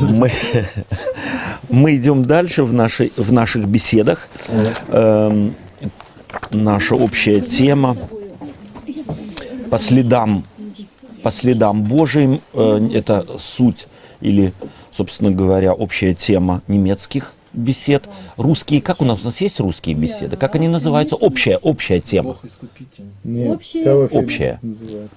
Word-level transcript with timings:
Мы, 0.00 0.30
мы 1.68 1.96
идем 1.96 2.24
дальше 2.24 2.64
в, 2.64 2.72
нашей, 2.72 3.12
в 3.16 3.32
наших 3.32 3.66
беседах. 3.68 4.28
Эм, 4.88 5.54
наша 6.50 6.96
общая 6.96 7.40
тема 7.40 7.96
по 9.70 9.78
следам, 9.78 10.44
по 11.22 11.30
следам 11.30 11.84
Божьим. 11.84 12.40
Э, 12.54 12.80
это 12.92 13.24
суть 13.38 13.86
или, 14.20 14.52
собственно 14.90 15.30
говоря, 15.30 15.74
общая 15.74 16.14
тема 16.14 16.62
немецких 16.66 17.34
бесед. 17.52 18.04
Русские, 18.36 18.82
как 18.82 19.00
у 19.00 19.04
нас? 19.04 19.22
У 19.22 19.26
нас 19.26 19.40
есть 19.40 19.60
русские 19.60 19.94
беседы? 19.94 20.36
Как 20.36 20.54
они 20.56 20.66
называются? 20.68 21.14
Общая, 21.16 21.58
общая 21.58 22.00
тема. 22.00 22.36
Нет, 23.22 23.52
Общее. 23.52 24.58
называют. 24.62 25.12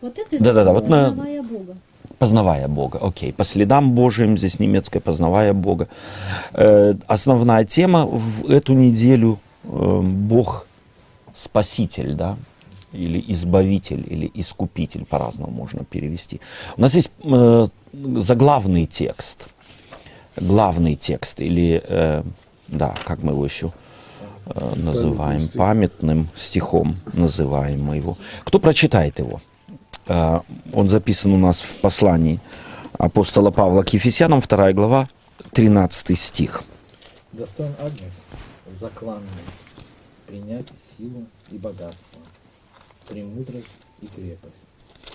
Вот 0.00 0.18
это 0.18 0.42
Да-да-да, 0.42 0.72
вот 0.72 0.88
на- 0.88 1.08
познавая 1.10 1.42
Бога. 1.42 1.76
Познавая 2.20 2.68
Бога, 2.68 2.98
окей. 2.98 3.32
По 3.32 3.44
следам 3.44 3.92
Божьим, 3.92 4.36
здесь 4.36 4.58
немецкое, 4.58 5.00
познавая 5.00 5.54
Бога. 5.54 5.88
Э, 6.52 6.92
основная 7.06 7.64
тема 7.64 8.04
в 8.04 8.44
эту 8.50 8.74
неделю 8.74 9.38
э, 9.64 10.00
Бог 10.02 10.66
Спаситель, 11.34 12.12
да, 12.12 12.36
или 12.92 13.24
Избавитель, 13.28 14.04
или 14.06 14.30
Искупитель, 14.34 15.06
по-разному 15.06 15.50
можно 15.50 15.82
перевести. 15.84 16.42
У 16.76 16.82
нас 16.82 16.94
есть 16.94 17.10
э, 17.24 17.68
заглавный 17.94 18.84
текст, 18.84 19.48
главный 20.36 20.96
текст, 20.96 21.40
или, 21.40 21.82
э, 21.88 22.22
да, 22.68 22.96
как 23.06 23.22
мы 23.22 23.32
его 23.32 23.46
еще 23.46 23.72
э, 24.44 24.74
называем, 24.76 25.48
памятным 25.48 26.28
стихом 26.34 26.96
называем 27.14 27.82
мы 27.82 27.96
его. 27.96 28.18
Кто 28.44 28.58
прочитает 28.58 29.18
его? 29.20 29.40
Э, 30.10 30.40
Он 30.72 30.88
записан 30.88 31.32
у 31.32 31.38
нас 31.38 31.60
в 31.62 31.76
послании 31.80 32.40
апостола 32.98 33.50
Павла 33.52 33.82
к 33.82 33.92
Ефесянам, 33.94 34.40
2 34.40 34.72
глава, 34.72 35.08
13 35.52 36.18
стих. 36.18 36.64
Достоин 37.32 37.74
Агнец, 37.78 38.12
закланный, 38.80 39.22
принять 40.26 40.66
силу 40.98 41.26
и 41.52 41.58
богатство, 41.58 42.20
премудрость 43.08 43.66
и 44.02 44.06
крепость, 44.08 44.64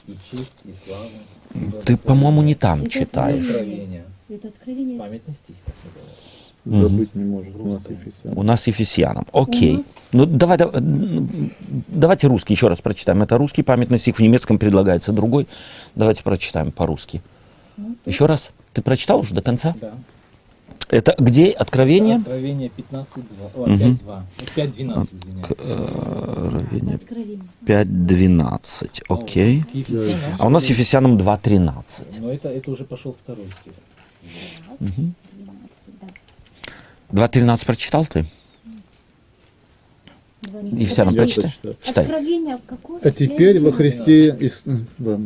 и 0.08 0.18
честь, 0.32 0.54
и 0.64 0.74
славу. 0.74 1.09
и 1.54 1.82
Ты, 1.86 1.98
по-моему, 1.98 2.42
не 2.42 2.56
там 2.56 2.82
Это 2.82 2.90
читаешь. 2.90 3.46
Откровение. 3.46 4.06
Это 4.30 4.48
откровение. 4.48 4.98
Памятный 4.98 5.34
стих, 5.34 5.58
так 5.66 5.76
называется. 5.84 6.45
Да 6.66 6.78
Мгм. 6.78 6.98
быть 6.98 7.14
не 7.16 7.24
может 7.24 7.56
у 7.56 7.64
нас 7.66 7.76
Русское. 7.78 7.94
Ефесян. 7.94 8.34
У 8.38 8.42
нас 8.44 8.66
Ефесянам. 8.68 9.28
Окей. 9.32 9.78
Нас- 9.78 9.86
Ну, 10.14 10.26
давай, 10.26 10.58
давай, 10.58 10.74
давайте 11.90 12.28
русский 12.28 12.54
еще 12.54 12.68
раз 12.68 12.82
прочитаем. 12.82 13.22
Это 13.22 13.38
русский 13.38 13.62
памятный 13.62 14.00
стих, 14.00 14.18
в 14.18 14.20
немецком 14.22 14.58
предлагается 14.58 15.12
другой. 15.14 15.48
Давайте 15.94 16.24
прочитаем 16.24 16.72
по-русски. 16.72 17.22
Еще 18.06 18.26
раз. 18.26 18.50
Ты 18.74 18.82
прочитал 18.82 19.20
уже 19.20 19.36
до 19.36 19.42
конца? 19.44 19.76
Да. 19.80 19.94
Это 20.90 21.16
где 21.20 21.50
откровение? 21.50 22.18
Откровение 22.18 22.70
15.2. 22.70 23.52
О, 23.56 23.66
Мгм. 23.68 24.00
5.2. 24.00 24.24
5.12, 24.56 25.10
извиняюсь. 25.14 25.48
Откровение 25.50 26.96
Откровение. 26.96 27.40
5.12. 27.66 29.02
Окей. 29.10 29.64
Ефесянам 29.74 30.20
А 30.40 30.46
у 30.48 30.50
нас 30.50 30.66
Ефесянам 30.68 31.18
2.13. 31.18 32.20
Но 32.20 32.32
это, 32.32 32.50
это 32.50 32.72
уже 32.72 32.84
пошел 32.86 33.16
второй 33.20 33.46
стих. 33.62 33.74
12, 34.80 34.96
да. 35.08 35.12
2.13 37.11 37.66
прочитал 37.66 38.06
ты? 38.06 38.25
Два 40.42 40.59
Ефесянам 40.61 41.14
Я 41.14 41.22
прочитай. 41.23 41.53
Читай. 41.81 42.08
А 43.03 43.12
теперь 43.12 43.59
во 43.59 43.72
Христе... 43.72 44.30
Ис- 44.30 44.62
стоит. 44.62 45.20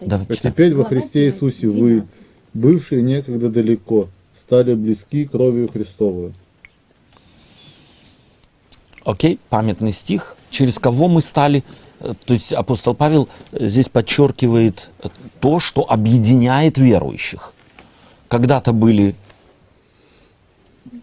Давай, 0.00 0.26
А 0.28 0.34
читай. 0.34 0.52
теперь 0.52 0.74
во 0.74 0.84
Христе 0.84 1.26
Иисусе 1.28 1.66
вы, 1.68 1.90
12. 2.00 2.08
бывшие 2.54 3.02
некогда 3.02 3.48
далеко, 3.48 4.08
стали 4.40 4.74
близки 4.74 5.24
кровью 5.26 5.68
Христовой. 5.68 6.32
Окей, 9.04 9.38
памятный 9.48 9.92
стих. 9.92 10.36
Через 10.50 10.78
кого 10.78 11.08
мы 11.08 11.20
стали, 11.20 11.64
э, 12.00 12.14
то 12.24 12.32
есть 12.34 12.52
апостол 12.52 12.94
Павел 12.94 13.28
э, 13.52 13.68
здесь 13.68 13.88
подчеркивает 13.88 14.90
э, 15.02 15.08
то, 15.40 15.58
что 15.58 15.90
объединяет 15.90 16.76
верующих. 16.78 17.52
Когда-то 18.28 18.72
были, 18.72 19.14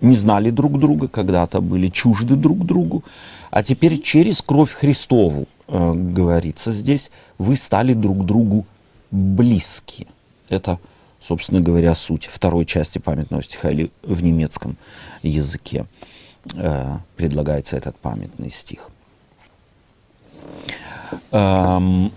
не 0.02 0.16
знали 0.16 0.50
друг 0.50 0.80
друга, 0.80 1.08
когда-то 1.08 1.62
были 1.62 1.88
чужды 1.88 2.36
друг 2.36 2.66
другу, 2.66 3.04
а 3.52 3.64
теперь 3.64 4.02
через 4.02 4.42
кровь 4.42 4.74
Христову, 4.74 5.48
э, 5.68 5.94
говорится 5.94 6.72
здесь, 6.72 7.12
вы 7.38 7.56
стали 7.56 7.94
друг 7.94 8.26
другу 8.26 8.66
близки. 9.12 10.08
Это, 10.50 10.80
собственно 11.20 11.62
говоря, 11.62 11.96
суть 11.96 12.26
второй 12.26 12.66
части 12.66 13.00
памятного 13.00 13.44
стиха 13.44 13.72
или 13.72 13.92
в 14.04 14.24
немецком 14.24 14.78
языке 15.24 15.86
э, 16.56 16.98
предлагается 17.16 17.78
этот 17.78 17.96
памятный 17.98 18.50
стих. 18.50 18.90
Эм, 21.32 22.12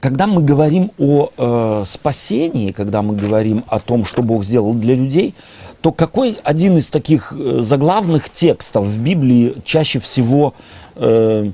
Когда 0.00 0.26
мы 0.26 0.42
говорим 0.42 0.90
о 0.98 1.30
э, 1.36 1.84
спасении, 1.86 2.72
когда 2.72 3.02
мы 3.02 3.14
говорим 3.14 3.62
о 3.68 3.78
том, 3.78 4.04
что 4.04 4.22
Бог 4.22 4.42
сделал 4.44 4.72
для 4.74 4.94
людей, 4.94 5.34
то 5.82 5.92
какой 5.92 6.36
один 6.44 6.78
из 6.78 6.88
таких 6.88 7.32
э, 7.32 7.60
заглавных 7.62 8.30
текстов 8.30 8.86
в 8.86 8.98
Библии 9.00 9.54
чаще 9.64 9.98
всего 9.98 10.54
э, 10.96 11.50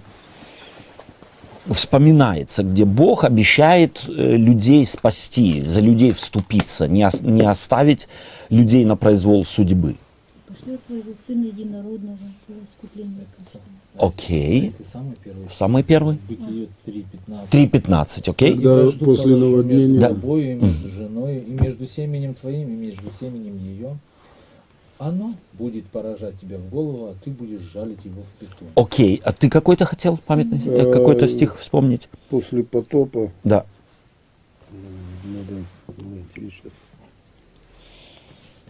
вспоминается, 1.66 2.62
где 2.62 2.84
Бог 2.84 3.24
обещает 3.24 4.04
э, 4.06 4.36
людей 4.36 4.86
спасти, 4.86 5.62
за 5.62 5.80
людей 5.80 6.12
вступиться, 6.12 6.86
не, 6.86 7.04
ос- 7.04 7.20
не 7.20 7.42
оставить 7.42 8.08
людей 8.50 8.84
на 8.84 8.96
произвол 8.96 9.44
судьбы? 9.44 9.96
Пошлет 10.46 10.80
своего 10.86 11.12
сына 11.26 11.44
единородного 11.46 12.18
для 12.46 12.56
искупления. 12.56 13.26
Окей. 13.98 14.72
Самый 14.92 15.16
первый 15.22 15.48
Самый 15.50 15.82
первый? 15.82 16.18
Бытие 16.28 16.68
3.15. 16.86 17.48
3.15, 17.50 18.30
окей? 18.30 18.50
Да. 18.54 18.56
Когда 18.56 18.74
«Вражду 18.82 19.04
после 19.04 19.36
наводнения- 19.36 19.86
Между 19.86 20.00
Да. 20.00 20.08
тобою 20.08 20.52
и 20.52 20.54
между 20.54 20.88
женой, 20.90 21.38
и 21.38 21.50
между 21.50 21.86
семенем 21.86 22.34
твоим, 22.34 22.68
и 22.68 22.76
между 22.76 23.10
семенем 23.20 23.58
ее. 23.58 23.98
Оно 24.98 25.32
будет 25.52 25.86
поражать 25.86 26.40
тебя 26.40 26.58
в 26.58 26.68
голову, 26.70 27.06
а 27.06 27.14
ты 27.24 27.30
будешь 27.30 27.60
жалить 27.72 28.04
его 28.04 28.22
в 28.22 28.40
пету. 28.40 28.64
Окей, 28.74 29.20
а 29.24 29.32
ты 29.32 29.48
какой-то 29.48 29.84
хотел 29.84 30.16
памятный, 30.26 30.58
э, 30.64 30.92
какой-то 30.92 31.28
стих 31.28 31.56
вспомнить? 31.58 32.08
После 32.30 32.64
потопа 32.64 33.30
Да. 33.44 33.64
надо 35.24 35.54
найти 35.98 36.50
сейчас. 36.54 36.72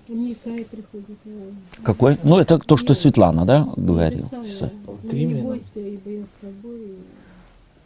Приходит. 0.08 1.18
э, 1.26 1.50
Какой? 1.82 2.18
Ну, 2.24 2.38
это 2.38 2.58
то, 2.58 2.76
что 2.76 2.94
Светлана, 2.94 3.44
да, 3.44 3.68
говорила. 3.76 4.28
«Ну, 4.32 4.98
Римлянам. 5.10 5.36
Не 5.36 5.42
бойся, 5.42 5.64
ибо 5.80 6.10
я 6.10 6.24
с 6.24 6.28
тобой. 6.40 6.80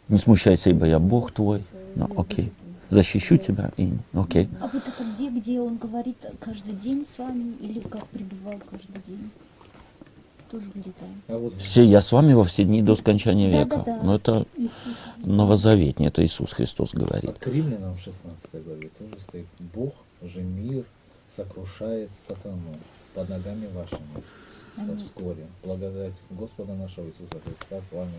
Не 0.09 0.17
смущайся, 0.17 0.69
ибо 0.69 0.85
я 0.85 0.99
Бог 0.99 1.31
твой. 1.31 1.63
Ну, 1.95 2.09
окей. 2.17 2.51
Защищу 2.89 3.37
тебя. 3.37 3.71
И... 3.77 3.89
Окей. 4.13 4.47
А 4.61 4.67
вот 4.71 4.83
это 4.87 5.03
где, 5.15 5.29
где 5.29 5.59
он 5.59 5.77
говорит 5.77 6.17
каждый 6.39 6.73
день 6.75 7.05
с 7.13 7.17
вами 7.19 7.55
или 7.59 7.79
как 7.79 8.05
пребывал 8.07 8.59
каждый 8.69 9.01
день? 9.07 9.29
Тоже 10.51 10.65
где-то. 10.75 11.05
А 11.29 11.49
Все, 11.59 11.83
я 11.83 11.99
с 12.01 12.11
вами 12.11 12.33
во 12.33 12.43
все 12.43 12.63
дни 12.63 12.81
до 12.83 12.95
скончания 12.95 13.49
века. 13.49 13.77
Да-да-да. 13.77 14.03
Но 14.03 14.15
это 14.15 14.45
Иисус. 14.55 14.71
новозаветний, 15.17 16.07
это 16.07 16.23
Иисус 16.23 16.53
Христос 16.53 16.93
говорит. 16.93 17.31
от 17.31 17.47
Римлянам 17.47 17.95
в 17.95 17.99
16 18.01 18.63
главе 18.65 18.89
тоже 18.99 19.19
стоит 19.19 19.47
«Бог 19.73 19.93
же 20.21 20.41
мир 20.41 20.83
сокрушает 21.35 22.09
сатану 22.27 22.75
под 23.13 23.29
ногами 23.29 23.67
вашими». 23.73 24.23
Вскоре 24.97 25.45
благодать 25.63 26.13
Господа 26.31 26.73
нашего 26.73 27.05
Иисуса 27.05 27.39
Христа 27.45 27.79
с 27.89 27.93
вами. 27.93 28.11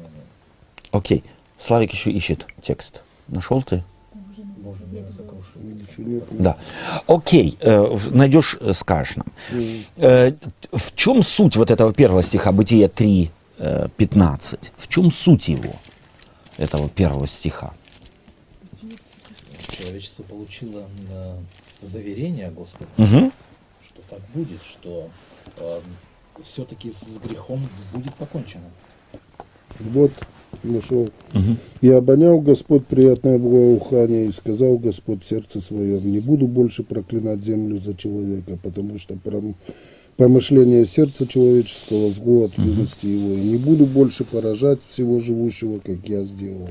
Окей. 0.92 1.24
Славик 1.58 1.92
еще 1.92 2.10
ищет 2.10 2.46
текст. 2.62 3.02
Нашел 3.26 3.62
ты? 3.62 3.82
Боже. 4.58 4.84
Да. 6.30 6.56
Окей, 7.06 7.58
э, 7.60 7.98
найдешь, 8.10 8.56
э, 8.60 8.72
скажешь 8.72 9.16
нам. 9.16 9.26
Э, 9.96 10.32
в 10.72 10.94
чем 10.94 11.22
суть 11.22 11.56
вот 11.56 11.70
этого 11.70 11.92
первого 11.92 12.22
стиха, 12.22 12.52
Бытия 12.52 12.88
3, 12.88 13.30
э, 13.58 13.88
15? 13.96 14.72
В 14.76 14.88
чем 14.88 15.10
суть 15.10 15.48
его, 15.48 15.74
этого 16.56 16.88
первого 16.88 17.26
стиха? 17.26 17.72
Человечество 19.70 20.22
получило 20.22 20.84
заверение 21.86 22.50
Господа, 22.50 22.86
Мгм. 22.96 23.32
что 23.84 24.02
так 24.10 24.20
будет, 24.34 24.60
что 24.62 25.08
все-таки 26.42 26.90
с 26.92 27.18
грехом 27.26 27.60
будет 27.92 28.14
покончено. 28.14 28.64
Вот 29.80 30.12
нашел. 30.62 31.08
И 31.80 31.90
обонял 31.90 32.40
Господь 32.40 32.86
приятное 32.86 33.38
благоухание, 33.38 34.26
и 34.26 34.32
сказал 34.32 34.78
Господь 34.78 35.24
сердце 35.24 35.60
своем, 35.60 36.10
не 36.10 36.20
буду 36.20 36.46
больше 36.46 36.82
проклинать 36.84 37.42
землю 37.42 37.78
за 37.78 37.94
человека, 37.94 38.56
потому 38.62 38.98
что 38.98 39.14
пром- 39.14 39.56
помышление 40.16 40.86
сердца 40.86 41.26
человеческого 41.26 42.10
зло 42.10 42.44
от 42.44 42.56
юности 42.58 43.06
его, 43.06 43.32
и 43.34 43.40
не 43.40 43.56
буду 43.56 43.84
больше 43.86 44.24
поражать 44.24 44.78
всего 44.88 45.18
живущего, 45.20 45.78
как 45.80 46.08
я 46.08 46.22
сделал. 46.22 46.68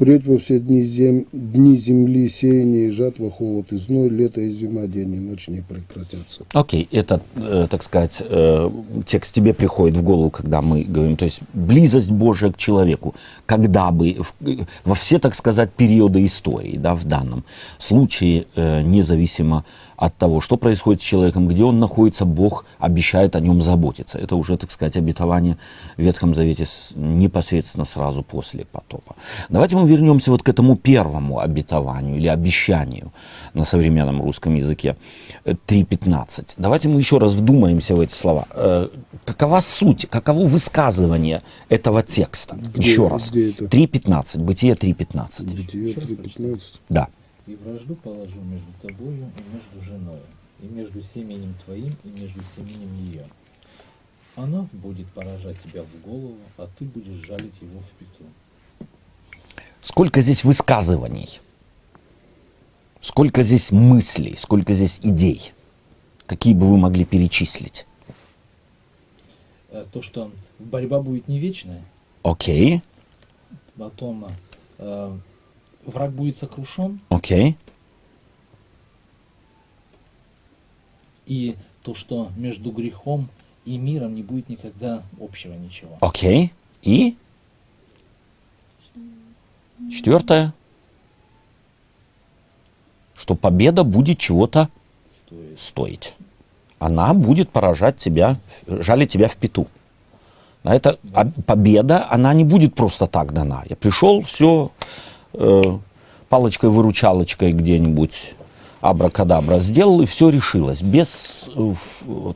Впредь 0.00 0.26
во 0.26 0.38
все 0.38 0.58
дни, 0.58 0.82
зем... 0.82 1.26
дни 1.30 1.76
земли 1.76 2.26
сеяние 2.30 2.88
и 2.88 2.90
жатва, 2.90 3.30
холод 3.30 3.70
и 3.70 3.76
зной, 3.76 4.08
лето 4.08 4.40
и 4.40 4.50
зима, 4.50 4.86
день 4.86 5.14
и 5.14 5.18
ночь 5.18 5.46
не 5.48 5.60
прекратятся. 5.60 6.46
Окей, 6.54 6.88
это, 6.90 7.20
э, 7.36 7.66
так 7.70 7.82
сказать, 7.82 8.22
э, 8.26 8.70
текст 9.04 9.34
тебе 9.34 9.52
приходит 9.52 9.98
в 9.98 10.02
голову, 10.02 10.30
когда 10.30 10.62
мы 10.62 10.84
говорим, 10.84 11.18
то 11.18 11.26
есть 11.26 11.40
близость 11.52 12.10
Божия 12.10 12.50
к 12.50 12.56
человеку, 12.56 13.14
когда 13.44 13.90
бы, 13.90 14.16
в- 14.18 14.66
во 14.86 14.94
все, 14.94 15.18
так 15.18 15.34
сказать, 15.34 15.70
периоды 15.70 16.24
истории, 16.24 16.78
да, 16.78 16.94
в 16.94 17.04
данном 17.04 17.44
случае, 17.78 18.46
э, 18.56 18.80
независимо 18.80 19.56
от 19.56 19.66
того, 20.08 20.40
что 20.40 20.56
происходит 20.56 21.02
с 21.02 21.04
человеком, 21.04 21.46
где 21.46 21.62
он 21.64 21.78
находится, 21.78 22.24
Бог 22.24 22.64
обещает 22.78 23.36
о 23.36 23.40
нем 23.40 23.60
заботиться. 23.60 24.18
Это 24.18 24.36
уже, 24.36 24.56
так 24.56 24.70
сказать, 24.70 24.96
обетование 24.96 25.58
в 25.98 26.02
Ветхом 26.02 26.34
Завете 26.34 26.64
непосредственно 26.96 27.84
сразу 27.84 28.22
после 28.22 28.64
потопа. 28.64 29.14
Давайте 29.50 29.76
мы 29.76 29.86
вернемся 29.86 30.30
вот 30.30 30.42
к 30.42 30.48
этому 30.48 30.76
первому 30.76 31.38
обетованию 31.40 32.16
или 32.16 32.28
обещанию 32.28 33.12
на 33.52 33.64
современном 33.64 34.22
русском 34.22 34.54
языке 34.54 34.96
э, 35.44 35.52
3.15. 35.66 36.54
Давайте 36.56 36.88
мы 36.88 36.98
еще 36.98 37.18
раз 37.18 37.32
вдумаемся 37.32 37.94
в 37.94 38.00
эти 38.00 38.14
слова. 38.14 38.46
Э, 38.52 38.88
Какова 39.26 39.60
суть, 39.60 40.06
каково 40.08 40.46
высказывание 40.46 41.42
этого 41.68 42.02
текста? 42.02 42.56
Где- 42.56 42.90
еще 42.90 43.06
раз. 43.08 43.30
где 43.30 43.50
это? 43.50 43.64
3.15, 43.64 44.38
Бытие 44.38 44.74
3.15. 44.74 45.44
Бытие 45.56 45.94
3.15. 45.94 46.60
Да. 46.88 47.08
И 47.50 47.56
вражду 47.56 47.96
положу 47.96 48.40
между 48.42 48.72
тобою 48.80 49.28
и 49.36 49.52
между 49.52 49.84
женой, 49.84 50.20
и 50.62 50.66
между 50.66 51.02
семенем 51.02 51.52
твоим, 51.64 51.92
и 52.04 52.08
между 52.08 52.40
семенем 52.54 52.94
ее. 53.06 53.26
Она 54.36 54.68
будет 54.72 55.08
поражать 55.08 55.56
тебя 55.64 55.82
в 55.82 56.08
голову, 56.08 56.36
а 56.56 56.68
ты 56.78 56.84
будешь 56.84 57.26
жалить 57.26 57.54
его 57.60 57.80
в 57.80 57.90
пяту. 57.98 58.86
Сколько 59.82 60.20
здесь 60.20 60.44
высказываний, 60.44 61.40
сколько 63.00 63.42
здесь 63.42 63.72
мыслей, 63.72 64.36
сколько 64.36 64.72
здесь 64.72 65.00
идей, 65.02 65.52
какие 66.26 66.54
бы 66.54 66.70
вы 66.70 66.76
могли 66.76 67.04
перечислить? 67.04 67.84
Э, 69.70 69.84
То, 69.92 70.02
что 70.02 70.30
борьба 70.60 71.00
будет 71.00 71.26
не 71.26 71.40
вечная, 71.40 71.82
Окей, 72.22 72.80
потом 73.76 74.28
э, 74.78 75.18
враг 75.84 76.12
будет 76.12 76.38
сокрушен, 76.38 77.00
окей, 77.08 77.56
и 81.26 81.56
то, 81.82 81.94
что 81.94 82.30
между 82.36 82.72
грехом 82.72 83.28
и 83.64 83.78
миром 83.78 84.14
не 84.14 84.22
будет 84.22 84.48
никогда 84.48 85.02
общего 85.20 85.54
ничего. 85.54 85.96
окей. 86.00 86.52
И 86.82 87.16
четвертое, 89.90 90.54
что 93.14 93.34
победа 93.34 93.84
будет 93.84 94.18
чего-то 94.18 94.68
Стоит. 95.14 95.60
стоить. 95.60 96.14
Она 96.78 97.14
будет 97.14 97.50
поражать 97.50 97.98
тебя, 97.98 98.38
жалить 98.66 99.12
тебя 99.12 99.28
в 99.28 99.36
пету. 99.36 99.68
А 100.62 100.74
это 100.74 100.98
а 101.14 101.26
победа, 101.26 102.10
она 102.10 102.32
не 102.34 102.44
будет 102.44 102.74
просто 102.74 103.06
так 103.06 103.32
дана. 103.32 103.62
Я 103.68 103.76
пришел, 103.76 104.22
все, 104.22 104.72
палочкой-выручалочкой 105.32 107.52
где-нибудь 107.52 108.34
абракадабра 108.80 109.58
сделал, 109.58 110.00
и 110.00 110.06
все 110.06 110.30
решилось. 110.30 110.82
Без 110.82 111.48
э, 111.54 111.74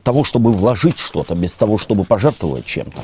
того, 0.03 0.23
чтобы 0.23 0.51
вложить 0.51 0.99
что-то, 0.99 1.35
без 1.35 1.53
того, 1.53 1.77
чтобы 1.77 2.03
пожертвовать 2.03 2.65
чем-то. 2.65 2.99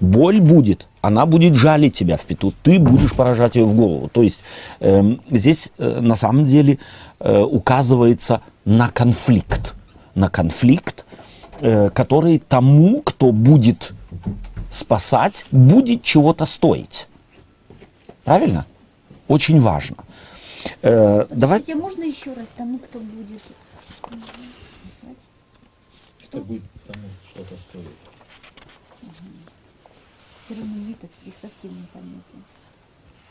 Боль 0.00 0.40
будет, 0.40 0.88
она 1.00 1.26
будет 1.26 1.54
жалить 1.54 1.96
тебя 1.96 2.16
в 2.16 2.24
пету, 2.24 2.52
ты 2.62 2.80
будешь 2.80 3.12
поражать 3.12 3.54
ее 3.54 3.64
в 3.64 3.74
голову. 3.74 4.10
То 4.12 4.22
есть 4.22 4.40
эм, 4.80 5.20
здесь 5.30 5.70
э, 5.78 6.00
на 6.00 6.16
самом 6.16 6.46
деле 6.46 6.78
э, 7.20 7.40
указывается 7.40 8.40
на 8.64 8.88
конфликт. 8.88 9.74
На 10.16 10.28
конфликт, 10.28 11.04
э, 11.60 11.90
который 11.90 12.40
тому, 12.40 13.00
кто 13.02 13.30
будет 13.30 13.92
спасать, 14.70 15.44
будет 15.52 16.02
чего-то 16.02 16.46
стоить. 16.46 17.06
Правильно? 18.24 18.66
Очень 19.28 19.60
важно. 19.60 19.96
Э, 20.82 21.26
давай, 21.30 21.58
Хотя 21.60 21.74
можно 21.74 22.02
еще 22.04 22.32
раз 22.32 22.46
тому, 22.56 22.78
кто 22.78 23.00
будет 23.00 23.42
писать? 24.02 25.16
Что 26.20 26.40
будет 26.40 26.62
тому 26.86 27.08
что-то 27.30 27.54
стоит. 27.68 27.86
Все 30.44 30.54
равно 30.54 30.74
мне 30.74 30.92
этот 30.92 31.10
стих 31.20 31.34
совсем 31.40 31.70
непонятен. 31.76 32.44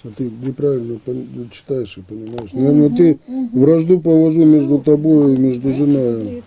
А 0.06 0.10
ты 0.16 0.30
неправильно 0.30 1.00
пон- 1.04 1.50
читаешь 1.50 1.98
и 1.98 2.02
понимаешь. 2.02 2.54
Наверное, 2.54 2.90
ты 2.92 3.20
вражду 3.52 4.00
положу 4.00 4.46
между 4.46 4.78
тобой 4.78 5.34
и 5.34 5.40
между 5.40 5.74
женой. 5.74 6.44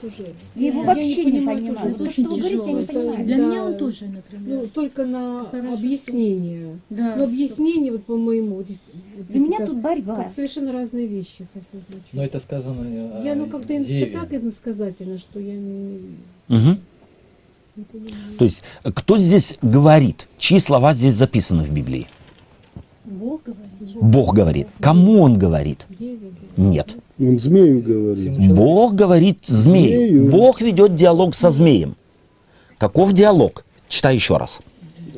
Я 0.55 0.69
его 0.69 0.81
Я 0.81 0.87
вообще 0.87 1.25
не 1.25 1.41
понимаю 1.41 1.75
То, 1.75 1.79
что 1.79 1.89
вы 1.89 2.05
очень 2.09 2.25
говорите, 2.25 2.71
я 2.71 2.73
не 2.79 2.87
тяжело. 2.87 3.03
понимаю. 3.03 3.25
Для 3.27 3.37
меня 3.37 3.65
он 3.65 3.79
тоже, 3.79 4.05
например. 4.05 4.61
Ну, 4.61 4.67
только 4.69 5.05
на 5.07 5.47
Хорошо. 5.51 5.75
объяснение. 5.75 6.79
Да. 6.89 7.17
Но 7.17 7.25
объяснение, 7.25 7.91
вот 7.91 8.05
по-моему, 8.05 8.57
вот, 8.57 8.67
Для 9.29 9.41
меня 9.41 9.67
тут 9.67 9.79
борьба. 9.79 10.15
как 10.15 10.31
совершенно 10.31 10.73
разные 10.73 11.07
вещи 11.07 11.39
совсем 11.53 11.81
звучат. 11.89 12.13
Но 12.13 12.25
это 12.25 12.39
сказано 12.39 12.85
э, 12.87 13.23
Я 13.25 13.35
ну 13.35 13.47
как-то 13.47 13.75
так 14.13 14.35
иносказательно, 14.35 15.19
что 15.19 15.41
я 15.41 15.55
не, 15.55 15.99
понимаю. 17.77 18.37
То 18.39 18.45
есть, 18.45 18.63
э, 18.85 18.93
кто 18.93 19.19
здесь 19.19 19.57
говорит? 19.63 20.29
Чьи 20.39 20.61
слова 20.61 20.93
здесь 20.95 21.15
записаны 21.15 21.65
в 21.65 21.73
Библии? 21.73 22.07
Бог 23.09 23.43
говорит. 23.45 24.03
Бог 24.03 24.35
говорит. 24.35 24.69
Кому 24.81 25.23
он 25.23 25.39
говорит? 25.39 25.87
Нет. 26.57 26.95
Он 27.19 27.39
змею 27.39 27.83
говорит. 27.83 28.53
Бог 28.55 28.95
говорит 28.95 29.39
змею. 29.47 30.09
Змею. 30.09 30.31
Бог 30.31 30.61
ведет 30.61 30.95
диалог 30.95 31.35
со 31.35 31.51
змеем. 31.51 31.97
Каков 32.77 33.13
диалог? 33.13 33.65
Читай 33.89 34.15
еще 34.15 34.37
раз. 34.37 34.61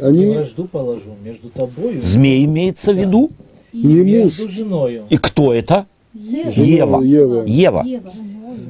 Они 0.00 0.26
вражду 0.26 0.64
положу 0.64 1.14
между 1.22 1.50
тобою 1.50 2.02
Змей 2.02 2.44
имеется 2.44 2.92
в 2.92 2.96
виду. 2.96 3.30
не 3.72 3.96
и 3.96 4.02
между 4.04 4.48
женою. 4.48 5.02
И 5.10 5.18
кто 5.18 5.52
это? 5.52 5.86
Ева. 6.14 7.00
Ева. 7.02 7.44
Ева. 7.44 7.82
Ева. 7.84 8.12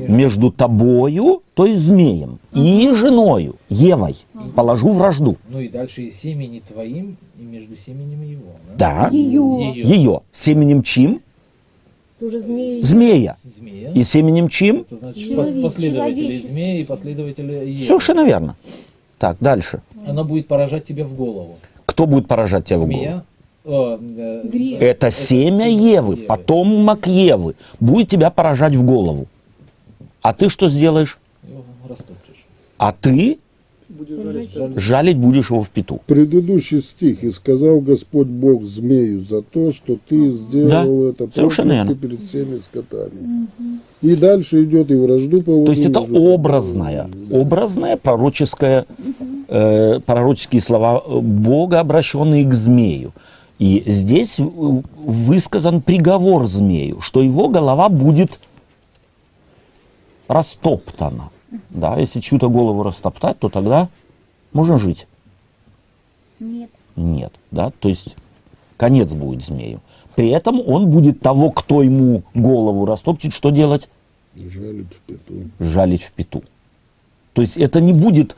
Между 0.08 0.50
тобою, 0.50 1.42
то 1.54 1.66
есть 1.66 1.80
змеем, 1.80 2.38
и 2.52 2.90
женою, 2.94 3.56
Евой, 3.68 4.16
положу 4.54 4.90
вражду. 4.90 5.36
Ну 5.48 5.60
и 5.60 5.68
дальше 5.68 6.02
и 6.02 6.10
семени 6.10 6.60
твоим, 6.66 7.16
и 7.38 7.42
между 7.42 7.76
семенем 7.76 8.22
его. 8.22 8.52
Да. 8.76 9.08
Ее. 9.10 9.72
Ее. 9.74 9.84
Ее. 9.84 10.20
Семенем 10.32 10.82
чьим? 10.82 11.20
Тоже. 12.18 12.40
Змея. 12.40 13.36
Змея. 13.44 13.92
И 13.94 14.02
семенем 14.02 14.48
чьим? 14.48 14.80
Это 14.82 14.96
значит 14.96 15.26
Человек- 15.28 15.56
пос- 15.56 15.62
последователи 15.62 16.34
змеи 16.36 16.80
и 16.80 16.84
последователи 16.84 17.52
Евы. 17.66 17.84
Совершенно 17.84 18.24
верно. 18.24 18.56
Так, 19.18 19.36
дальше. 19.40 19.80
Она 20.06 20.24
будет 20.24 20.46
поражать 20.48 20.84
тебя 20.84 21.04
в 21.04 21.14
голову. 21.14 21.56
Кто 21.86 22.06
будет 22.06 22.26
поражать 22.28 22.66
тебя 22.66 22.78
в 22.78 22.86
голову? 22.86 22.98
Змея. 22.98 23.24
э, 23.64 24.42
э. 24.52 24.76
Это 24.80 25.10
семя 25.10 25.66
Евы, 25.68 26.16
потомок 26.16 27.06
Евы, 27.06 27.54
будет 27.80 28.08
тебя 28.08 28.30
поражать 28.30 28.74
в 28.74 28.82
голову. 28.84 29.26
А 30.22 30.32
ты 30.32 30.48
что 30.48 30.68
сделаешь? 30.68 31.18
Его 31.42 31.64
растопчешь. 31.88 32.44
А 32.78 32.92
ты 32.92 33.38
Жаль- 34.54 34.78
жалить 34.78 35.16
будешь 35.18 35.50
его 35.50 35.62
в 35.62 35.70
пету. 35.70 36.00
Предыдущий 36.06 36.80
стих. 36.80 37.24
«И 37.24 37.30
сказал 37.32 37.80
Господь 37.80 38.28
Бог 38.28 38.64
змею 38.64 39.24
за 39.24 39.42
то, 39.42 39.72
что 39.72 39.98
ты 40.08 40.28
сделал 40.28 41.08
это 41.08 41.28
совершенно 41.34 41.72
верно. 41.72 41.94
перед 41.96 42.24
всеми 42.24 42.58
скотами». 42.58 43.48
И 44.00 44.14
дальше 44.14 44.64
идет 44.64 44.90
и 44.90 44.94
вражду 44.94 45.42
положу. 45.42 45.66
То 45.66 45.72
есть 45.72 45.84
это 45.86 46.00
образная, 46.00 47.10
образная 47.30 47.96
пророческая, 47.96 48.86
э, 49.48 50.00
пророческие 50.00 50.62
слова 50.62 51.02
Бога, 51.20 51.80
обращенные 51.80 52.44
к 52.44 52.54
змею. 52.54 53.12
И 53.58 53.82
здесь 53.86 54.38
высказан 54.38 55.82
приговор 55.82 56.46
змею, 56.46 57.00
что 57.00 57.22
его 57.22 57.48
голова 57.48 57.88
будет 57.88 58.38
растоптана. 60.30 61.30
Да, 61.70 61.96
если 61.96 62.20
чью-то 62.20 62.48
голову 62.48 62.82
растоптать, 62.84 63.38
то 63.38 63.48
тогда 63.48 63.88
можно 64.52 64.78
жить. 64.78 65.06
Нет. 66.38 66.70
Нет, 66.96 67.32
да, 67.50 67.72
то 67.80 67.88
есть 67.88 68.14
конец 68.76 69.12
будет 69.12 69.44
змею. 69.44 69.80
При 70.14 70.28
этом 70.28 70.60
он 70.66 70.88
будет 70.88 71.20
того, 71.20 71.50
кто 71.50 71.82
ему 71.82 72.22
голову 72.34 72.84
растопчет, 72.86 73.34
что 73.34 73.50
делать? 73.50 73.88
Жалит 74.36 74.86
в 74.86 75.00
пету. 75.06 75.50
жалить 75.58 76.02
в 76.02 76.12
пету. 76.12 76.44
То 77.32 77.42
есть 77.42 77.56
это 77.56 77.80
не 77.80 77.92
будет, 77.92 78.36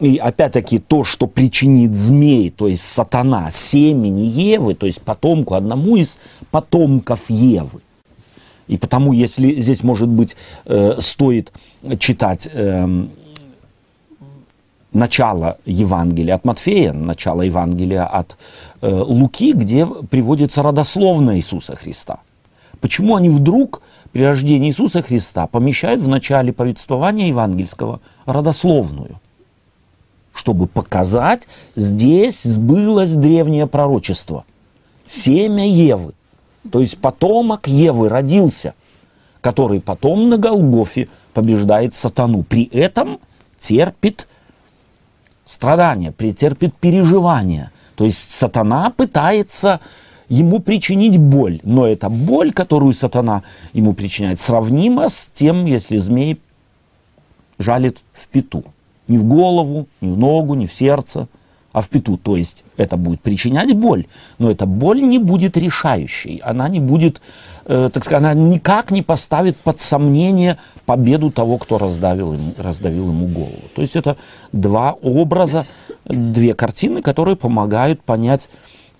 и 0.00 0.16
опять-таки, 0.16 0.78
то, 0.78 1.02
что 1.02 1.26
причинит 1.26 1.94
змей, 1.96 2.50
то 2.50 2.68
есть 2.68 2.82
сатана, 2.82 3.50
семени 3.50 4.22
Евы, 4.22 4.74
то 4.74 4.86
есть 4.86 5.00
потомку, 5.00 5.54
одному 5.54 5.96
из 5.96 6.18
потомков 6.50 7.28
Евы. 7.28 7.80
И 8.66 8.76
потому, 8.76 9.12
если 9.12 9.60
здесь, 9.60 9.82
может 9.82 10.08
быть, 10.08 10.36
э, 10.64 10.96
стоит 11.00 11.52
читать 11.98 12.48
эм, 12.52 13.10
начало 14.92 15.58
Евангелия 15.66 16.36
от 16.36 16.44
Матфея, 16.44 16.92
начало 16.92 17.42
Евангелия 17.42 18.06
от 18.06 18.36
э, 18.80 18.88
Луки, 18.88 19.52
где 19.52 19.86
приводится 19.86 20.62
родословная 20.62 21.36
Иисуса 21.36 21.76
Христа. 21.76 22.20
Почему 22.80 23.16
они 23.16 23.28
вдруг 23.28 23.82
при 24.12 24.22
рождении 24.22 24.68
Иисуса 24.68 25.02
Христа 25.02 25.46
помещают 25.46 26.00
в 26.00 26.08
начале 26.08 26.52
повествования 26.52 27.28
евангельского 27.28 28.00
родословную? 28.24 29.20
Чтобы 30.32 30.66
показать, 30.66 31.48
здесь 31.76 32.42
сбылось 32.42 33.14
древнее 33.14 33.66
пророчество. 33.66 34.44
Семя 35.06 35.68
Евы, 35.68 36.12
то 36.70 36.80
есть 36.80 36.98
потомок 36.98 37.66
Евы 37.66 38.08
родился, 38.08 38.74
который 39.40 39.80
потом 39.80 40.28
на 40.28 40.38
Голгофе 40.38 41.08
побеждает 41.32 41.94
сатану. 41.94 42.42
При 42.42 42.64
этом 42.64 43.20
терпит 43.58 44.26
страдания, 45.44 46.12
претерпит 46.12 46.74
переживания. 46.74 47.70
То 47.96 48.04
есть 48.04 48.30
сатана 48.30 48.90
пытается 48.90 49.80
ему 50.28 50.60
причинить 50.60 51.18
боль, 51.18 51.60
но 51.62 51.86
эта 51.86 52.08
боль, 52.08 52.52
которую 52.52 52.94
сатана 52.94 53.42
ему 53.72 53.92
причиняет, 53.92 54.40
сравнима 54.40 55.08
с 55.08 55.30
тем, 55.32 55.66
если 55.66 55.98
змей 55.98 56.40
жалит 57.58 57.98
в 58.12 58.26
пету. 58.28 58.64
Не 59.06 59.18
в 59.18 59.24
голову, 59.24 59.86
не 60.00 60.10
в 60.10 60.16
ногу, 60.18 60.54
не 60.54 60.66
в 60.66 60.72
сердце, 60.72 61.28
а 61.74 61.80
в 61.80 61.88
пету. 61.88 62.16
То 62.16 62.36
есть 62.36 62.64
это 62.76 62.96
будет 62.96 63.20
причинять 63.20 63.76
боль, 63.76 64.06
но 64.38 64.50
эта 64.50 64.64
боль 64.64 65.02
не 65.02 65.18
будет 65.18 65.56
решающей, 65.56 66.36
она 66.36 66.68
не 66.68 66.78
будет, 66.78 67.20
э, 67.66 67.90
так 67.92 68.04
сказать, 68.04 68.22
она 68.22 68.32
никак 68.32 68.92
не 68.92 69.02
поставит 69.02 69.56
под 69.56 69.80
сомнение 69.80 70.56
победу 70.86 71.32
того, 71.32 71.58
кто 71.58 71.76
раздавил 71.76 72.34
ему, 72.34 72.54
раздавил 72.56 73.08
ему 73.08 73.26
голову. 73.26 73.64
То 73.74 73.82
есть 73.82 73.96
это 73.96 74.16
два 74.52 74.92
образа, 74.92 75.66
две 76.04 76.54
картины, 76.54 77.02
которые 77.02 77.34
помогают 77.36 78.00
понять, 78.02 78.48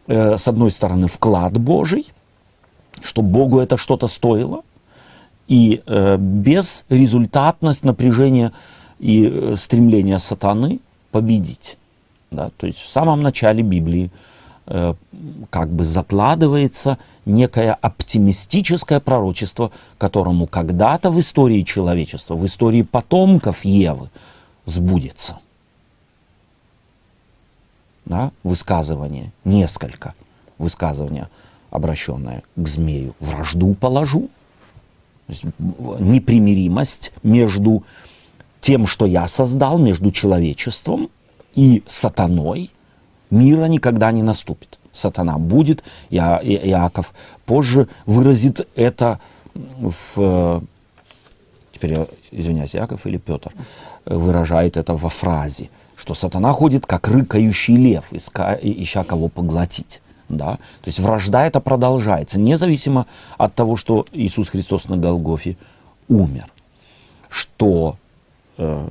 э, 0.09 0.37
с 0.37 0.49
одной 0.49 0.73
стороны, 0.73 1.07
вклад 1.07 1.57
Божий, 1.57 2.09
что 3.00 3.23
Богу 3.23 3.61
это 3.61 3.76
что-то 3.76 4.09
стоило, 4.09 4.62
и 5.47 5.81
э, 5.87 6.16
безрезультатность 6.19 7.85
напряжения 7.85 8.50
и 8.99 9.31
э, 9.33 9.54
стремления 9.57 10.19
сатаны 10.19 10.81
победить. 11.12 11.78
Да? 12.35 12.50
То 12.57 12.67
есть 12.67 12.79
в 12.79 12.88
самом 12.88 13.23
начале 13.23 13.62
Библии 13.62 14.11
э, 14.67 14.95
как 15.50 15.71
бы 15.71 15.85
закладывается 15.85 16.99
некое 17.25 17.75
оптимистическое 17.75 19.00
пророчество, 19.00 19.71
которому 19.99 20.47
когда-то 20.47 21.11
в 21.11 21.19
истории 21.19 21.62
человечества, 21.62 22.35
в 22.35 22.45
истории 22.45 22.83
потомков 22.83 23.64
Евы 23.64 24.11
сбудется. 24.67 25.38
Да? 28.05 28.33
Высказывание, 28.43 29.33
несколько 29.45 30.14
высказывания, 30.59 31.29
обращенное 31.71 32.43
к 32.57 32.69
змею. 32.69 33.14
Вражду 33.21 33.75
положу. 33.75 34.29
Непримиримость 35.26 37.12
между 37.23 37.83
тем, 38.61 38.87
что 38.87 39.07
я 39.07 39.26
создал, 39.26 39.79
между 39.79 40.11
человечеством 40.11 41.11
и 41.54 41.82
сатаной, 41.87 42.70
мира 43.30 43.64
никогда 43.64 44.12
не 44.12 44.23
наступит. 44.23 44.78
Сатана 44.92 45.38
будет, 45.38 45.82
Я, 46.11 46.40
Иаков 46.42 47.14
позже 47.46 47.88
выразит 48.06 48.68
это 48.76 49.20
в... 49.54 50.62
Теперь, 51.73 51.92
я 51.92 52.06
извиняюсь, 52.30 52.76
Иаков 52.76 53.04
или 53.06 53.18
Петр 53.18 53.52
выражает 54.06 54.76
это 54.76 54.94
во 54.94 55.08
фразе, 55.08 55.70
что 55.96 56.14
сатана 56.14 56.52
ходит 56.52 56.87
как 56.87 57.08
рыкающий 57.08 57.76
лев, 57.76 58.12
иска, 58.12 58.58
ища 58.61 59.02
кого 59.02 59.28
поглотить. 59.28 60.00
Да? 60.28 60.52
То 60.52 60.87
есть 60.87 61.00
вражда 61.00 61.46
это 61.46 61.61
продолжается, 61.61 62.38
независимо 62.38 63.06
от 63.37 63.54
того, 63.54 63.76
что 63.76 64.06
Иисус 64.12 64.49
Христос 64.49 64.88
на 64.88 64.96
Голгофе 64.96 65.56
умер. 66.08 66.46
Что 67.28 67.96
э, 68.58 68.88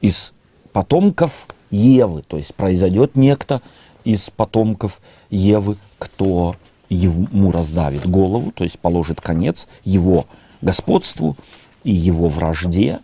из 0.00 0.32
потомков 0.72 1.46
Евы, 1.74 2.22
то 2.22 2.36
есть 2.36 2.54
произойдет 2.54 3.16
некто 3.16 3.60
из 4.04 4.30
потомков 4.30 5.00
Евы, 5.30 5.76
кто 5.98 6.56
ему 6.88 7.50
раздавит 7.50 8.08
голову, 8.08 8.52
то 8.52 8.64
есть 8.64 8.78
положит 8.78 9.20
конец 9.20 9.66
его 9.84 10.26
господству 10.60 11.36
и 11.82 11.92
его 11.92 12.28
вражде, 12.28 13.00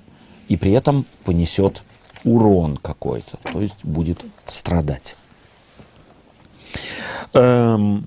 и 0.48 0.56
при 0.56 0.72
этом 0.72 1.04
понесет 1.24 1.82
урон 2.24 2.76
какой-то, 2.76 3.38
то 3.38 3.60
есть 3.60 3.84
будет 3.84 4.20
страдать. 4.46 5.16
Эм, 7.32 8.06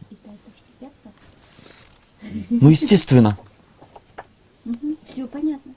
ну, 2.49 2.69
естественно. 2.69 3.37
Все 5.05 5.27
понятно. 5.27 5.72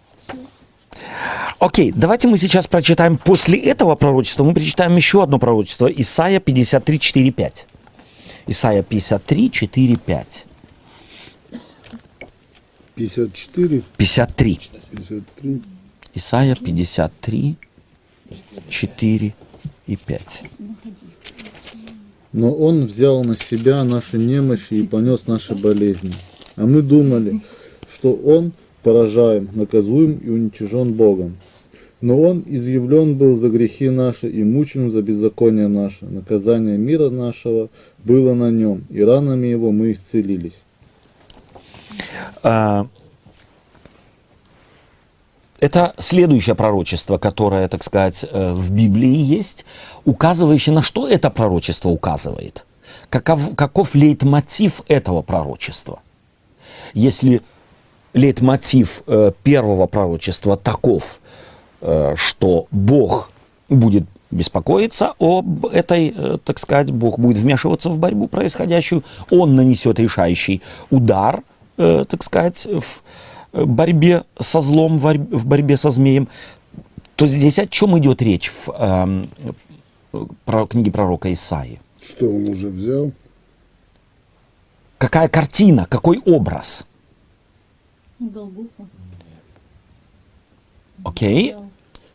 Окей, 1.58 1.92
давайте 1.94 2.28
мы 2.28 2.38
сейчас 2.38 2.66
прочитаем 2.66 3.16
после 3.16 3.58
этого 3.58 3.94
пророчества, 3.94 4.44
мы 4.44 4.52
прочитаем 4.52 4.94
еще 4.96 5.22
одно 5.22 5.38
пророчество, 5.38 5.86
Исайя 5.86 6.40
53, 6.40 7.00
4, 7.00 7.30
5. 7.30 7.66
Исайя 8.48 8.82
53, 8.82 9.50
4, 9.50 9.96
5. 9.96 10.46
54, 12.94 13.82
53. 13.96 14.60
53. 14.90 15.62
Исайя 16.14 16.54
53, 16.54 17.56
4 18.68 19.34
и 19.86 19.96
5. 19.96 20.42
Но 22.32 22.52
Он 22.54 22.84
взял 22.86 23.24
на 23.24 23.36
себя 23.36 23.84
наши 23.84 24.18
немощи 24.18 24.74
и 24.74 24.86
понес 24.86 25.26
наши 25.26 25.54
болезни. 25.54 26.14
А 26.56 26.66
мы 26.66 26.82
думали, 26.82 27.40
что 27.94 28.12
Он 28.12 28.52
поражаем, 28.86 29.48
наказуем 29.52 30.12
и 30.18 30.28
уничижен 30.28 30.92
Богом. 30.92 31.38
Но 32.00 32.22
Он 32.22 32.44
изъявлен 32.46 33.18
был 33.18 33.34
за 33.34 33.48
грехи 33.48 33.90
наши 33.90 34.28
и 34.28 34.44
мучен 34.44 34.92
за 34.92 35.02
беззаконие 35.02 35.66
наше. 35.66 36.04
Наказание 36.04 36.78
мира 36.78 37.10
нашего 37.10 37.68
было 38.04 38.34
на 38.34 38.52
нем, 38.52 38.84
и 38.88 39.02
ранами 39.02 39.48
Его 39.48 39.72
мы 39.72 39.90
исцелились. 39.90 40.60
А, 42.44 42.86
Это 45.58 45.92
следующее 45.98 46.54
пророчество, 46.54 47.18
которое, 47.18 47.66
так 47.66 47.82
сказать, 47.82 48.24
э, 48.30 48.52
в 48.52 48.70
Библии 48.70 49.16
есть, 49.16 49.64
указывающее 50.04 50.72
на 50.72 50.82
что 50.82 51.08
это 51.08 51.28
пророчество 51.30 51.88
указывает. 51.88 52.64
Каков, 53.10 53.56
каков 53.56 53.96
лейтмотив 53.96 54.82
этого 54.86 55.22
пророчества? 55.22 55.98
Если 56.94 57.42
лейтмотив 58.16 59.02
э, 59.06 59.32
первого 59.42 59.86
пророчества 59.86 60.56
таков, 60.56 61.20
э, 61.82 62.14
что 62.16 62.66
Бог 62.70 63.30
будет 63.68 64.04
беспокоиться 64.30 65.12
об 65.18 65.66
этой, 65.66 66.14
э, 66.16 66.38
так 66.42 66.58
сказать, 66.58 66.90
Бог 66.90 67.18
будет 67.18 67.36
вмешиваться 67.38 67.90
в 67.90 67.98
борьбу 67.98 68.26
происходящую, 68.26 69.04
Он 69.30 69.54
нанесет 69.54 70.00
решающий 70.00 70.62
удар, 70.90 71.42
так 71.76 72.24
сказать, 72.24 72.66
в 72.66 73.02
борьбе 73.52 74.24
со 74.40 74.62
злом, 74.62 74.98
в 74.98 75.04
борь- 75.04 75.18
в 75.18 75.44
борьбе 75.44 75.76
со 75.76 75.90
змеем, 75.90 76.26
то 77.16 77.26
здесь 77.26 77.58
о 77.58 77.66
чем 77.66 77.98
идет 77.98 78.22
речь 78.22 78.50
в 78.50 78.70
эм, 78.70 79.28
про 80.46 80.66
книге 80.66 80.90
пророка 80.90 81.30
Исаии? 81.30 81.80
Что 82.00 82.24
он 82.24 82.48
уже 82.48 82.68
взял? 82.68 83.12
Какая 84.96 85.28
картина, 85.28 85.86
какой 85.86 86.18
образ? 86.24 86.86
Окей? 91.04 91.54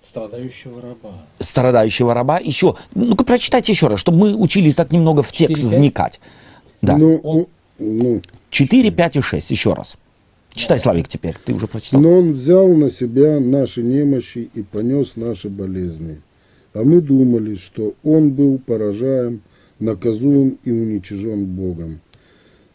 Страдающего 0.07 0.81
раба. 0.81 1.13
страдающего 1.39 2.13
раба. 2.13 2.39
Еще, 2.39 2.75
ну-ка 2.95 3.23
прочитайте 3.23 3.71
еще 3.71 3.87
раз, 3.87 3.99
чтобы 3.99 4.17
мы 4.17 4.35
учились 4.35 4.75
так 4.75 4.91
немного 4.91 5.23
в 5.23 5.31
текст 5.31 5.63
4-5? 5.63 5.67
вникать. 5.77 6.19
Да. 6.81 6.97
Ну, 6.97 7.15
он- 7.23 7.47
ну, 7.79 8.21
4, 8.49 8.91
5 8.91 9.15
и 9.17 9.21
6, 9.21 9.51
еще 9.51 9.73
раз. 9.73 9.95
Читай, 10.53 10.79
Славик, 10.79 11.07
теперь. 11.07 11.37
Ты 11.45 11.53
уже 11.53 11.67
прочитал. 11.67 12.01
Но 12.01 12.11
он 12.11 12.33
взял 12.33 12.67
на 12.73 12.91
себя 12.91 13.39
наши 13.39 13.83
немощи 13.83 14.49
и 14.53 14.63
понес 14.63 15.15
наши 15.15 15.47
болезни. 15.47 16.19
А 16.73 16.83
мы 16.83 16.99
думали, 16.99 17.55
что 17.55 17.93
он 18.03 18.31
был 18.31 18.57
поражаем, 18.57 19.41
наказуем 19.79 20.57
и 20.65 20.71
уничижен 20.71 21.45
Богом. 21.45 22.01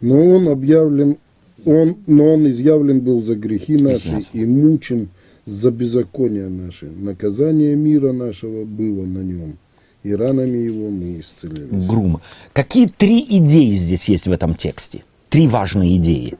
Но 0.01 0.19
он 0.19 0.49
объявлен, 0.49 1.19
он, 1.67 1.97
но 2.07 2.35
он 2.35 2.49
изъявлен 2.49 3.01
был 3.01 3.21
за 3.21 3.35
грехи 3.35 3.77
наши 3.77 4.09
Изъявлен. 4.09 4.27
и 4.33 4.45
мучен 4.47 5.09
за 5.45 5.71
беззакония 5.71 6.49
наши. 6.49 6.87
Наказание 6.87 7.75
мира 7.77 8.13
нашего 8.13 8.65
было 8.65 9.05
на 9.05 9.19
нем, 9.19 9.59
и 10.03 10.15
ранами 10.15 10.59
его 10.59 10.91
мы 10.91 11.21
исцелились. 11.21 11.87
Грум. 11.87 12.21
Какие 12.53 12.87
три 12.87 13.21
идеи 13.29 13.73
здесь 13.75 14.09
есть 14.09 14.27
в 14.27 14.33
этом 14.33 14.55
тексте? 14.55 15.05
Три 15.29 15.49
важные 15.49 15.97
идеи. 15.97 16.35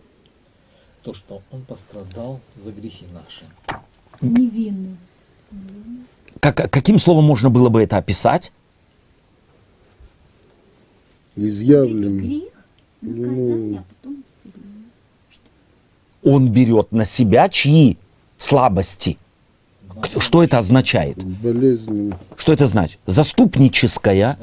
То, 1.03 1.13
что 1.13 1.43
он 1.51 1.63
пострадал 1.63 2.41
за 2.65 2.71
грехи 2.73 3.05
наши. 3.13 3.45
Невинный. 4.21 4.97
Как, 6.41 6.71
каким 6.71 6.99
словом 6.99 7.25
можно 7.25 7.51
было 7.51 7.69
бы 7.69 7.83
это 7.83 7.97
описать? 7.97 8.53
Изъявлен. 11.37 12.19
Грех, 12.19 12.43
наказание, 13.03 13.79
а 13.81 13.85
потом. 13.95 14.16
Он 16.27 16.49
берет 16.49 16.91
на 16.91 17.05
себя 17.07 17.49
чьи 17.49 17.97
слабости? 18.37 19.17
Что 20.19 20.43
это 20.43 20.59
означает? 20.59 21.25
Болезнь. 21.25 22.13
Что 22.37 22.53
это 22.53 22.67
значит? 22.67 22.99
Заступническая, 23.07 24.37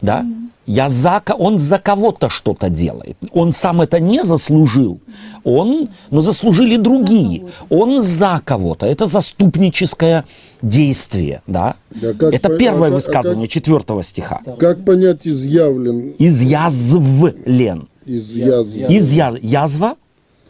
да? 0.00 0.24
Я 0.64 0.88
за, 0.88 1.20
он 1.38 1.58
за 1.58 1.78
кого-то 1.78 2.28
что-то 2.30 2.70
делает. 2.70 3.16
Он 3.32 3.52
сам 3.52 3.80
это 3.82 4.00
не 4.00 4.22
заслужил. 4.24 5.00
Он, 5.44 5.88
но 6.10 6.20
заслужили 6.20 6.76
другие. 6.76 7.42
Он 7.68 8.00
за 8.00 8.40
кого-то. 8.44 8.86
Это 8.86 9.06
заступническое 9.06 10.24
действие, 10.62 11.42
да? 11.48 11.74
Да 11.90 12.14
как 12.14 12.32
это 12.32 12.48
по- 12.48 12.56
первое 12.56 12.88
а 12.88 12.92
как- 12.92 12.92
а 12.92 12.94
высказывание 12.94 13.48
четвертого 13.48 14.02
стиха. 14.04 14.40
Как 14.58 14.84
понять 14.84 15.20
изъявлен 15.24 16.14
Изъязвлен. 16.18 17.88
из 18.06 18.30
язвы? 18.32 18.80
Из 18.88 19.12
я- 19.12 19.36
язва 19.42 19.96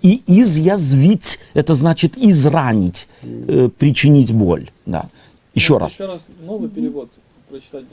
и 0.02 0.23
изъязвить. 0.26 1.38
Это 1.54 1.75
значит 1.75 2.16
изранить, 2.16 3.09
э, 3.23 3.68
причинить 3.78 4.32
боль. 4.32 4.71
Да. 4.87 5.06
Еще 5.54 5.78
раз. 5.78 5.92
Еще 5.92 6.06
раз 6.06 6.23
новый 6.42 6.68
перевод 6.68 7.11
прочитать. 7.49 7.85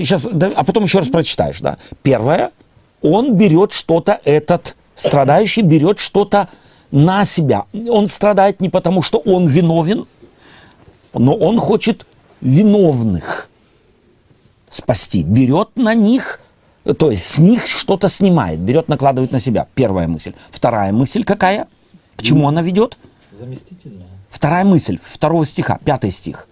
Сейчас, 0.00 0.28
да, 0.32 0.52
а 0.54 0.64
потом 0.64 0.84
еще 0.84 0.98
раз 0.98 1.08
прочитаешь, 1.08 1.60
да. 1.60 1.78
Первое, 2.02 2.52
он 3.02 3.34
берет 3.36 3.72
что-то, 3.72 4.20
этот 4.24 4.76
страдающий 4.94 5.62
берет 5.62 5.98
что-то 5.98 6.48
на 6.90 7.24
себя. 7.24 7.64
Он 7.88 8.08
страдает 8.08 8.60
не 8.60 8.68
потому, 8.68 9.02
что 9.02 9.18
он 9.18 9.46
виновен, 9.46 10.06
но 11.14 11.34
он 11.34 11.58
хочет 11.58 12.06
виновных 12.40 13.48
спасти. 14.70 15.22
Берет 15.22 15.76
на 15.76 15.94
них, 15.94 16.40
то 16.84 17.10
есть 17.10 17.26
с 17.26 17.38
них 17.38 17.66
что-то 17.66 18.08
снимает, 18.08 18.60
берет, 18.60 18.88
накладывает 18.88 19.32
на 19.32 19.40
себя. 19.40 19.66
Первая 19.74 20.08
мысль. 20.08 20.32
Вторая 20.50 20.92
мысль 20.92 21.24
какая? 21.24 21.66
К 22.16 22.22
чему 22.22 22.48
она 22.48 22.62
ведет? 22.62 22.98
Заместительная. 23.38 24.06
Вторая 24.30 24.64
мысль, 24.64 24.98
второго 25.02 25.46
стиха, 25.46 25.78
пятый 25.84 26.10
стих. 26.10 26.48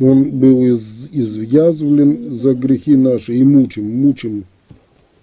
Он 0.00 0.30
был 0.30 0.64
из, 0.64 1.08
изъязвлен 1.10 2.38
за 2.38 2.54
грехи 2.54 2.96
наши 2.96 3.36
и 3.36 3.44
мучим, 3.44 4.02
мучим. 4.02 4.44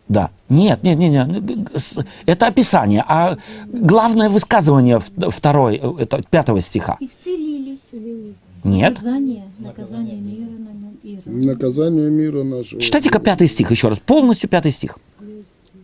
Да. 0.07 0.31
Нет, 0.47 0.83
нет, 0.83 0.97
нет, 0.97 1.27
нет. 1.27 2.05
Это 2.25 2.47
описание. 2.47 3.03
А 3.07 3.37
главное 3.67 4.29
высказывание 4.29 4.99
второй, 4.99 5.79
э, 5.81 5.93
это 5.99 6.23
пятого 6.29 6.61
стиха. 6.61 6.97
Исцелились. 6.99 7.79
Нет. 8.63 8.93
Наказание, 8.93 9.43
наказание 9.59 10.15
мира. 10.17 10.49
Наказание 11.25 12.09
мира 12.09 12.43
нашего. 12.43 12.81
Читайте-ка 12.81 13.19
пятый 13.19 13.47
стих 13.47 13.71
еще 13.71 13.87
раз. 13.87 13.99
Полностью 13.99 14.49
пятый 14.49 14.71
стих. 14.71 14.97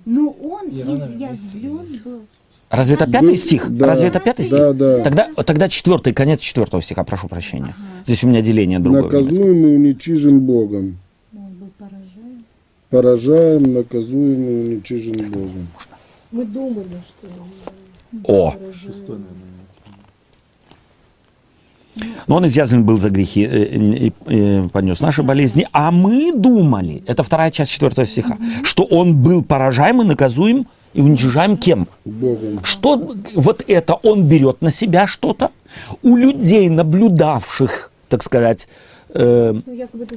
Ну 0.06 0.30
он 0.42 0.70
изъязвлен 0.70 2.02
был. 2.04 2.22
Разве 2.70 2.96
это 2.96 3.08
пятый 3.08 3.38
стих? 3.38 3.70
Да. 3.70 3.88
Разве 3.88 4.08
это 4.08 4.20
пятый 4.20 4.46
стих? 4.46 4.58
Да, 4.58 4.74
да. 4.74 5.04
Тогда, 5.04 5.30
тогда 5.46 5.70
четвертый, 5.70 6.14
конец 6.14 6.40
четвертого 6.40 6.82
стиха, 6.82 7.04
прошу 7.04 7.28
прощения. 7.28 7.76
Здесь 8.06 8.24
у 8.24 8.28
меня 8.28 8.42
деление 8.42 8.80
другое. 8.80 9.04
в 9.04 9.14
немецком. 9.14 9.36
Наказуем 9.36 9.66
и 9.66 9.76
уничижен 9.76 10.40
Богом. 10.42 10.98
Он 11.34 11.54
был 11.54 11.70
поражаем. 11.78 12.46
Поражаем, 12.90 13.74
наказуем 13.74 14.44
и 14.44 14.68
уничижен 14.68 15.32
Богом. 15.32 15.68
Мы 16.32 16.46
думали, 16.46 17.02
что 17.08 17.28
О, 18.24 18.56
но 22.28 22.36
он 22.38 22.48
изъязвлен 22.48 22.84
был 22.84 22.98
за 23.00 23.10
грехи 23.10 23.44
э, 23.44 23.50
э, 23.50 24.12
э, 24.28 24.70
понес 24.72 25.00
наши 25.00 25.24
болезни, 25.24 25.68
а 25.72 25.92
мы 25.92 26.32
думали, 26.34 27.04
это 27.08 27.24
вторая 27.24 27.52
часть 27.52 27.72
четвертого 27.72 28.08
стиха, 28.08 28.38
что 28.64 28.84
он 28.84 29.16
был 29.16 29.44
поражаем 29.44 30.02
и 30.02 30.06
наказуем 30.06 30.68
и 30.94 31.02
уничижаем 31.02 31.58
кем? 31.58 31.88
Богом. 32.06 32.62
Что 32.64 33.12
вот 33.36 33.64
это 33.68 33.96
он 33.96 34.28
берет 34.28 34.62
на 34.62 34.72
себя 34.72 35.08
что-то? 35.08 35.52
У 36.02 36.16
людей, 36.16 36.70
наблюдавших, 36.70 37.92
так 38.08 38.24
сказать, 38.24 38.68
э, 39.14 39.54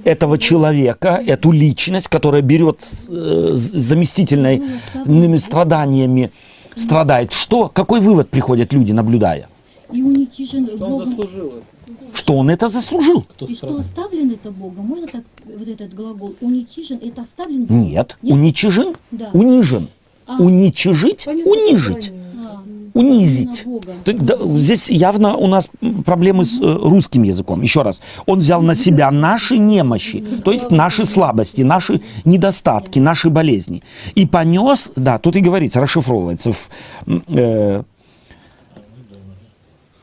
этого 0.05 0.39
человека, 0.39 1.21
эту 1.27 1.51
личность, 1.51 2.09
которая 2.09 2.43
берет 2.43 2.83
с, 2.83 3.09
э, 3.09 3.55
с 3.55 3.73
заместительными 3.89 5.37
страданиями, 5.39 6.31
страдает. 6.77 7.33
Что? 7.33 7.69
Какой 7.69 8.01
вывод 8.01 8.29
приходят 8.29 8.73
люди, 8.73 8.93
наблюдая? 8.93 9.49
И 9.93 10.03
уничижен 10.03 10.67
Что 10.67 10.85
он 10.85 10.91
Богом. 10.91 11.07
заслужил 11.07 11.47
это? 11.49 11.78
Что 12.13 12.35
он 12.35 12.51
это 12.51 12.69
заслужил? 12.69 13.23
Кто 13.23 13.47
И 13.47 13.55
что 13.55 13.77
оставлен 13.77 14.31
это 14.31 14.51
Богом? 14.51 14.87
Можно 14.87 15.07
так, 15.07 15.23
вот 15.45 15.69
этот 15.69 15.95
глагол 15.95 16.35
уничижен, 16.41 16.99
это 17.03 17.23
оставлен 17.23 17.65
Богом? 17.65 17.83
Нет. 17.83 18.19
Уничижен? 18.23 18.95
Да. 19.11 19.31
Унижен. 19.33 19.89
А. 20.27 20.43
Уничижить? 20.43 21.25
понес 21.25 21.47
Унижить. 21.47 22.13
А, 22.37 22.63
Унизить. 22.95 23.65
То 24.05 24.13
да, 24.13 24.37
здесь 24.59 24.91
явно 24.91 25.37
у 25.37 25.47
нас 25.47 25.71
проблемы 26.05 26.45
с 26.45 26.61
э, 26.61 26.65
русским 26.65 27.23
языком. 27.23 27.63
Еще 27.63 27.83
раз, 27.83 28.01
он 28.27 28.39
взял 28.41 28.61
на 28.61 28.75
себя 28.75 29.11
наши 29.11 29.57
немощи, 29.57 30.23
то 30.45 30.53
есть 30.53 30.71
наши 30.71 31.05
слабости, 31.05 31.63
наши 31.63 32.01
недостатки, 32.25 32.99
наши 32.99 33.31
болезни. 33.31 33.83
И 34.15 34.27
понес, 34.27 34.93
да, 34.97 35.19
тут 35.19 35.37
и 35.37 35.41
говорится, 35.41 35.81
расшифровывается 35.81 36.53
в 36.53 36.69
э, 37.07 37.83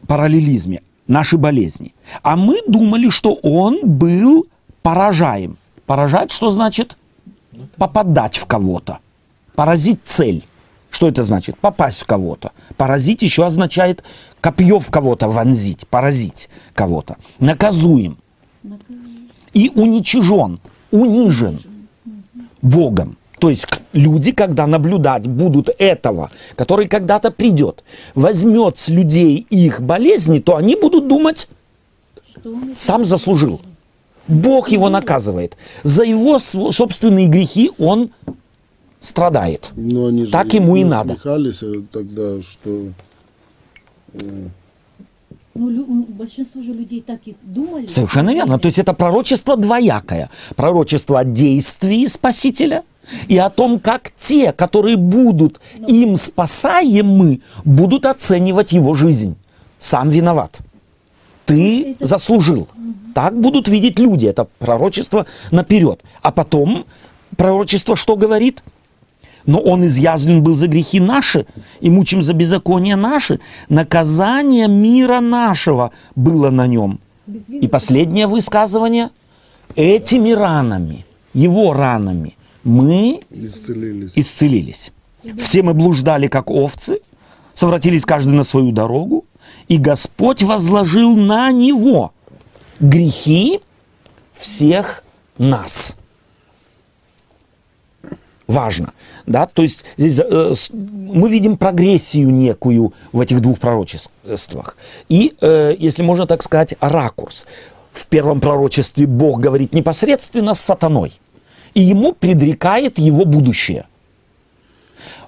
параллелизме, 0.07 0.81
наши 1.07 1.37
болезни. 1.37 1.93
А 2.21 2.35
мы 2.35 2.59
думали, 2.67 3.09
что 3.09 3.33
он 3.33 3.79
был 3.83 4.47
поражаем. 4.81 5.57
Поражать, 5.85 6.31
что 6.31 6.51
значит? 6.51 6.97
Попадать 7.77 8.37
в 8.37 8.45
кого-то. 8.45 8.99
Поразить 9.55 9.99
цель. 10.05 10.43
Что 10.89 11.09
это 11.09 11.23
значит? 11.23 11.57
Попасть 11.59 12.01
в 12.01 12.05
кого-то. 12.05 12.51
Поразить 12.77 13.21
еще 13.21 13.45
означает 13.45 14.03
копье 14.39 14.79
в 14.79 14.89
кого-то 14.89 15.27
вонзить, 15.27 15.87
поразить 15.87 16.49
кого-то. 16.73 17.17
Наказуем. 17.39 18.17
И 19.53 19.71
уничижен, 19.75 20.57
унижен 20.91 21.59
Богом. 22.61 23.17
То 23.39 23.49
есть 23.49 23.67
люди, 23.93 24.31
когда 24.31 24.65
наблюдать 24.67 25.27
будут 25.27 25.69
этого, 25.77 26.29
который 26.55 26.87
когда-то 26.87 27.31
придет, 27.31 27.83
возьмет 28.15 28.77
с 28.79 28.87
людей 28.89 29.45
их 29.49 29.81
болезни, 29.81 30.39
то 30.39 30.55
они 30.55 30.75
будут 30.75 31.07
думать, 31.07 31.47
Что 32.39 32.49
он 32.51 32.71
это- 32.71 32.79
сам 32.81 33.03
заслужил. 33.05 33.59
Бог 34.27 34.69
его 34.71 34.89
наказывает. 34.89 35.55
За 35.83 36.03
его 36.03 36.39
собственные 36.39 37.27
грехи 37.27 37.71
он 37.77 38.09
страдает. 39.01 39.69
Но 39.75 40.07
они 40.07 40.25
же 40.25 40.31
Так 40.31 40.53
ему 40.53 40.75
и 40.77 40.83
надо. 40.83 41.13
э, 41.13 41.81
тогда, 41.91 42.41
что 42.41 42.87
Ну, 45.57 46.05
большинство 46.09 46.61
же 46.61 46.73
людей 46.73 47.01
так 47.01 47.21
и 47.25 47.35
думали. 47.41 47.87
Совершенно 47.87 48.33
верно. 48.33 48.59
То 48.59 48.67
есть 48.67 48.77
это 48.77 48.93
пророчество 48.93 49.55
двоякое. 49.55 50.29
Пророчество 50.57 51.19
о 51.19 51.23
действии 51.23 52.05
Спасителя 52.07 52.83
и 53.29 53.37
о 53.37 53.49
том, 53.49 53.79
как 53.79 54.11
те, 54.19 54.51
которые 54.51 54.97
будут 54.97 55.61
им 55.87 56.17
спасаемы, 56.17 57.39
будут 57.63 58.05
оценивать 58.05 58.73
его 58.73 58.93
жизнь. 58.95 59.35
Сам 59.79 60.09
виноват. 60.09 60.59
Ты 61.45 61.91
Это- 61.91 62.07
заслужил. 62.07 62.67
Так 63.13 63.39
будут 63.39 63.69
видеть 63.69 63.97
люди. 63.97 64.25
Это 64.25 64.47
пророчество 64.59 65.25
наперед. 65.51 66.01
А 66.21 66.33
потом 66.33 66.85
пророчество 67.37 67.95
что 67.95 68.17
говорит? 68.17 68.61
Но 69.45 69.59
он 69.59 69.85
изъязвлен 69.85 70.43
был 70.43 70.55
за 70.55 70.67
грехи 70.67 70.99
наши 70.99 71.45
и 71.79 71.89
мучим 71.89 72.21
за 72.21 72.33
беззаконие 72.33 72.95
наши. 72.95 73.39
Наказание 73.69 74.67
мира 74.67 75.19
нашего 75.19 75.91
было 76.15 76.49
на 76.49 76.67
нем. 76.67 76.99
И 77.49 77.67
последнее 77.67 78.27
высказывание. 78.27 79.09
Этими 79.75 80.31
ранами, 80.31 81.05
его 81.33 81.73
ранами, 81.73 82.37
мы 82.63 83.19
исцелились. 83.31 84.11
исцелились. 84.15 84.91
Все 85.37 85.63
мы 85.63 85.73
блуждали, 85.73 86.27
как 86.27 86.49
овцы, 86.49 86.99
совратились 87.53 88.05
каждый 88.05 88.33
на 88.33 88.43
свою 88.43 88.71
дорогу, 88.71 89.25
и 89.67 89.77
Господь 89.77 90.43
возложил 90.43 91.15
на 91.15 91.51
него 91.51 92.11
грехи 92.79 93.59
всех 94.33 95.03
нас. 95.37 95.95
Важно, 98.47 98.93
да, 99.25 99.47
то 99.47 99.63
есть 99.63 99.83
здесь 99.97 100.19
э, 100.19 100.53
мы 100.71 101.29
видим 101.29 101.57
прогрессию 101.57 102.29
некую 102.29 102.93
в 103.11 103.19
этих 103.19 103.41
двух 103.41 103.59
пророчествах. 103.59 104.77
И, 105.09 105.35
э, 105.41 105.75
если 105.79 106.03
можно 106.03 106.27
так 106.27 106.43
сказать, 106.43 106.75
ракурс. 106.79 107.47
В 107.91 108.07
первом 108.07 108.41
пророчестве 108.41 109.07
Бог 109.07 109.39
говорит 109.39 109.73
непосредственно 109.73 110.53
с 110.53 110.59
сатаной, 110.59 111.13
и 111.73 111.81
ему 111.81 112.13
предрекает 112.13 112.99
его 112.99 113.25
будущее– 113.25 113.85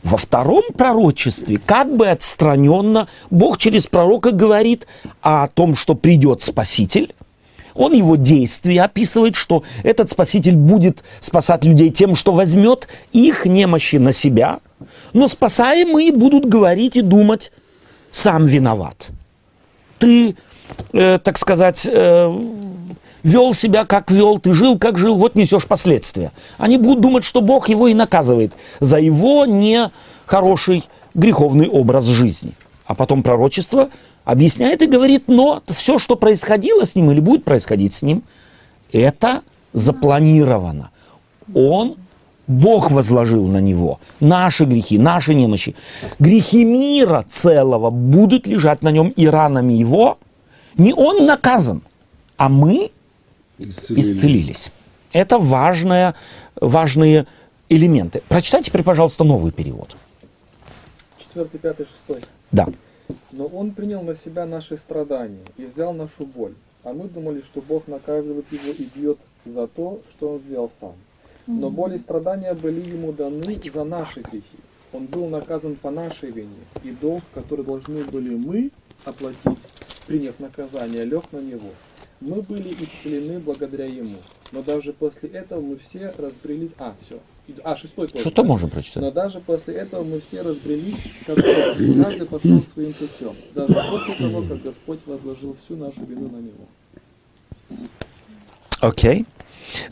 Во 0.03 0.17
втором 0.17 0.63
пророчестве, 0.77 1.57
как 1.57 1.95
бы 1.95 2.07
отстраненно, 2.07 3.07
Бог 3.29 3.57
через 3.57 3.87
пророка 3.87 4.31
говорит 4.31 4.87
о 5.21 5.47
том, 5.47 5.75
что 5.75 5.95
придет 5.95 6.41
Спаситель. 6.41 7.13
Он 7.77 7.93
его 7.93 8.15
действия 8.15 8.83
описывает, 8.83 9.35
что 9.35 9.63
этот 9.83 10.11
Спаситель 10.11 10.55
будет 10.55 11.03
спасать 11.19 11.63
людей 11.63 11.91
тем, 11.91 12.15
что 12.15 12.33
возьмет 12.33 12.87
их 13.13 13.45
немощи 13.45 13.97
на 13.97 14.11
себя, 14.11 14.59
но 15.13 15.27
спасаемые 15.27 16.11
будут 16.11 16.45
говорить 16.45 16.97
и 16.97 17.01
думать, 17.01 17.51
сам 18.11 18.45
виноват. 18.45 19.09
Ты, 19.99 20.35
э, 20.93 21.19
так 21.19 21.37
сказать, 21.37 21.87
э, 21.91 22.39
вел 23.23 23.53
себя 23.53 23.85
как 23.85 24.09
вел, 24.11 24.39
ты 24.39 24.53
жил 24.53 24.77
как 24.79 24.97
жил, 24.97 25.17
вот 25.17 25.35
несешь 25.35 25.65
последствия. 25.65 26.31
Они 26.57 26.77
будут 26.77 27.01
думать, 27.01 27.23
что 27.23 27.41
Бог 27.41 27.69
его 27.69 27.87
и 27.87 27.93
наказывает 27.93 28.53
за 28.79 28.99
его 28.99 29.45
нехороший 29.45 30.83
греховный 31.13 31.67
образ 31.67 32.05
жизни. 32.05 32.53
А 32.85 32.95
потом 32.95 33.21
пророчество 33.21 33.89
объясняет 34.27 34.81
и 34.81 34.87
говорит, 34.87 35.29
но 35.29 35.63
все, 35.67 35.97
что 35.97 36.17
происходило 36.17 36.85
с 36.85 36.95
ним 36.95 37.11
или 37.11 37.21
будет 37.21 37.45
происходить 37.45 37.93
с 37.93 38.01
ним, 38.01 38.23
это 38.91 39.41
запланировано. 39.71 40.89
Он, 41.53 41.95
Бог 42.45 42.91
возложил 42.91 43.47
на 43.47 43.61
него 43.61 44.01
наши 44.19 44.65
грехи, 44.65 44.97
наши 44.97 45.33
немощи. 45.33 45.75
Грехи 46.19 46.65
мира 46.65 47.25
целого 47.31 47.89
будут 47.89 48.47
лежать 48.47 48.81
на 48.81 48.91
нем 48.91 49.13
и 49.15 49.27
ранами 49.27 49.71
его. 49.71 50.17
Не 50.75 50.93
он 50.93 51.25
наказан, 51.25 51.81
а 52.35 52.49
мы 52.49 52.91
Исцелили. 53.59 54.01
исцелились. 54.01 54.71
Это 55.13 55.37
важное, 55.39 56.15
важные 56.59 57.27
элементы. 57.69 58.21
Прочитай 58.27 58.61
теперь, 58.61 58.83
пожалуйста, 58.83 59.23
новый 59.23 59.53
перевод. 59.53 59.95
Четвертый, 61.17 61.59
пятый, 61.59 61.85
шестой. 61.85 62.25
Да. 62.51 62.67
Но 63.31 63.45
Он 63.47 63.71
принял 63.71 64.01
на 64.03 64.15
себя 64.15 64.45
наши 64.45 64.77
страдания 64.77 65.45
и 65.57 65.65
взял 65.65 65.93
нашу 65.93 66.25
боль. 66.25 66.53
А 66.83 66.93
мы 66.93 67.09
думали, 67.09 67.41
что 67.41 67.61
Бог 67.61 67.87
наказывает 67.87 68.45
его 68.51 68.71
и 68.71 68.99
бьет 68.99 69.17
за 69.45 69.67
то, 69.67 70.01
что 70.11 70.33
он 70.33 70.39
сделал 70.39 70.71
сам. 70.79 70.93
Но 71.45 71.69
боли 71.69 71.95
и 71.95 71.97
страдания 71.97 72.53
были 72.53 72.81
ему 72.81 73.11
даны 73.13 73.59
за 73.73 73.83
наши 73.83 74.21
грехи. 74.21 74.57
Он 74.93 75.05
был 75.05 75.27
наказан 75.27 75.75
по 75.75 75.91
нашей 75.91 76.31
вине, 76.31 76.63
и 76.83 76.91
долг, 76.91 77.23
который 77.33 77.65
должны 77.65 78.03
были 78.05 78.35
мы 78.35 78.71
оплатить, 79.05 79.59
приняв 80.07 80.39
наказание, 80.39 81.03
лег 81.03 81.23
на 81.31 81.39
него. 81.39 81.69
Мы 82.19 82.41
были 82.41 82.69
исцелены 82.69 83.39
благодаря 83.39 83.85
ему. 83.85 84.17
Но 84.51 84.63
даже 84.63 84.93
после 84.93 85.29
этого 85.29 85.61
мы 85.61 85.77
все 85.77 86.13
разбрелись... 86.17 86.71
А, 86.79 86.95
все. 87.05 87.19
А, 87.63 87.75
шестой 87.75 88.07
тоже. 88.07 88.29
Что 88.29 88.41
да? 88.41 88.47
можем 88.47 88.69
прочитать? 88.69 89.03
Но 89.03 89.11
даже 89.11 89.39
после 89.39 89.75
этого 89.75 90.03
мы 90.03 90.19
все 90.19 90.41
разбрелись, 90.41 90.97
как 91.25 91.37
каждый 91.37 92.25
пошел 92.25 92.63
своим 92.73 92.93
путем. 92.93 93.33
Даже 93.55 93.73
после 93.73 94.15
того, 94.15 94.41
как 94.41 94.61
Господь 94.61 94.99
возложил 95.05 95.55
всю 95.63 95.77
нашу 95.77 96.01
вину 96.05 96.29
на 96.29 96.37
него. 96.37 97.79
Окей. 98.81 99.25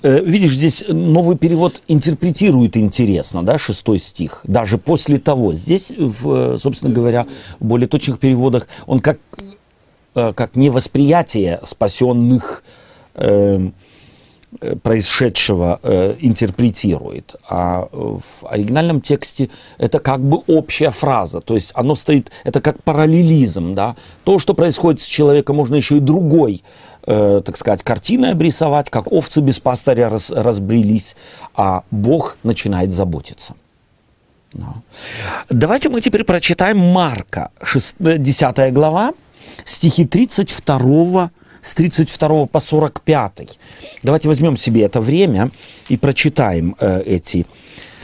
Э, 0.03 0.23
Видишь, 0.23 0.53
здесь 0.53 0.85
новый 0.89 1.37
перевод 1.37 1.81
интерпретирует 1.87 2.77
интересно, 2.77 3.43
да, 3.43 3.57
шестой 3.57 3.99
стих. 3.99 4.41
Даже 4.43 4.77
после 4.77 5.17
того. 5.17 5.53
Здесь, 5.53 5.93
в, 5.97 6.55
э, 6.55 6.57
собственно 6.57 6.93
говоря, 6.93 7.25
в 7.59 7.65
более 7.65 7.87
точных 7.87 8.19
переводах 8.19 8.67
он 8.85 8.99
как, 8.99 9.19
э, 10.15 10.33
как 10.33 10.55
не 10.55 10.69
восприятие 10.69 11.59
спасенных 11.65 12.63
эм, 13.15 13.69
э, 13.69 13.71
происшедшего 14.81 15.79
э, 15.83 16.15
интерпретирует. 16.19 17.35
А 17.49 17.87
э, 17.91 17.95
в 17.95 18.45
оригинальном 18.47 19.01
тексте 19.01 19.49
это 19.77 19.99
как 19.99 20.21
бы 20.21 20.37
общая 20.47 20.91
фраза. 20.91 21.41
То 21.41 21.55
есть 21.55 21.71
оно 21.73 21.95
стоит, 21.95 22.31
это 22.43 22.61
как 22.61 22.83
параллелизм. 22.83 23.73
Да? 23.73 23.95
То, 24.23 24.39
что 24.39 24.53
происходит 24.53 25.01
с 25.01 25.05
человеком, 25.05 25.55
можно 25.55 25.75
еще 25.75 25.97
и 25.97 25.99
другой 25.99 26.63
э, 27.07 27.41
так 27.45 27.57
сказать, 27.57 27.83
картиной 27.83 28.31
обрисовать, 28.31 28.89
как 28.89 29.11
овцы 29.11 29.41
без 29.41 29.59
пастыря 29.59 30.09
раз- 30.09 30.31
разбрелись, 30.31 31.15
а 31.55 31.83
Бог 31.91 32.37
начинает 32.43 32.93
заботиться. 32.93 33.53
Да. 34.53 34.73
Давайте 35.49 35.89
мы 35.89 36.01
теперь 36.01 36.23
прочитаем 36.23 36.79
Марка, 36.79 37.51
6, 37.61 37.95
э, 37.99 38.17
10 38.17 38.73
глава, 38.73 39.13
стихи 39.65 40.05
32 40.05 41.31
с 41.65 41.73
32 41.73 42.45
по 42.45 42.60
45. 42.60 43.58
Давайте 44.04 44.28
возьмем 44.28 44.56
себе 44.56 44.84
это 44.84 45.01
время 45.01 45.49
и 45.89 45.97
прочитаем 45.97 46.75
э, 46.80 47.01
эти, 47.01 47.47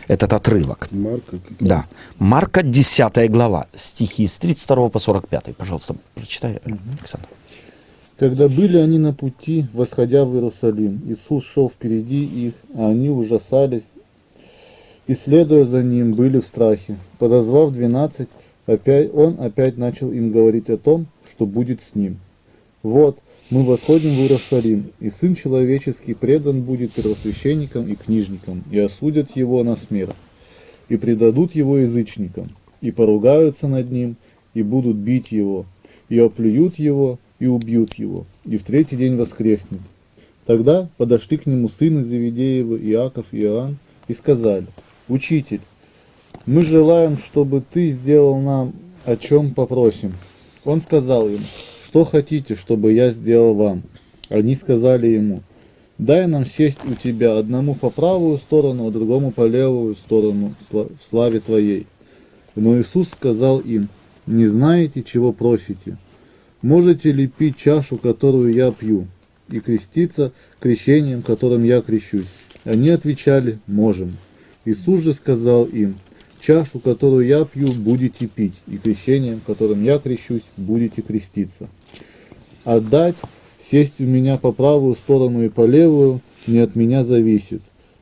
этот 0.08 0.34
отрывок. 0.34 0.88
Марка, 0.92 1.38
Да. 1.60 1.86
Марка 2.18 2.64
10 2.64 3.30
глава, 3.30 3.68
стихи 3.76 4.26
с 4.26 4.38
32 4.40 4.90
по 4.90 4.98
45. 5.00 5.56
Пожалуйста, 5.56 5.96
прочитай, 6.16 6.54
э, 6.54 6.72
Александр. 7.00 7.28
Когда 8.18 8.50
были 8.50 8.78
они 8.78 8.98
на 8.98 9.14
пути, 9.14 9.68
восходя 9.74 10.26
в 10.26 10.34
Иерусалим, 10.34 11.02
Иисус 11.08 11.46
шел 11.46 11.70
впереди 11.70 12.24
их, 12.24 12.54
а 12.76 12.90
они 12.90 13.10
ужасались 13.10 13.90
и, 15.06 15.14
следуя 15.14 15.66
за 15.66 15.84
ним, 15.84 16.14
были 16.14 16.40
в 16.40 16.46
страхе. 16.46 16.98
Подозвав 17.20 17.74
двенадцать, 17.74 18.30
опять, 18.66 19.14
он 19.14 19.38
опять 19.40 19.78
начал 19.78 20.12
им 20.12 20.32
говорить 20.32 20.70
о 20.70 20.78
том, 20.78 21.06
что 21.30 21.46
будет 21.46 21.80
с 21.82 21.96
ним. 21.96 22.20
Вот, 22.84 23.20
мы 23.52 23.66
восходим 23.66 24.12
в 24.12 24.20
Иерусалим, 24.22 24.86
и 25.02 25.10
Сын 25.10 25.36
Человеческий 25.36 26.14
предан 26.14 26.62
будет 26.62 26.94
первосвященникам 26.94 27.86
и 27.86 27.96
книжникам, 27.96 28.64
и 28.72 28.80
осудят 28.80 29.36
его 29.36 29.62
на 29.66 29.76
смерть, 29.76 30.16
и 30.88 30.96
предадут 30.96 31.54
его 31.54 31.78
язычникам, 31.78 32.50
и 32.80 32.92
поругаются 32.92 33.68
над 33.68 33.92
ним, 33.92 34.16
и 34.54 34.64
будут 34.64 34.96
бить 34.96 35.34
его, 35.34 35.66
и 36.08 36.18
оплюют 36.18 36.80
его, 36.80 37.20
и 37.40 37.48
убьют 37.48 37.96
его, 37.96 38.26
и 38.46 38.58
в 38.58 38.64
третий 38.64 38.96
день 38.96 39.18
воскреснет. 39.18 39.82
Тогда 40.46 40.90
подошли 40.96 41.38
к 41.38 41.46
нему 41.46 41.68
сыны 41.68 42.06
Завидеева, 42.06 42.78
Иаков 42.78 43.26
и 43.32 43.42
Иоанн, 43.42 43.78
и 44.08 44.14
сказали, 44.14 44.66
«Учитель, 45.10 45.62
мы 46.46 46.66
желаем, 46.66 47.18
чтобы 47.18 47.62
ты 47.70 47.92
сделал 47.92 48.40
нам, 48.40 48.72
о 49.04 49.18
чем 49.18 49.54
попросим». 49.54 50.14
Он 50.64 50.80
сказал 50.80 51.28
им, 51.28 51.42
«Что 51.92 52.06
хотите, 52.06 52.56
чтобы 52.56 52.94
я 52.94 53.12
сделал 53.12 53.54
вам?» 53.54 53.84
Они 54.30 54.56
сказали 54.56 55.08
ему, 55.08 55.44
«Дай 55.98 56.26
нам 56.26 56.46
сесть 56.46 56.80
у 56.90 56.94
тебя 56.94 57.38
одному 57.38 57.76
по 57.76 57.90
правую 57.90 58.38
сторону, 58.38 58.88
а 58.88 58.92
другому 58.92 59.32
по 59.32 59.46
левую 59.46 59.96
сторону 59.96 60.56
в 60.62 60.74
сла- 60.74 60.90
в 60.90 61.10
славе 61.10 61.42
твоей». 61.42 61.88
Но 62.56 62.80
Иисус 62.80 63.10
сказал 63.10 63.60
им, 63.60 63.90
«Не 64.26 64.48
знаете, 64.48 65.04
чего 65.04 65.34
просите? 65.34 65.98
Можете 66.62 67.12
ли 67.12 67.28
пить 67.28 67.58
чашу, 67.58 67.98
которую 67.98 68.54
я 68.54 68.72
пью, 68.72 69.08
и 69.50 69.60
креститься 69.60 70.32
крещением, 70.62 71.22
которым 71.22 71.66
я 71.66 71.82
крещусь?» 71.82 72.32
Они 72.64 72.88
отвечали, 72.88 73.60
«Можем». 73.68 74.16
Иисус 74.64 75.02
же 75.02 75.14
сказал 75.14 75.66
им, 75.66 75.96
«Чашу, 76.40 76.80
которую 76.80 77.28
я 77.28 77.44
пью, 77.44 77.68
будете 77.74 78.28
пить, 78.28 78.56
и 78.66 78.78
крещением, 78.78 79.42
которым 79.46 79.84
я 79.84 80.00
крещусь, 80.00 80.44
будете 80.56 81.02
креститься. 81.02 81.68
Отдать, 82.64 83.16
сесть 83.60 84.00
у 84.00 84.04
меня 84.04 84.38
по 84.38 84.52
правую 84.52 84.96
сторону 84.96 85.44
и 85.44 85.50
по 85.50 85.66
левую, 85.66 86.22
не 86.48 86.60
от 86.60 86.76
меня 86.76 87.04
зависит, 87.04 87.62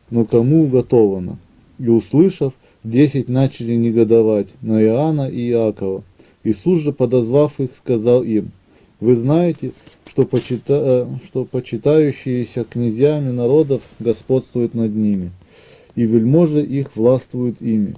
но 0.10 0.26
кому 0.26 0.64
уготовано». 0.64 1.38
И 1.80 1.88
услышав, 1.88 2.54
десять 2.84 3.30
начали 3.30 3.74
негодовать 3.76 4.48
на 4.62 4.84
Иоанна 4.84 5.30
и 5.30 5.50
Иакова. 5.50 6.04
Иисус 6.44 6.80
же, 6.80 6.92
подозвав 6.92 7.60
их, 7.60 7.70
сказал 7.76 8.24
им, 8.24 8.52
«Вы 9.00 9.16
знаете, 9.16 9.72
что, 10.06 10.26
почита... 10.26 11.08
э, 11.08 11.26
что 11.26 11.46
почитающиеся 11.46 12.66
князьями 12.66 13.30
народов 13.30 13.82
господствуют 14.00 14.74
над 14.74 14.94
ними, 14.94 15.32
и 15.96 16.04
вельможи 16.04 16.62
их 16.62 16.96
властвуют 16.96 17.62
ими. 17.62 17.96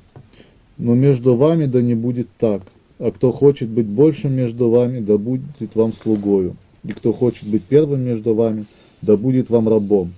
Но 0.78 0.94
между 0.94 1.36
вами 1.36 1.66
да 1.66 1.82
не 1.82 1.96
будет 1.96 2.28
так, 2.38 2.62
а 3.02 3.12
кто 3.12 3.32
хочет 3.32 3.68
быть 3.68 3.88
большим 3.88 4.34
между 4.34 4.70
вами, 4.70 5.00
да 5.00 5.18
будет 5.18 5.74
вам 5.74 5.92
слугою, 5.92 6.56
и 6.84 6.92
кто 6.92 7.12
хочет 7.12 7.48
быть 7.48 7.64
первым 7.64 8.02
между 8.02 8.36
вами, 8.36 8.66
да 9.02 9.18
будет 9.18 9.50
вам 9.50 9.68
рабом. 9.68 10.14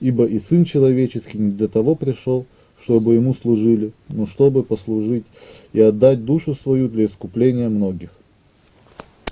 Ибо 0.00 0.26
и 0.26 0.40
Сын 0.40 0.64
Человеческий 0.64 1.38
не 1.38 1.52
для 1.52 1.68
того 1.68 1.94
пришел, 1.94 2.44
чтобы 2.82 3.14
ему 3.14 3.32
служили, 3.32 3.92
но 4.08 4.26
чтобы 4.26 4.64
послужить 4.64 5.24
и 5.72 5.80
отдать 5.80 6.24
душу 6.24 6.54
свою 6.54 6.88
для 6.88 7.04
искупления 7.06 7.68
многих. 7.68 8.10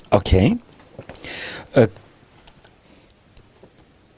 Окей. 0.08 0.58
Э, 1.74 1.88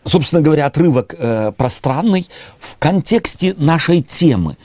Собственно 0.05 0.41
говоря, 0.41 0.67
отрывок 0.67 1.17
э, 1.19 1.51
пространный 1.57 2.29
в 2.61 2.79
контексте 2.79 3.55
нашей 3.59 4.03
темы. 4.03 4.57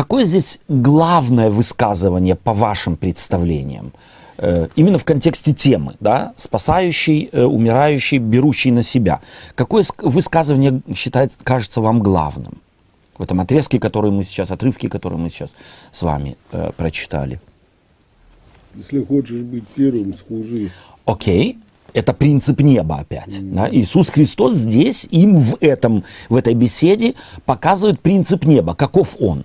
Какое 0.00 0.24
здесь 0.24 0.60
главное 0.66 1.50
высказывание 1.50 2.34
по 2.34 2.54
вашим 2.54 2.96
представлениям? 2.96 3.92
Э, 4.38 4.68
именно 4.74 4.96
в 4.96 5.04
контексте 5.04 5.52
темы, 5.52 5.96
да, 6.00 6.32
спасающий, 6.38 7.28
э, 7.30 7.44
умирающий, 7.44 8.16
берущий 8.16 8.70
на 8.70 8.82
себя. 8.82 9.20
Какое 9.54 9.82
ск- 9.82 10.08
высказывание 10.08 10.80
считает, 10.96 11.32
кажется 11.42 11.82
вам 11.82 12.00
главным? 12.00 12.62
в 13.18 13.22
этом 13.22 13.42
отрезке, 13.42 13.78
который 13.78 14.10
мы 14.10 14.24
сейчас, 14.24 14.50
отрывке, 14.50 14.88
который 14.88 15.18
мы 15.18 15.28
сейчас 15.28 15.50
с 15.92 16.00
вами 16.00 16.38
э, 16.52 16.70
прочитали. 16.78 17.38
Если 18.74 19.04
хочешь 19.04 19.42
быть 19.42 19.64
первым, 19.74 20.14
служи. 20.14 20.70
Окей, 21.04 21.58
это 21.92 22.14
принцип 22.14 22.60
неба 22.62 23.00
опять. 23.00 23.36
Да? 23.54 23.68
Иисус 23.70 24.08
Христос 24.08 24.54
здесь 24.54 25.06
им 25.10 25.36
в, 25.36 25.58
этом, 25.60 26.04
в 26.30 26.36
этой 26.36 26.54
беседе 26.54 27.12
показывает 27.44 28.00
принцип 28.00 28.46
неба. 28.46 28.74
Каков 28.74 29.18
он? 29.20 29.44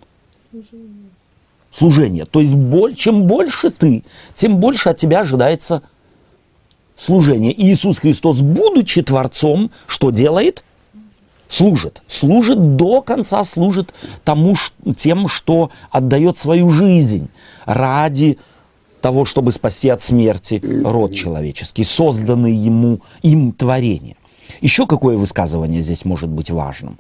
Служение. 1.71 2.25
То 2.25 2.39
есть 2.39 2.55
боль, 2.55 2.95
чем 2.95 3.23
больше 3.23 3.69
ты, 3.69 4.03
тем 4.35 4.57
больше 4.57 4.89
от 4.89 4.97
тебя 4.97 5.21
ожидается 5.21 5.81
служение. 6.95 7.51
И 7.51 7.71
Иисус 7.71 7.99
Христос, 7.99 8.41
будучи 8.41 9.01
Творцом, 9.01 9.71
что 9.87 10.11
делает? 10.11 10.63
Служит. 11.47 12.01
Служит 12.07 12.75
до 12.77 13.01
конца, 13.01 13.43
служит 13.43 13.93
тому, 14.23 14.55
тем, 14.97 15.27
что 15.27 15.69
отдает 15.91 16.37
свою 16.37 16.69
жизнь 16.69 17.29
ради 17.65 18.37
того, 19.01 19.25
чтобы 19.25 19.51
спасти 19.51 19.89
от 19.89 20.01
смерти 20.01 20.61
род 20.83 21.13
человеческий, 21.13 21.83
созданный 21.83 22.53
ему, 22.53 23.01
им 23.21 23.51
творение. 23.51 24.15
Еще 24.61 24.87
какое 24.87 25.17
высказывание 25.17 25.81
здесь 25.81 26.05
может 26.05 26.29
быть 26.29 26.49
важным? 26.49 26.97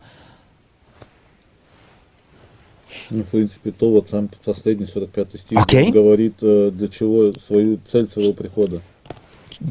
Ну, 3.09 3.23
в 3.23 3.27
принципе, 3.27 3.71
то 3.71 3.91
вот 3.91 4.07
сам 4.09 4.29
последний 4.43 4.85
45 4.85 5.27
стих 5.39 5.59
Окей. 5.59 5.91
говорит, 5.91 6.35
э, 6.41 6.71
для 6.73 6.87
чего 6.87 7.31
свою 7.47 7.79
цель 7.91 8.07
своего 8.07 8.33
прихода. 8.33 8.81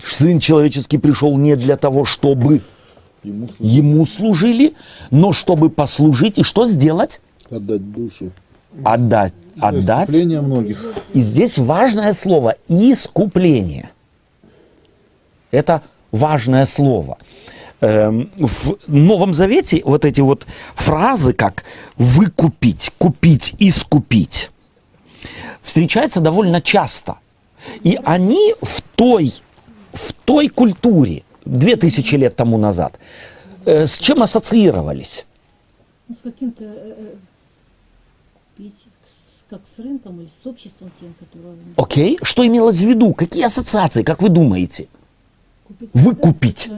Сын 0.04 0.38
человеческий 0.40 0.98
пришел 0.98 1.36
не 1.36 1.56
для 1.56 1.76
того, 1.76 2.04
чтобы 2.04 2.60
Ему 3.22 3.48
служить. 3.48 3.74
ему 3.76 4.06
служили, 4.06 4.74
но 5.10 5.32
чтобы 5.32 5.70
послужить 5.70 6.38
и 6.38 6.42
что 6.42 6.66
сделать? 6.66 7.20
Отдать 7.50 7.92
душу. 7.92 8.30
Отдать. 8.84 9.34
Отдать. 9.58 10.08
Искупление 10.08 10.40
многих. 10.40 10.84
И 11.12 11.20
здесь 11.20 11.58
важное 11.58 12.12
слово– 12.12 12.56
искупление. 12.68 13.90
Это 15.50 15.82
важное 16.10 16.66
слово. 16.66 17.18
Эм, 17.84 18.30
В 18.38 18.76
Новом 18.86 19.34
Завете 19.34 19.82
вот 19.84 20.06
эти 20.06 20.22
вот 20.22 20.46
фразы, 20.74 21.34
как 21.34 21.64
«выкупить», 21.96 22.90
«купить», 22.96 23.54
«искупить», 23.58 24.50
встречаются 25.60 26.20
довольно 26.20 26.62
часто. 26.62 27.18
И 27.82 27.98
они 28.04 28.54
в 28.62 28.80
той, 28.96 29.34
в 29.92 30.12
той 30.24 30.48
культуре, 30.48 31.24
две 31.44 31.76
тысячи 31.76 32.14
лет 32.14 32.36
тому 32.36 32.56
назад, 32.56 32.98
э, 33.66 33.86
с 33.86 33.98
чем 33.98 34.22
ассоциировались? 34.22 35.26
Ну, 36.08 36.14
с 36.14 36.22
каким-то, 36.22 36.64
э, 36.64 37.14
э, 38.58 38.70
как 39.50 39.60
с 39.76 39.78
рынком 39.78 40.20
или 40.20 40.30
с 40.42 40.46
обществом 40.46 40.90
тем, 41.00 41.14
которое 41.20 41.54
Окей, 41.76 42.18
что 42.22 42.46
имелось 42.46 42.78
в 42.78 42.88
виду? 42.88 43.12
Какие 43.12 43.44
ассоциации, 43.44 44.02
как 44.02 44.22
вы 44.22 44.30
думаете? 44.30 44.88
купить. 45.66 45.90
Выкупить. 45.92 46.70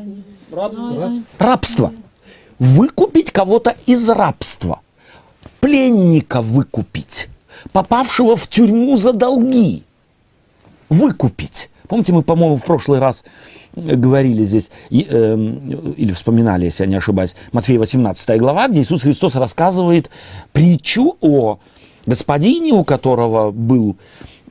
Рабство. 0.57 1.13
Рабство. 1.39 1.93
Выкупить 2.59 3.31
кого-то 3.31 3.77
из 3.85 4.09
рабства. 4.09 4.81
Пленника 5.61 6.41
выкупить. 6.41 7.29
Попавшего 7.73 8.37
в 8.37 8.49
тюрьму 8.49 8.97
за 8.97 9.13
долги. 9.13 9.83
Выкупить. 10.89 11.69
Помните, 11.89 12.15
мы, 12.15 12.23
по-моему, 12.23 12.57
в 12.57 12.65
прошлый 12.65 13.01
раз 13.01 13.25
э, 13.75 13.97
говорили 13.97 14.45
здесь, 14.45 14.71
и, 14.89 15.07
эм, 15.09 15.93
или 15.93 16.13
вспоминали, 16.13 16.65
если 16.65 16.85
я 16.85 16.89
не 16.89 16.97
ошибаюсь, 16.97 17.37
Матфея 17.53 17.79
18 17.79 18.39
глава, 18.39 18.69
где 18.69 18.81
Иисус 18.81 19.03
Христос 19.03 19.35
рассказывает 19.35 20.11
притчу 20.53 21.17
о 21.21 21.59
господине, 22.07 22.73
у 22.73 22.83
которого 22.83 23.51
был 23.51 23.97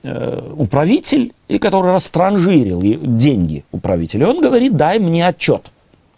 э, 0.04 0.52
управитель, 0.56 1.34
и 1.48 1.58
который 1.58 1.94
растранжирил 1.94 2.82
деньги 2.82 3.66
управителя. 3.72 4.28
И 4.28 4.30
он 4.30 4.42
говорит, 4.42 4.76
дай 4.78 5.00
мне 5.00 5.28
отчет 5.28 5.72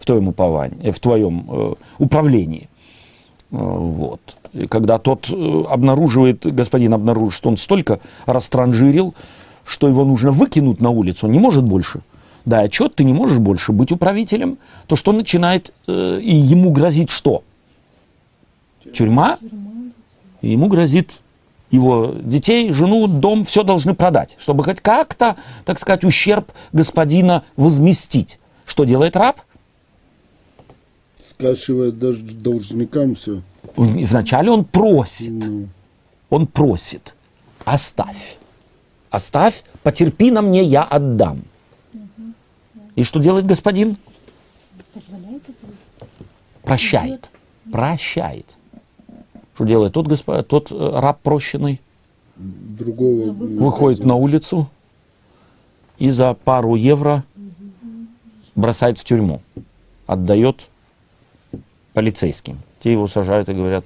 твоем, 0.07 0.27
уповании, 0.29 0.91
в 0.91 0.99
твоем 0.99 1.45
э, 1.49 1.73
управлении. 1.99 2.69
Э, 3.51 3.57
Вот. 3.57 4.19
И 4.53 4.67
когда 4.67 4.97
тот 4.97 5.29
э, 5.29 5.63
обнаруживает, 5.69 6.45
господин 6.55 6.93
обнаружит, 6.93 7.33
что 7.33 7.49
он 7.49 7.57
столько 7.57 7.99
растранжирил, 8.25 9.13
что 9.65 9.87
его 9.87 10.05
нужно 10.05 10.31
выкинуть 10.31 10.79
на 10.81 10.89
улицу, 10.89 11.27
он 11.27 11.33
не 11.33 11.39
может 11.39 11.63
больше. 11.63 12.01
Да, 12.45 12.61
отчет, 12.61 12.95
ты 12.95 13.03
не 13.03 13.13
можешь 13.13 13.39
больше 13.39 13.73
быть 13.73 13.91
управителем, 13.91 14.57
то 14.87 14.95
что 14.95 15.11
начинает, 15.11 15.73
э, 15.87 16.19
и 16.21 16.33
ему 16.33 16.71
грозит 16.71 17.09
что? 17.09 17.43
Тюрьма, 18.93 19.37
и 20.41 20.51
ему 20.51 20.67
грозит 20.67 21.21
его 21.71 22.13
детей, 22.21 22.71
жену, 22.71 23.07
дом, 23.07 23.43
все 23.43 23.63
должны 23.63 23.93
продать, 23.93 24.37
чтобы 24.39 24.63
хоть 24.63 24.79
как-то, 24.79 25.35
так 25.65 25.79
сказать, 25.79 26.05
ущерб 26.05 26.51
господина 26.71 27.43
возместить. 27.57 28.39
Что 28.65 28.85
делает 28.85 29.17
раб? 29.17 29.41
Скашивает 31.37 31.99
даже 31.99 32.23
должникам 32.23 33.13
все. 33.15 33.41
Вначале 33.75 34.49
он 34.49 34.65
просит. 34.65 35.45
Он 36.29 36.47
просит. 36.47 37.13
Оставь. 37.63 38.37
Оставь, 39.11 39.63
потерпи 39.83 40.31
на 40.31 40.41
мне, 40.41 40.63
я 40.63 40.83
отдам. 40.83 41.43
И 42.95 43.03
что 43.03 43.19
делает 43.19 43.45
господин? 43.45 43.97
Позволяет 44.93 45.43
это? 45.47 46.07
Прощает. 46.63 47.29
Прощает. 47.71 48.45
Что 49.53 49.65
делает 49.65 49.93
тот, 49.93 50.07
госпо- 50.07 50.43
тот 50.43 50.71
э, 50.71 50.99
раб 50.99 51.21
прощенный? 51.21 51.79
Другого 52.35 53.31
Выходит 53.31 54.03
на 54.03 54.15
улицу 54.15 54.69
и 55.97 56.09
за 56.09 56.33
пару 56.33 56.75
евро 56.75 57.23
бросает 58.55 58.97
в 58.97 59.03
тюрьму. 59.03 59.41
Отдает 60.05 60.67
полицейским. 61.97 62.59
Те 62.79 62.91
его 62.91 63.07
сажают 63.07 63.49
и 63.49 63.53
говорят. 63.53 63.83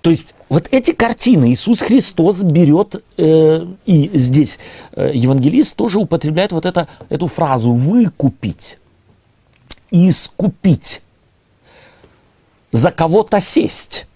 То 0.00 0.08
есть 0.08 0.34
вот 0.48 0.68
эти 0.70 0.92
картины 0.92 1.52
Иисус 1.52 1.80
Христос 1.80 2.42
берет, 2.42 3.04
э, 3.18 3.66
и 3.84 4.10
здесь 4.14 4.58
э, 4.92 5.10
евангелист 5.12 5.76
тоже 5.76 5.98
употребляет 5.98 6.52
вот 6.52 6.64
это, 6.64 6.88
эту 7.10 7.26
фразу 7.26 7.72
«выкупить», 7.72 8.78
«искупить», 9.90 11.02
«за 12.72 12.90
кого-то 12.90 13.42
сесть». 13.42 14.06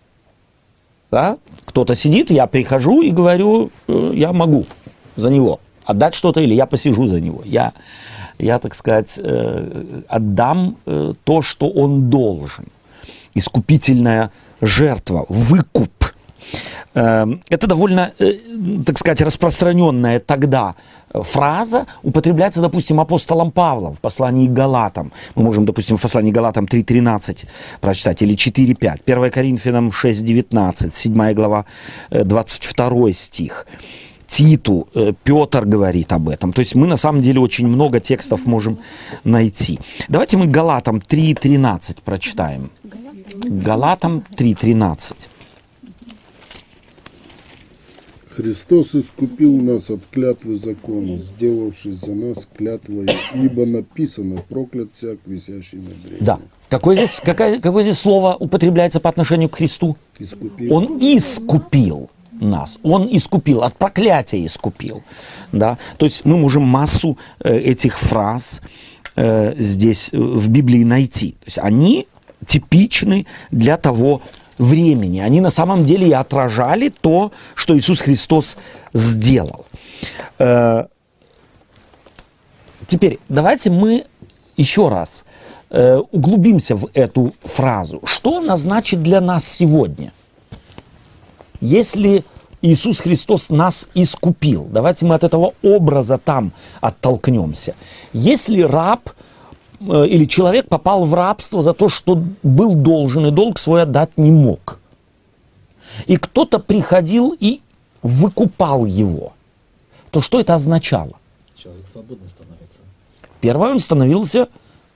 Да? 1.11 1.37
Кто-то 1.67 1.95
сидит, 1.95 2.31
я 2.31 2.47
прихожу 2.47 3.03
и 3.03 3.11
говорю, 3.11 3.71
э, 3.87 4.13
я 4.15 4.33
могу 4.33 4.65
за 5.17 5.29
него 5.29 5.61
отдать 5.85 6.15
что-то, 6.15 6.41
или 6.41 6.55
я 6.55 6.65
посижу 6.65 7.07
за 7.07 7.21
него. 7.21 7.43
Я, 7.45 7.75
я 8.39 8.59
так 8.59 8.75
сказать, 8.75 9.15
э, 9.17 10.03
отдам 10.09 10.77
э, 10.87 11.15
то, 11.25 11.43
что 11.43 11.69
он 11.69 12.11
должен. 12.11 12.67
Искупительная 13.35 14.31
жертва, 14.61 15.27
выкуп. 15.29 15.91
Э, 16.95 17.27
Это 17.49 17.67
довольно, 17.67 18.13
э, 18.19 18.33
так 18.87 18.99
сказать, 18.99 19.21
распространенная 19.21 20.21
тогда 20.21 20.75
фраза, 21.23 21.87
употребляется, 22.03 22.61
допустим, 22.61 23.01
апостолом 23.01 23.51
Павлом 23.53 23.95
в 23.95 24.01
послании 24.01 24.49
к 24.49 24.53
Галатам. 24.53 25.13
Мы 25.37 25.45
можем, 25.45 25.65
допустим, 25.65 25.97
в 25.97 26.01
послании 26.01 26.33
к 26.33 26.35
Галатам 26.35 26.65
3.13 26.67 27.47
прочитать, 27.81 28.23
или 28.23 28.35
4.5, 28.35 29.01
1 29.07 29.31
Коринфянам 29.31 29.91
6.19, 29.91 30.93
7 30.95 31.35
глава, 31.35 31.65
э, 32.11 32.25
22 32.25 33.13
стих. 33.13 33.67
Титу, 34.27 34.89
э, 34.95 35.13
Петр 35.23 35.65
говорит 35.65 36.13
об 36.13 36.29
этом. 36.29 36.53
То 36.53 36.61
есть 36.61 36.75
мы 36.75 36.87
на 36.87 36.97
самом 36.97 37.23
деле 37.23 37.41
очень 37.41 37.67
много 37.67 38.01
текстов 38.01 38.47
можем 38.47 38.79
найти. 39.25 39.79
Давайте 40.09 40.37
мы 40.37 40.47
Галатам 40.47 40.99
3.13 40.99 41.99
прочитаем. 42.05 42.71
Галатам 43.35 44.25
3.13. 44.37 45.15
Христос 48.37 48.97
искупил 48.97 49.57
нас 49.59 49.91
от 49.91 50.01
клятвы 50.11 50.57
закона, 50.57 51.19
сделавшись 51.19 51.95
за 51.95 52.15
нас 52.15 52.49
клятвой, 52.53 53.07
ибо 53.33 53.65
написано, 53.65 54.43
проклят 54.49 54.89
всяк, 54.95 55.19
висящий 55.25 55.79
на 55.79 55.91
древе. 55.91 56.19
Да. 56.21 56.41
Какое 56.69 56.97
здесь, 56.97 57.21
какое, 57.23 57.61
какое 57.61 57.85
здесь 57.85 57.99
слово 57.99 58.35
употребляется 58.35 58.99
по 58.99 59.09
отношению 59.09 59.49
к 59.49 59.57
Христу? 59.57 59.97
Искупил. 60.19 60.75
Он 60.75 60.99
искупил 60.99 62.11
нас. 62.41 62.79
Он 62.83 63.09
искупил, 63.11 63.63
от 63.63 63.77
проклятия 63.77 64.45
искупил. 64.45 65.03
Да? 65.53 65.79
То 65.97 66.07
есть 66.07 66.25
мы 66.25 66.37
можем 66.37 66.63
массу 66.63 67.19
э, 67.41 67.57
этих 67.57 67.99
фраз 67.99 68.61
э, 69.17 69.55
здесь 69.57 70.11
э, 70.13 70.19
в 70.19 70.49
Библии 70.49 70.85
найти. 70.85 71.33
То 71.33 71.47
есть 71.47 71.59
они 71.59 72.07
типичны 72.47 73.27
для 73.51 73.77
того 73.77 74.23
времени. 74.59 75.21
Они 75.21 75.41
на 75.41 75.51
самом 75.51 75.85
деле 75.85 76.09
и 76.09 76.13
отражали 76.13 76.89
то, 76.89 77.33
что 77.55 77.77
Иисус 77.77 78.01
Христос 78.01 78.57
сделал. 78.93 79.67
Теперь 82.87 83.19
давайте 83.29 83.71
мы 83.71 84.05
еще 84.57 84.89
раз 84.89 85.25
углубимся 86.13 86.77
в 86.77 86.89
эту 86.95 87.35
фразу. 87.43 88.01
Что 88.05 88.39
она 88.39 88.57
значит 88.57 89.03
для 89.03 89.21
нас 89.21 89.45
сегодня? 89.45 90.13
Если 91.65 92.27
Иисус 92.61 92.99
Христос 92.99 93.49
нас 93.49 93.89
искупил, 93.95 94.69
давайте 94.71 95.07
мы 95.07 95.15
от 95.15 95.25
этого 95.25 95.55
образа 95.63 96.19
там 96.19 96.53
оттолкнемся. 96.83 97.75
Если 98.13 98.61
раб 98.61 99.09
э, 99.81 100.07
или 100.07 100.27
человек 100.27 100.69
попал 100.69 101.07
в 101.07 101.15
рабство 101.15 101.63
за 101.63 101.73
то, 101.73 101.89
что 101.89 102.23
был 102.43 102.75
должен 102.75 103.25
и 103.25 103.31
долг 103.31 103.59
свой 103.59 103.85
отдать 103.85 104.11
не 104.19 104.31
мог, 104.31 104.79
и 106.05 106.19
кто-то 106.19 106.59
приходил 106.59 107.35
и 107.41 107.63
выкупал 108.03 108.85
его, 108.85 109.33
то 110.11 110.21
что 110.21 110.39
это 110.39 110.53
означало? 110.53 111.15
Человек 111.57 111.87
свободный 111.91 112.29
становится. 112.29 112.81
Первое, 113.41 113.71
он 113.71 113.79
становился 113.79 114.49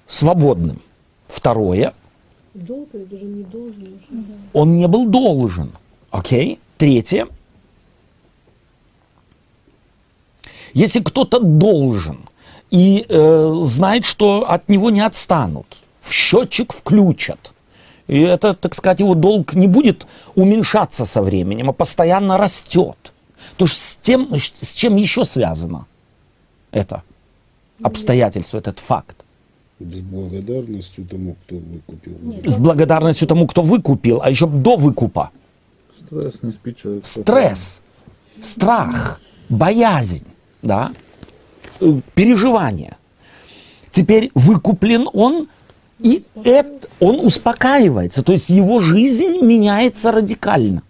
свободным. 0.06 0.82
Второе, 1.28 1.94
Долг 2.52 2.88
он 4.52 4.76
не 4.76 4.86
был 4.86 5.08
должен. 5.08 5.72
Окей? 6.10 6.58
Третье, 6.76 7.26
если 10.74 11.00
кто-то 11.00 11.40
должен 11.40 12.20
и 12.70 13.04
э, 13.08 13.54
знает, 13.64 14.04
что 14.04 14.48
от 14.48 14.68
него 14.68 14.90
не 14.90 15.00
отстанут, 15.00 15.66
в 16.02 16.12
счетчик 16.12 16.72
включат, 16.72 17.52
и 18.06 18.20
это, 18.20 18.54
так 18.54 18.74
сказать, 18.74 19.00
его 19.00 19.14
долг 19.14 19.54
не 19.54 19.66
будет 19.66 20.06
уменьшаться 20.34 21.04
со 21.04 21.22
временем, 21.22 21.70
а 21.70 21.72
постоянно 21.72 22.38
растет, 22.38 23.12
то 23.56 23.66
ж 23.66 23.72
с 23.72 23.98
тем, 24.00 24.34
с 24.36 24.72
чем 24.72 24.96
еще 24.96 25.24
связано 25.24 25.86
это 26.70 27.02
обстоятельство, 27.82 28.58
этот 28.58 28.78
факт? 28.78 29.16
С 29.80 30.00
благодарностью 30.00 31.06
тому, 31.06 31.36
кто 31.44 31.56
выкупил. 31.56 32.50
С 32.50 32.56
благодарностью 32.56 33.28
тому, 33.28 33.46
кто 33.46 33.62
выкупил, 33.62 34.20
а 34.22 34.30
еще 34.30 34.46
до 34.46 34.76
выкупа. 34.76 35.30
Стресс 36.08 36.42
не 36.42 36.52
спит 36.52 36.78
человек. 36.78 37.06
Стресс, 37.06 37.82
страх, 38.42 39.20
боязнь, 39.50 40.24
да, 40.62 40.92
переживания. 42.14 42.96
Теперь 43.92 44.30
выкуплен 44.34 45.08
он, 45.12 45.48
и 45.98 46.24
это, 46.44 46.88
он 46.98 47.20
успокаивается, 47.20 48.22
то 48.22 48.32
есть 48.32 48.48
его 48.48 48.80
жизнь 48.80 49.40
меняется 49.42 50.10
радикально. 50.10 50.82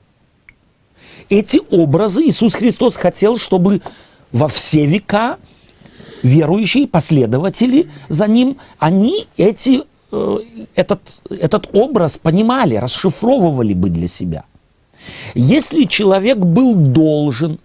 Эти 1.29 1.61
образы 1.71 2.23
Иисус 2.23 2.55
Христос 2.55 2.97
хотел, 2.97 3.39
чтобы 3.39 3.83
во 4.31 4.49
все 4.49 4.87
века 4.87 5.39
верующие, 6.23 6.87
последователи 6.87 7.91
за 8.09 8.29
ним, 8.29 8.59
они 8.79 9.27
эти, 9.37 9.83
э, 10.13 10.39
этот, 10.75 11.23
этот 11.29 11.69
образ 11.73 12.19
понимали, 12.19 12.77
расшифровывали 12.77 13.75
бы 13.75 13.91
для 13.91 14.09
себя. 14.09 14.45
Если 15.35 15.85
человек 15.85 16.39
был 16.39 16.75
должен, 16.75 17.59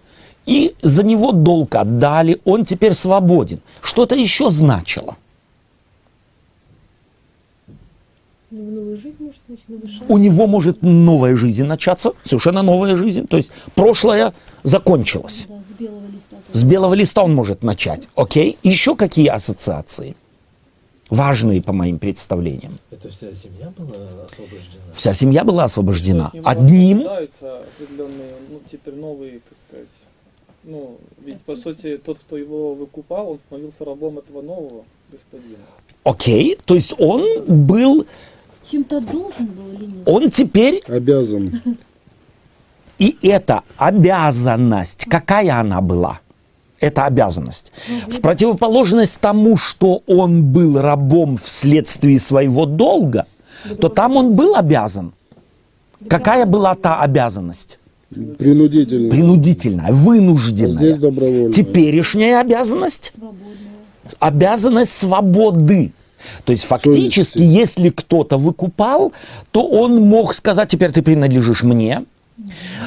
и 0.46 0.74
за 0.82 1.02
него 1.02 1.32
долг 1.32 1.74
отдали, 1.74 2.40
он 2.44 2.64
теперь 2.64 2.94
свободен. 2.94 3.60
Что 3.80 4.04
это 4.04 4.14
еще 4.14 4.50
значило? 4.50 5.16
Ну. 8.50 8.96
У 10.08 10.18
него 10.18 10.46
может 10.46 10.82
новая 10.82 11.34
жизнь 11.34 11.64
начаться, 11.64 12.12
совершенно 12.22 12.62
новая 12.62 12.94
жизнь. 12.94 13.26
То 13.26 13.36
есть 13.36 13.50
прошлое 13.74 14.32
закончилось. 14.62 15.46
Да, 15.48 15.54
с 15.56 15.78
белого 15.80 16.06
листа. 16.06 16.36
С 16.52 16.64
белого 16.64 16.94
листа 16.94 17.22
он 17.22 17.34
может 17.34 17.62
начать. 17.62 18.08
Окей? 18.14 18.58
Еще 18.62 18.94
какие 18.94 19.26
ассоциации? 19.26 20.14
Важные 21.14 21.62
по 21.62 21.72
моим 21.72 21.98
представлениям. 21.98 22.78
Это 22.90 23.08
вся 23.10 23.28
семья 23.34 23.72
была 23.76 23.94
освобождена. 24.24 24.82
Вся 24.94 25.14
семья 25.14 25.44
была 25.44 25.64
освобождена. 25.64 26.26
От 26.26 26.34
него 26.34 26.48
Одним 26.48 26.98
определенные, 27.00 28.34
ну, 28.50 28.60
теперь 28.70 28.94
новые, 28.94 29.40
так 29.48 29.58
сказать, 29.68 29.88
ну, 30.64 30.98
ведь, 31.24 31.40
по 31.42 31.56
сути, 31.56 31.98
тот, 31.98 32.18
кто 32.18 32.36
его 32.36 32.74
выкупал, 32.74 33.30
он 33.32 33.38
становился 33.38 33.84
рабом 33.84 34.18
этого 34.18 34.42
нового 34.42 34.84
господина. 35.12 35.58
Окей, 36.04 36.58
то 36.64 36.74
есть 36.74 36.94
он 36.98 37.44
был, 37.66 38.06
Чем-то 38.70 39.00
должен 39.00 39.46
был 39.46 39.72
или 39.72 39.86
нет? 39.86 40.08
он 40.08 40.30
теперь, 40.30 40.82
Обязан. 40.88 41.62
и 42.98 43.16
эта 43.22 43.62
обязанность, 43.76 45.04
какая 45.04 45.60
она 45.60 45.80
была? 45.80 46.20
Это 46.80 47.04
обязанность. 47.06 47.72
В 48.08 48.20
противоположность 48.20 49.18
тому, 49.20 49.56
что 49.56 50.02
он 50.06 50.42
был 50.42 50.80
рабом 50.80 51.38
вследствие 51.38 52.18
своего 52.20 52.66
долга, 52.66 53.26
то 53.80 53.88
там 53.88 54.16
он 54.16 54.34
был 54.34 54.54
обязан. 54.56 55.12
Какая 56.08 56.44
была 56.44 56.74
та 56.74 57.00
обязанность? 57.00 57.78
Принудительно. 58.10 59.10
Принудительная, 59.10 59.86
А 59.86 59.92
здесь 59.92 60.04
вынужденная. 60.04 60.94
добровольно. 60.96 61.52
Теперешняя 61.52 62.40
обязанность 62.40 63.12
Свободная. 63.16 63.48
обязанность 64.20 64.92
свободы. 64.92 65.92
То 66.44 66.52
есть 66.52 66.64
фактически, 66.64 67.38
Совести. 67.38 67.58
если 67.58 67.88
кто-то 67.90 68.38
выкупал, 68.38 69.12
то 69.50 69.66
он 69.66 70.00
мог 70.02 70.34
сказать, 70.34 70.68
теперь 70.68 70.90
ты 70.92 71.02
принадлежишь 71.02 71.62
мне. 71.62 72.04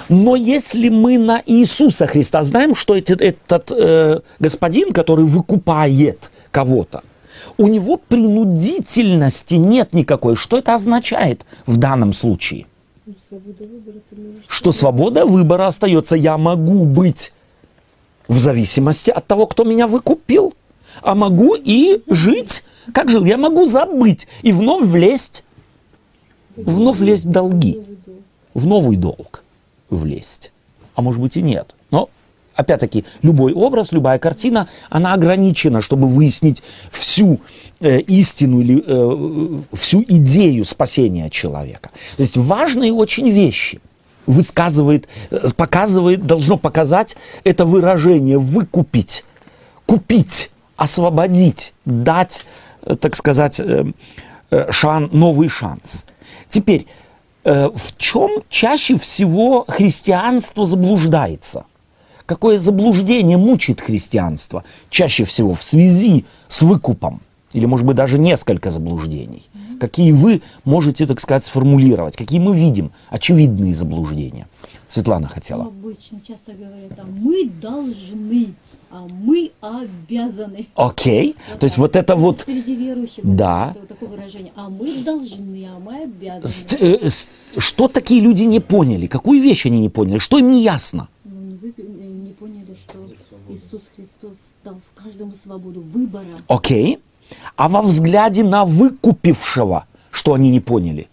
Но 0.09 0.35
если 0.35 0.89
мы 0.89 1.17
на 1.17 1.41
Иисуса 1.45 2.05
Христа 2.05 2.43
знаем, 2.43 2.75
что 2.75 2.95
эти- 2.95 3.13
этот 3.13 3.71
э, 3.71 4.19
господин, 4.39 4.91
который 4.91 5.25
выкупает 5.25 6.29
кого-то, 6.51 7.01
у 7.57 7.67
него 7.67 7.97
принудительности 7.97 9.55
нет 9.55 9.93
никакой. 9.93 10.35
Что 10.35 10.57
это 10.57 10.75
означает 10.75 11.45
в 11.65 11.77
данном 11.77 12.13
случае? 12.13 12.65
Что 14.47 14.71
свобода 14.71 15.25
выбора 15.25 15.67
остается. 15.67 16.15
Я 16.15 16.37
могу 16.37 16.85
быть 16.85 17.31
в 18.27 18.37
зависимости 18.37 19.09
от 19.09 19.25
того, 19.27 19.47
кто 19.47 19.63
меня 19.63 19.87
выкупил, 19.87 20.53
а 21.01 21.15
могу 21.15 21.55
и 21.55 22.01
жить, 22.09 22.63
как 22.93 23.09
жил. 23.09 23.23
Я 23.25 23.37
могу 23.37 23.65
забыть 23.65 24.27
и 24.41 24.51
вновь 24.51 24.85
влезть, 24.85 25.43
вновь 26.57 26.97
влезть 26.97 27.25
в 27.25 27.31
долги. 27.31 27.79
В 28.57 28.65
новый 28.65 28.97
долг 28.97 29.43
влезть. 29.91 30.51
А 30.95 31.03
может 31.03 31.21
быть 31.21 31.37
и 31.37 31.43
нет. 31.43 31.75
Но 31.91 32.09
опять-таки, 32.55 33.05
любой 33.21 33.53
образ, 33.53 33.91
любая 33.91 34.17
картина, 34.17 34.67
она 34.89 35.13
ограничена, 35.13 35.83
чтобы 35.83 36.07
выяснить 36.07 36.63
всю 36.91 37.39
э, 37.79 37.99
истину 37.99 38.61
или 38.61 38.83
э, 38.83 39.61
всю 39.73 40.01
идею 40.01 40.65
спасения 40.65 41.29
человека. 41.29 41.91
То 42.17 42.23
есть 42.23 42.35
важные 42.35 42.91
очень 42.91 43.29
вещи 43.29 43.79
высказывает, 44.25 45.07
э, 45.29 45.49
показывает, 45.55 46.25
должно 46.25 46.57
показать 46.57 47.15
это 47.43 47.63
выражение 47.63 48.39
«выкупить», 48.39 49.23
«купить», 49.85 50.49
«освободить», 50.77 51.73
дать, 51.85 52.47
э, 52.81 52.95
так 52.95 53.15
сказать, 53.15 53.59
э, 53.59 53.85
э, 54.49 54.71
шан, 54.71 55.09
новый 55.11 55.47
шанс. 55.47 56.05
Теперь, 56.49 56.87
в 57.47 57.97
чем 57.97 58.43
чаще 58.49 58.97
всего 58.97 59.63
христианство 59.67 60.65
заблуждается? 60.65 61.65
Какое 62.25 62.59
заблуждение 62.59 63.37
мучает 63.37 63.79
христианство 63.79 64.65
чаще 64.89 65.23
всего 65.23 65.53
в 65.53 65.63
связи 65.63 66.25
с 66.49 66.61
выкупом? 66.61 67.21
Или, 67.53 67.65
может 67.65 67.85
быть, 67.85 67.95
даже 67.95 68.19
несколько 68.19 68.69
заблуждений? 68.69 69.43
Какие 69.79 70.11
вы 70.11 70.41
можете, 70.65 71.07
так 71.07 71.21
сказать, 71.21 71.45
сформулировать? 71.45 72.17
Какие 72.17 72.41
мы 72.41 72.53
видим 72.53 72.91
очевидные 73.09 73.73
заблуждения? 73.73 74.47
Светлана 74.87 75.27
хотела. 75.27 75.65
Обычно 75.65 76.19
часто 76.25 76.53
говорят, 76.53 76.91
а 76.97 77.03
мы 77.05 77.49
должны, 77.61 78.53
а 78.89 79.05
мы 79.09 79.51
обязаны. 79.59 80.67
Окей. 80.75 81.35
То 81.59 81.65
есть 81.65 81.77
вот 81.77 81.95
это 81.95 82.15
вот... 82.15 82.41
Среди 82.45 82.75
верующих 82.75 83.19
Да. 83.23 83.73
вот 83.75 83.83
это 83.83 83.93
такое 83.93 84.09
выражение. 84.09 84.53
А 84.55 84.69
мы 84.69 85.03
должны, 85.03 85.65
а 85.67 85.77
мы 85.79 86.03
обязаны. 86.03 86.79
Э, 86.79 87.09
с- 87.09 87.27
Что 87.57 87.87
такие 87.89 88.21
люди 88.21 88.43
не 88.43 88.59
поняли? 88.61 89.07
Какую 89.07 89.41
вещь 89.41 89.65
они 89.65 89.79
не 89.79 89.89
поняли? 89.89 90.19
Что 90.19 90.37
им 90.39 90.51
не 90.51 90.61
ясно? 90.63 91.09
Ну, 91.25 91.57
вы, 91.61 91.73
не 91.77 92.31
поняли, 92.33 92.75
что 92.87 92.97
Иисус 93.49 93.81
Христос 93.95 94.37
дал 94.63 94.75
каждому 94.95 95.33
свободу 95.43 95.81
выбора. 95.81 96.25
Окей. 96.47 96.99
А 97.57 97.67
во 97.67 97.81
взгляде 97.81 98.43
на 98.43 98.63
выкупившего, 98.63 99.85
что 100.11 100.33
они 100.33 100.49
не 100.49 100.61
поняли? 100.61 101.07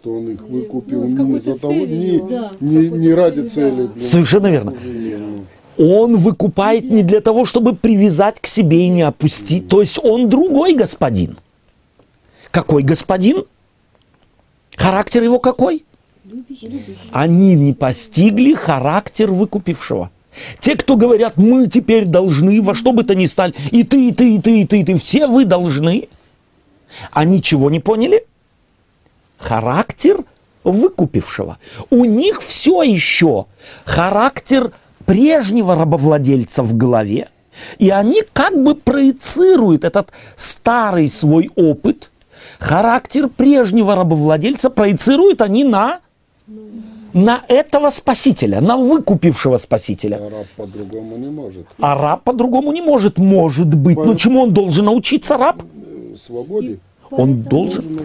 Что 0.00 0.14
он 0.14 0.30
их 0.30 0.40
выкупил 0.40 1.02
Ну, 1.06 1.26
не 1.26 1.38
за 1.38 1.58
того, 1.58 1.74
целью, 1.74 2.24
не, 2.24 2.30
да, 2.30 2.52
не, 2.60 2.88
не 2.88 3.12
ради 3.12 3.46
цели. 3.46 3.90
да. 3.94 4.00
Совершенно 4.00 4.46
верно. 4.46 4.72
Он 5.76 6.16
выкупает 6.16 6.90
не 6.90 7.02
для 7.02 7.20
того, 7.20 7.44
чтобы 7.44 7.76
привязать 7.76 8.40
к 8.40 8.46
себе 8.46 8.86
и 8.86 8.88
не 8.88 9.02
опустить. 9.02 9.68
То 9.68 9.82
есть 9.82 9.98
он 10.02 10.30
другой 10.30 10.72
господин. 10.72 11.36
Какой 12.50 12.82
господин? 12.82 13.44
Характер 14.74 15.22
его 15.22 15.38
какой? 15.38 15.84
Они 17.12 17.54
не 17.54 17.74
постигли 17.74 18.54
характер 18.54 19.30
выкупившего. 19.30 20.10
Те, 20.60 20.76
кто 20.76 20.96
говорят, 20.96 21.36
мы 21.36 21.66
теперь 21.66 22.06
должны 22.06 22.62
во 22.62 22.74
что 22.74 22.92
бы 22.92 23.04
то 23.04 23.14
ни 23.14 23.26
стали, 23.26 23.52
и 23.70 23.84
ты, 23.84 24.08
и 24.08 24.12
ты, 24.12 24.36
и 24.36 24.40
ты, 24.40 24.60
и 24.62 24.64
ты, 24.64 24.80
и 24.80 24.84
ты, 24.84 24.96
все 24.96 25.26
вы 25.26 25.44
должны, 25.44 26.08
а 27.10 27.24
ничего 27.24 27.68
не 27.68 27.80
поняли? 27.80 28.24
Характер 29.40 30.24
выкупившего. 30.64 31.58
У 31.88 32.04
них 32.04 32.42
все 32.42 32.82
еще 32.82 33.46
характер 33.84 34.72
прежнего 35.06 35.74
рабовладельца 35.74 36.62
в 36.62 36.76
голове, 36.76 37.30
и 37.78 37.90
они 37.90 38.22
как 38.32 38.62
бы 38.62 38.74
проецируют 38.74 39.84
этот 39.84 40.10
старый 40.36 41.08
свой 41.08 41.50
опыт, 41.56 42.10
характер 42.58 43.28
прежнего 43.28 43.94
рабовладельца 43.94 44.68
проецируют 44.68 45.40
они 45.40 45.64
на, 45.64 46.00
на 47.14 47.42
этого 47.48 47.90
спасителя, 47.90 48.60
на 48.60 48.76
выкупившего 48.76 49.56
спасителя. 49.56 50.16
Араб 50.16 50.46
по-другому 50.56 51.16
не 51.16 51.30
может. 51.30 51.66
А 51.80 51.94
раб 51.94 52.22
по-другому 52.22 52.72
не 52.72 52.82
может, 52.82 53.18
может 53.18 53.74
быть. 53.74 53.96
Но 53.96 54.02
Понятно. 54.02 54.20
чему 54.20 54.42
он 54.42 54.52
должен 54.52 54.84
научиться, 54.84 55.36
раб? 55.38 55.62
Э, 55.62 56.14
Свободе 56.16 56.78
Поэтому- 57.10 57.34
должен. 57.44 58.00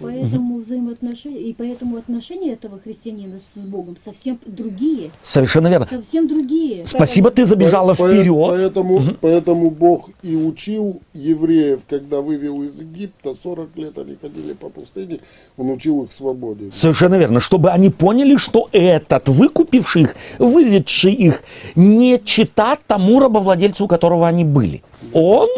Поэтому 0.00 0.58
взаимоотношения, 0.58 1.40
и 1.40 1.52
поэтому 1.52 1.96
отношения 1.96 2.52
этого 2.52 2.78
христианина 2.78 3.38
с 3.38 3.58
Богом 3.58 3.96
совсем 4.02 4.38
другие. 4.46 5.10
Совершенно 5.22 5.68
верно. 5.68 5.86
Совсем 5.90 6.28
другие. 6.28 6.86
Спасибо, 6.86 7.30
ты 7.30 7.46
забежала 7.46 7.94
По- 7.94 8.08
вперед. 8.08 8.48
Поэтому, 8.48 9.00
поэтому 9.20 9.70
Бог 9.70 10.10
и 10.22 10.36
учил 10.36 11.00
евреев, 11.14 11.80
когда 11.88 12.20
вывел 12.20 12.62
из 12.62 12.80
Египта, 12.80 13.34
40 13.40 13.76
лет 13.76 13.98
они 13.98 14.16
ходили 14.20 14.52
по 14.52 14.68
пустыне, 14.68 15.20
Он 15.56 15.70
учил 15.70 16.02
их 16.04 16.12
свободе. 16.12 16.70
Совершенно 16.72 17.16
верно. 17.16 17.40
Чтобы 17.40 17.70
они 17.70 17.90
поняли, 17.90 18.36
что 18.36 18.68
этот, 18.72 19.28
выкупивший 19.28 20.02
их, 20.02 20.16
выведший 20.38 21.12
их, 21.12 21.42
не 21.74 22.20
чита 22.24 22.76
тому 22.86 23.20
рабовладельцу, 23.20 23.84
у 23.84 23.88
которого 23.88 24.28
они 24.28 24.44
были. 24.44 24.82
Он 25.12 25.48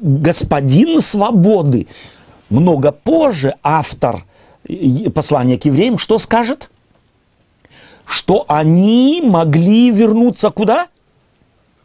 господин 0.00 1.00
свободы. 1.00 1.86
Много 2.50 2.92
позже 2.92 3.54
автор 3.62 4.24
послания 5.14 5.58
к 5.58 5.64
евреям 5.64 5.98
что 5.98 6.18
скажет? 6.18 6.70
Что 8.06 8.44
они 8.48 9.22
могли 9.24 9.90
вернуться 9.90 10.50
куда? 10.50 10.88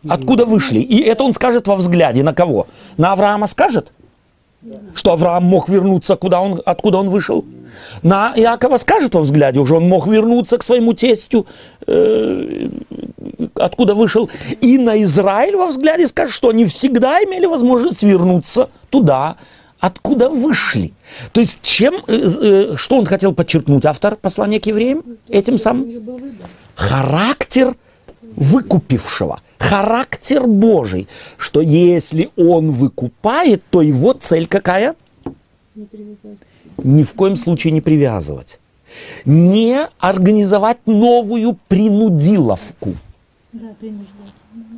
Откуда 0.08 0.46
вышли? 0.46 0.80
И 0.80 1.02
это 1.02 1.24
он 1.24 1.34
скажет 1.34 1.68
во 1.68 1.76
взгляде. 1.76 2.24
На 2.24 2.34
кого? 2.34 2.68
На 2.98 3.14
Авраама 3.14 3.48
скажет? 3.48 3.92
Что 4.96 5.14
Авраам 5.14 5.44
мог 5.44 5.68
вернуться, 5.68 6.16
куда 6.16 6.40
он, 6.40 6.62
откуда 6.66 7.00
он 7.00 7.10
вышел? 7.10 7.44
На 8.02 8.34
Иакова 8.36 8.78
скажет 8.78 9.16
во 9.16 9.22
взгляде, 9.22 9.60
уже 9.60 9.76
он 9.76 9.88
мог 9.90 10.08
вернуться 10.08 10.58
к 10.58 10.64
своему 10.64 10.94
тестю, 10.94 11.46
э, 11.88 12.70
откуда 13.56 13.96
вышел. 13.96 14.30
И 14.62 14.78
на 14.78 15.02
Израиль 15.04 15.56
во 15.56 15.68
взгляде 15.68 16.08
скажет, 16.08 16.34
что 16.34 16.50
они 16.50 16.66
всегда 16.66 17.24
имели 17.24 17.46
возможность 17.46 18.04
вернуться 18.04 18.70
туда, 18.90 19.38
откуда 19.80 20.30
вышли. 20.30 20.94
То 21.32 21.42
есть 21.42 21.62
чем, 21.62 21.96
э, 22.08 22.72
э, 22.72 22.76
что 22.78 22.98
он 22.98 23.06
хотел 23.06 23.34
подчеркнуть, 23.34 23.86
автор 23.86 24.16
послания 24.16 24.60
к 24.60 24.66
евреям, 24.66 25.04
этим 25.28 25.58
самым? 25.58 26.04
характер 26.76 27.76
выкупившего, 28.36 29.42
характер 29.60 30.48
Божий, 30.48 31.08
что 31.38 31.62
если 31.62 32.30
он 32.36 32.72
выкупает, 32.72 33.64
то 33.70 33.82
его 33.82 34.14
цель 34.14 34.48
какая? 34.48 34.96
Ни 36.78 37.04
в 37.04 37.14
коем 37.14 37.36
случае 37.36 37.72
не 37.74 37.82
привязывать. 37.82 38.60
Не 39.26 39.88
организовать 40.00 40.78
новую 40.86 41.58
принудиловку. 41.68 42.94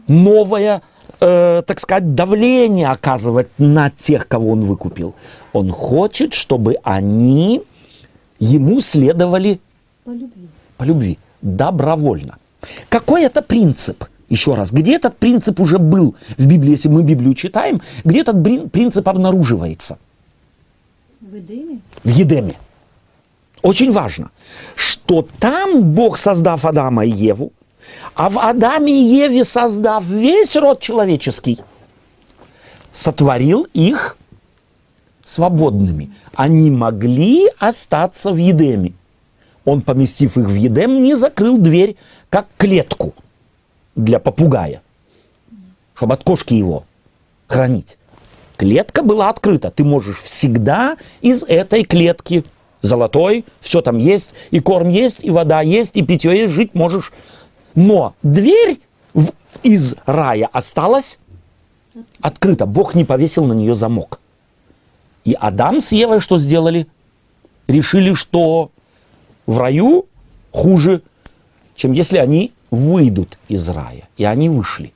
Новое, 0.07 0.81
э, 1.19 1.61
так 1.65 1.79
сказать, 1.79 2.15
давление 2.15 2.87
оказывать 2.87 3.47
на 3.57 3.89
тех, 3.89 4.27
кого 4.27 4.51
он 4.51 4.61
выкупил. 4.61 5.15
Он 5.53 5.71
хочет, 5.71 6.33
чтобы 6.33 6.75
они 6.83 7.61
ему 8.39 8.81
следовали 8.81 9.59
По 10.03 10.11
любви. 10.11 10.47
по 10.77 10.83
любви, 10.83 11.17
добровольно. 11.41 12.37
Какой 12.89 13.23
это 13.23 13.41
принцип? 13.41 14.05
Еще 14.29 14.55
раз, 14.55 14.71
где 14.71 14.95
этот 14.95 15.17
принцип 15.17 15.59
уже 15.59 15.77
был 15.77 16.15
в 16.37 16.47
Библии, 16.47 16.71
если 16.71 16.89
мы 16.89 17.03
Библию 17.03 17.35
читаем, 17.35 17.81
где 18.03 18.21
этот 18.21 18.71
принцип 18.71 19.07
обнаруживается? 19.07 19.97
В 21.21 21.37
Эдеме? 21.37 21.79
В 22.03 22.09
Едеме. 22.09 22.55
Очень 23.61 23.91
важно, 23.91 24.31
что 24.75 25.27
там 25.39 25.93
Бог, 25.93 26.17
создав 26.17 26.65
Адама 26.65 27.05
и 27.05 27.09
Еву, 27.09 27.51
а 28.13 28.29
в 28.29 28.39
Адаме 28.39 28.91
и 28.91 29.03
Еве 29.03 29.43
создав 29.43 30.05
весь 30.05 30.55
род 30.55 30.79
человеческий, 30.79 31.59
сотворил 32.91 33.67
их 33.73 34.17
свободными. 35.25 36.11
Они 36.33 36.71
могли 36.71 37.49
остаться 37.59 38.31
в 38.31 38.37
Едеме. 38.37 38.93
Он, 39.65 39.81
поместив 39.81 40.37
их 40.37 40.45
в 40.45 40.53
Едем, 40.53 41.01
не 41.01 41.15
закрыл 41.15 41.57
дверь, 41.57 41.95
как 42.29 42.47
клетку 42.57 43.13
для 43.95 44.19
попугая, 44.19 44.81
чтобы 45.95 46.13
от 46.13 46.23
кошки 46.23 46.53
его 46.53 46.85
хранить. 47.47 47.97
Клетка 48.57 49.03
была 49.03 49.29
открыта. 49.29 49.71
Ты 49.71 49.83
можешь 49.83 50.21
всегда 50.21 50.97
из 51.21 51.43
этой 51.43 51.83
клетки 51.83 52.45
золотой, 52.81 53.45
все 53.59 53.81
там 53.81 53.97
есть, 53.97 54.31
и 54.51 54.59
корм 54.59 54.89
есть, 54.89 55.17
и 55.21 55.31
вода 55.31 55.61
есть, 55.61 55.97
и 55.97 56.03
питье 56.03 56.37
есть, 56.37 56.53
жить 56.53 56.75
можешь. 56.75 57.11
Но 57.75 58.15
дверь 58.23 58.79
в- 59.13 59.31
из 59.63 59.95
рая 60.05 60.49
осталась 60.51 61.19
открыта. 62.21 62.65
Бог 62.65 62.95
не 62.95 63.05
повесил 63.05 63.45
на 63.45 63.53
нее 63.53 63.75
замок. 63.75 64.19
И 65.23 65.35
Адам 65.39 65.81
с 65.81 65.91
Евой 65.91 66.19
что 66.19 66.37
сделали? 66.37 66.87
Решили, 67.67 68.13
что 68.13 68.71
в 69.45 69.57
раю 69.57 70.05
хуже, 70.51 71.01
чем 71.75 71.91
если 71.93 72.17
они 72.17 72.51
выйдут 72.71 73.37
из 73.47 73.67
рая. 73.69 74.07
И 74.17 74.23
они 74.23 74.49
вышли. 74.49 74.93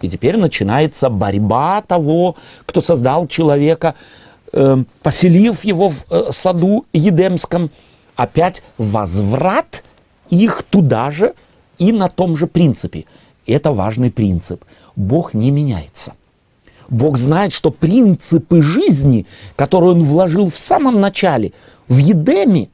И 0.00 0.08
теперь 0.08 0.36
начинается 0.36 1.10
борьба 1.10 1.82
того, 1.82 2.36
кто 2.66 2.80
создал 2.80 3.26
человека, 3.28 3.94
э, 4.52 4.84
поселив 5.02 5.64
его 5.64 5.88
в 5.88 6.04
э, 6.10 6.30
саду 6.32 6.86
Едемском. 6.92 7.70
Опять 8.16 8.62
возврат 8.78 9.84
их 10.32 10.62
туда 10.62 11.10
же 11.10 11.34
и 11.78 11.92
на 11.92 12.08
том 12.08 12.36
же 12.36 12.46
принципе. 12.46 13.04
Это 13.46 13.72
важный 13.72 14.10
принцип. 14.10 14.64
Бог 14.96 15.34
не 15.34 15.50
меняется. 15.50 16.14
Бог 16.88 17.18
знает, 17.18 17.52
что 17.52 17.70
принципы 17.70 18.62
жизни, 18.62 19.26
которые 19.56 19.92
Он 19.92 20.02
вложил 20.02 20.50
в 20.50 20.56
самом 20.56 21.00
начале, 21.00 21.52
в 21.88 21.98
Едеме, 21.98 22.68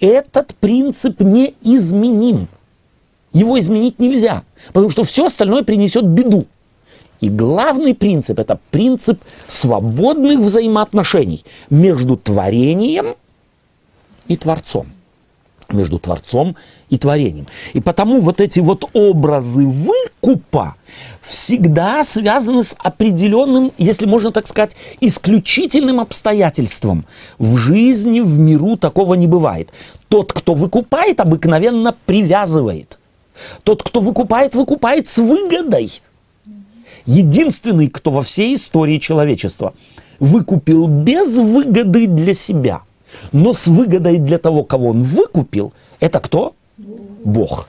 этот 0.00 0.54
принцип 0.54 1.20
неизменим. 1.20 2.48
Его 3.32 3.58
изменить 3.58 3.98
нельзя, 3.98 4.42
потому 4.72 4.90
что 4.90 5.02
все 5.02 5.26
остальное 5.26 5.62
принесет 5.62 6.04
беду. 6.04 6.46
И 7.20 7.28
главный 7.28 7.94
принцип– 7.94 8.38
это 8.40 8.58
принцип 8.70 9.20
свободных 9.48 10.40
взаимоотношений 10.40 11.44
между 11.70 12.16
творением 12.16 13.16
и 14.28 14.36
Творцом. 14.36 14.86
Между 15.70 15.98
Творцом 15.98 16.56
и 16.90 16.98
творением. 16.98 17.46
И 17.72 17.80
потому 17.80 18.20
вот 18.20 18.40
эти 18.40 18.60
вот 18.60 18.88
образы 18.92 19.66
выкупа 19.66 20.76
всегда 21.20 22.04
связаны 22.04 22.62
с 22.62 22.76
определенным, 22.78 23.72
если 23.78 24.06
можно 24.06 24.30
так 24.30 24.46
сказать, 24.46 24.76
исключительным 25.00 26.00
обстоятельством. 26.00 27.06
В 27.38 27.56
жизни, 27.56 28.20
в 28.20 28.38
миру 28.38 28.76
такого 28.76 29.14
не 29.14 29.26
бывает. 29.26 29.70
Тот, 30.08 30.32
кто 30.32 30.54
выкупает, 30.54 31.20
обыкновенно 31.20 31.94
привязывает. 32.06 32.98
Тот, 33.64 33.82
кто 33.82 34.00
выкупает, 34.00 34.54
выкупает 34.54 35.08
с 35.08 35.18
выгодой 35.18 35.90
единственный, 37.06 37.88
кто 37.88 38.10
во 38.10 38.22
всей 38.22 38.56
истории 38.56 38.98
человечества 38.98 39.74
выкупил 40.18 40.86
без 40.86 41.36
выгоды 41.36 42.06
для 42.06 42.34
себя, 42.34 42.82
но 43.32 43.52
с 43.52 43.66
выгодой 43.66 44.18
для 44.18 44.38
того, 44.38 44.64
кого 44.64 44.90
он 44.90 45.02
выкупил, 45.02 45.72
это 46.00 46.20
кто? 46.20 46.54
Бог. 47.24 47.68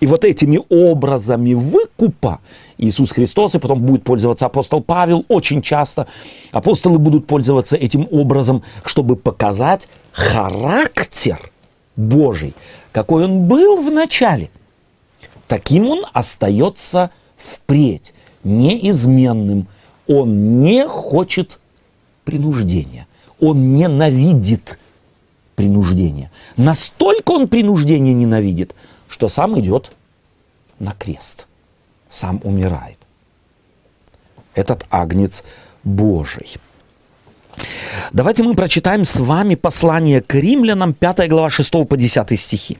И 0.00 0.06
вот 0.06 0.24
этими 0.24 0.60
образами 0.70 1.54
выкупа 1.54 2.40
Иисус 2.78 3.10
Христос, 3.10 3.54
и 3.54 3.58
потом 3.58 3.82
будет 3.82 4.04
пользоваться 4.04 4.46
апостол 4.46 4.82
Павел 4.82 5.24
очень 5.28 5.62
часто, 5.62 6.06
апостолы 6.50 6.98
будут 6.98 7.26
пользоваться 7.26 7.76
этим 7.76 8.08
образом, 8.10 8.62
чтобы 8.84 9.16
показать 9.16 9.88
характер 10.12 11.38
Божий, 11.96 12.54
какой 12.92 13.24
он 13.24 13.44
был 13.46 13.82
в 13.82 13.90
начале. 13.90 14.50
Таким 15.48 15.88
он 15.88 16.04
остается 16.12 17.10
впредь, 17.36 18.14
неизменным. 18.44 19.68
Он 20.08 20.60
не 20.60 20.86
хочет 20.86 21.58
принуждения. 22.24 23.06
Он 23.40 23.74
ненавидит 23.74 24.78
принуждение. 25.54 26.30
Настолько 26.56 27.32
он 27.32 27.48
принуждение 27.48 28.14
ненавидит, 28.14 28.74
что 29.08 29.28
сам 29.28 29.58
идет 29.60 29.92
на 30.78 30.92
крест. 30.92 31.46
Сам 32.08 32.40
умирает. 32.44 32.98
Этот 34.54 34.86
агнец 34.90 35.42
Божий. 35.84 36.56
Давайте 38.12 38.42
мы 38.42 38.54
прочитаем 38.54 39.04
с 39.04 39.16
вами 39.16 39.54
послание 39.54 40.20
к 40.20 40.34
римлянам, 40.34 40.92
5 40.92 41.28
глава 41.28 41.50
6 41.50 41.88
по 41.88 41.96
10 41.96 42.38
стихи. 42.38 42.78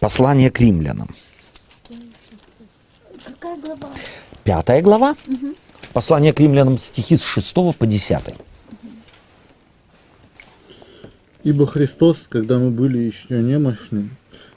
Послание 0.00 0.50
к 0.50 0.60
римлянам. 0.60 1.14
Какая 3.24 3.56
глава? 3.56 3.90
Пятая 4.44 4.82
глава. 4.82 5.16
Послание 5.98 6.32
к 6.32 6.38
римлянам, 6.38 6.78
стихи 6.78 7.16
с 7.16 7.24
6 7.24 7.54
по 7.76 7.84
10. 7.84 8.18
Ибо 11.42 11.66
Христос, 11.66 12.18
когда 12.28 12.60
мы 12.60 12.70
были 12.70 12.98
еще 12.98 13.42
немощны, 13.42 14.08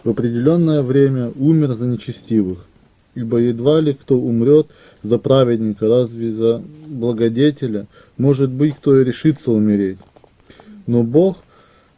в 0.04 0.12
определенное 0.12 0.84
время 0.84 1.32
умер 1.36 1.70
за 1.70 1.88
нечестивых. 1.88 2.68
Ибо 3.16 3.40
едва 3.40 3.82
ли 3.82 3.96
кто 3.96 4.20
умрет 4.20 4.68
за 5.02 5.18
праведника, 5.18 5.88
разве 5.88 6.32
за 6.32 6.62
благодетеля, 6.86 7.88
может 8.20 8.52
быть, 8.52 8.76
кто 8.76 9.02
и 9.02 9.04
решится 9.04 9.52
умереть. 9.52 9.98
Но 10.86 11.02
Бог 11.02 11.38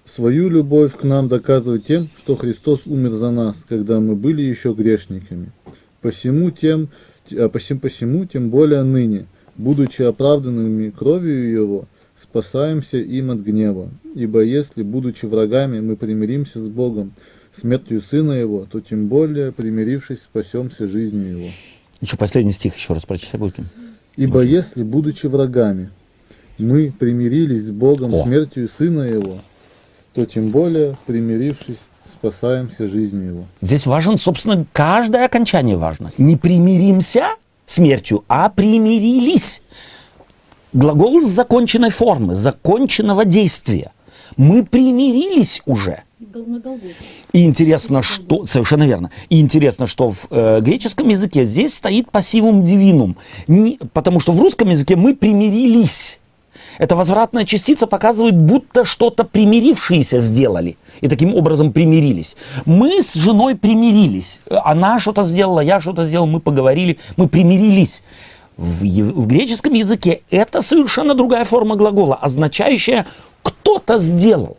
свою 0.06 0.48
любовь 0.48 0.96
к 0.96 1.04
нам 1.04 1.28
доказывает 1.28 1.86
тем, 1.86 2.10
что 2.18 2.38
Христос 2.38 2.84
умер 2.86 3.12
за 3.12 3.30
нас, 3.30 3.58
когда 3.68 4.00
мы 4.00 4.16
были 4.16 4.42
еще 4.42 4.72
грешниками. 4.72 5.52
Посему 6.00 6.50
тем, 6.50 6.88
а 7.32 7.50
посему, 7.50 7.82
посему 7.82 8.26
тем 8.26 8.50
более 8.50 8.84
ныне, 8.84 9.28
будучи 9.56 10.02
оправданными 10.02 10.90
кровью 10.90 11.52
Его, 11.52 11.86
спасаемся 12.22 12.98
им 12.98 13.32
от 13.32 13.40
гнева. 13.40 13.90
Ибо 14.16 14.42
если, 14.42 14.84
будучи 14.84 15.26
врагами, 15.26 15.80
мы 15.80 15.96
примиримся 15.96 16.62
с 16.62 16.68
Богом 16.68 17.14
смертью 17.56 18.02
Сына 18.02 18.32
Его, 18.32 18.66
то 18.66 18.80
тем 18.80 19.08
более, 19.08 19.52
примирившись, 19.52 20.22
спасемся 20.24 20.88
жизнью 20.88 21.38
Его. 21.38 21.48
Еще 22.02 22.18
последний 22.18 22.52
стих 22.52 22.76
еще 22.76 22.94
раз 22.94 23.06
прочитай 23.06 23.40
будем. 23.40 23.70
Ибо 24.16 24.42
если, 24.42 24.84
будучи 24.84 25.26
врагами, 25.26 25.90
мы 26.58 26.92
примирились 26.98 27.66
с 27.66 27.72
Богом 27.72 28.14
О. 28.14 28.24
смертью 28.24 28.70
Сына 28.70 29.02
Его, 29.02 29.40
то 30.14 30.26
тем 30.26 30.50
более, 30.50 30.98
примирившись, 31.06 31.80
спасаемся 32.06 32.88
жизнью 32.88 33.28
Его. 33.28 33.46
Здесь 33.62 33.86
важен, 33.86 34.18
собственно, 34.18 34.66
каждое 34.72 35.26
окончание 35.26 35.78
важно. 35.78 36.12
Не 36.18 36.36
примиримся 36.38 37.30
смертью, 37.66 38.24
а 38.28 38.50
примирились. 38.50 39.62
Глагол 40.74 41.22
с 41.22 41.26
законченной 41.26 41.92
формы, 41.92 42.36
законченного 42.36 43.26
действия. 43.26 43.92
Мы 44.38 44.66
примирились 44.66 45.62
уже. 45.66 46.04
И 47.34 47.44
интересно, 47.44 48.02
что... 48.02 48.46
Совершенно 48.48 48.84
верно. 48.84 49.12
И 49.30 49.40
интересно, 49.40 49.86
что 49.86 50.10
в 50.10 50.28
э, 50.32 50.62
греческом 50.62 51.10
языке 51.10 51.46
здесь 51.46 51.76
стоит 51.76 52.10
пассивум 52.10 52.64
дивинум. 52.64 53.18
Не- 53.48 53.80
потому 53.94 54.20
что 54.20 54.32
в 54.32 54.42
русском 54.42 54.70
языке 54.70 54.96
мы 54.96 55.16
примирились. 55.16 56.20
Эта 56.78 56.96
возвратная 56.96 57.46
частица 57.46 57.88
показывает, 57.88 58.36
будто 58.36 58.86
что-то 58.86 59.24
примирившиеся 59.24 60.20
сделали. 60.20 60.78
И 61.02 61.08
таким 61.08 61.36
образом 61.36 61.72
примирились. 61.72 62.36
Мы 62.66 63.02
с 63.02 63.14
женой 63.14 63.56
примирились. 63.56 64.42
Она 64.50 65.00
что-то 65.00 65.24
сделала, 65.24 65.60
я 65.60 65.80
что-то 65.80 66.06
сделал, 66.06 66.28
мы 66.28 66.40
поговорили, 66.40 66.98
мы 67.18 67.28
примирились. 67.28 68.04
В, 68.58 68.84
в 68.84 69.28
греческом 69.28 69.74
языке 69.74 70.22
это 70.30 70.62
совершенно 70.62 71.16
другая 71.16 71.44
форма 71.44 71.76
глагола, 71.76 72.16
означающая 72.16 73.08
«кто-то 73.42 73.98
сделал» 73.98 74.58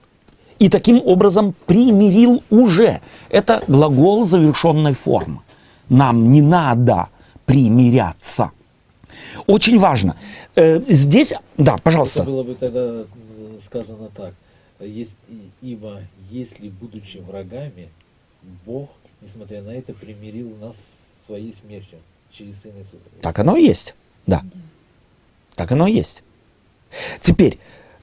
и 0.59 0.69
таким 0.69 1.01
образом 1.05 1.55
примирил 1.67 2.43
уже. 2.51 3.01
Это 3.31 3.63
глагол 3.69 4.25
завершенной 4.25 4.95
формы. 4.95 5.41
Нам 5.89 6.33
не 6.33 6.43
надо 6.43 7.09
примиряться. 7.45 8.51
Очень 9.47 9.79
важно. 9.79 10.17
Э, 10.55 10.81
здесь, 10.89 11.35
да, 11.57 11.75
Это 11.75 11.83
пожалуйста. 11.83 12.23
было 12.23 12.43
бы 12.43 12.55
тогда 12.55 13.05
сказано 13.65 14.11
так. 14.15 14.35
Есть, 14.81 15.15
ибо 15.63 16.03
если, 16.31 16.69
будучи 16.69 17.19
врагами, 17.19 17.89
Бог, 18.67 18.91
несмотря 19.21 19.63
на 19.63 19.71
это, 19.71 19.95
примирил 19.95 20.55
нас 20.61 20.77
своей 21.27 21.55
смертью 21.65 21.99
через 22.31 22.61
Сына 22.61 22.79
Иисуса. 22.79 22.99
Так 23.21 23.39
оно 23.39 23.57
и 23.57 23.65
есть. 23.65 23.95
Да. 24.27 24.43
Так 25.55 25.73
оно 25.73 25.87
и 25.87 25.93
есть. 25.93 26.23
Теперь, 27.23 27.59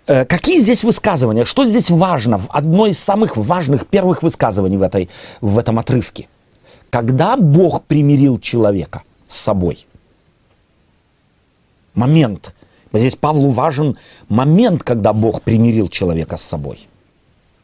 э, 0.07 0.25
какие 0.25 0.59
здесь 0.59 0.83
высказывания? 0.83 1.45
Что 1.45 1.65
здесь 1.65 1.89
важно? 1.89 2.41
Одно 2.49 2.87
из 2.87 2.99
самых 2.99 3.37
важных 3.37 3.87
первых 3.87 4.23
высказываний 4.23 4.77
в, 4.77 4.81
этой, 4.83 5.09
в 5.41 5.57
этом 5.57 5.79
отрывке. 5.79 6.27
Когда 6.89 7.37
Бог 7.37 7.83
примирил 7.83 8.39
человека 8.39 9.03
с 9.27 9.37
собой. 9.37 9.85
Момент. 11.93 12.53
Здесь 12.93 13.15
Павлу 13.15 13.49
важен 13.49 13.95
момент, 14.27 14.83
когда 14.83 15.13
Бог 15.13 15.41
примирил 15.41 15.87
человека 15.87 16.37
с 16.37 16.43
собой. 16.43 16.87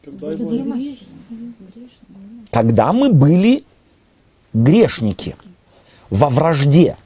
Когда 0.04 0.28
когда 2.50 2.92
мы 2.92 3.12
были 3.12 3.64
грешники, 4.54 5.36
во 6.10 6.30
вражде, 6.30 6.96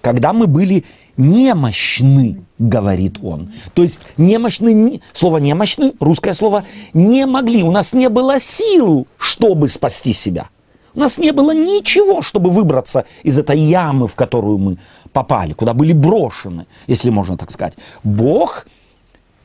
когда 0.00 0.32
мы 0.32 0.46
были 0.46 0.84
немощны, 1.16 2.42
говорит 2.58 3.18
он. 3.22 3.52
То 3.74 3.82
есть 3.82 4.00
немощны, 4.16 4.72
не- 4.72 5.00
слово 5.12 5.38
немощны, 5.38 5.94
русское 6.00 6.34
слово, 6.34 6.64
не 6.92 7.26
могли, 7.26 7.62
у 7.62 7.70
нас 7.70 7.92
не 7.92 8.08
было 8.08 8.40
сил, 8.40 9.06
чтобы 9.18 9.68
спасти 9.68 10.12
себя. 10.12 10.48
У 10.94 11.00
нас 11.00 11.18
не 11.18 11.32
было 11.32 11.52
ничего, 11.52 12.22
чтобы 12.22 12.50
выбраться 12.50 13.04
из 13.24 13.38
этой 13.38 13.58
ямы, 13.58 14.06
в 14.06 14.14
которую 14.14 14.58
мы 14.58 14.78
попали, 15.14 15.54
куда 15.54 15.72
были 15.72 15.94
брошены, 15.94 16.66
если 16.86 17.08
можно 17.08 17.38
так 17.38 17.50
сказать. 17.50 17.74
Бог 18.02 18.66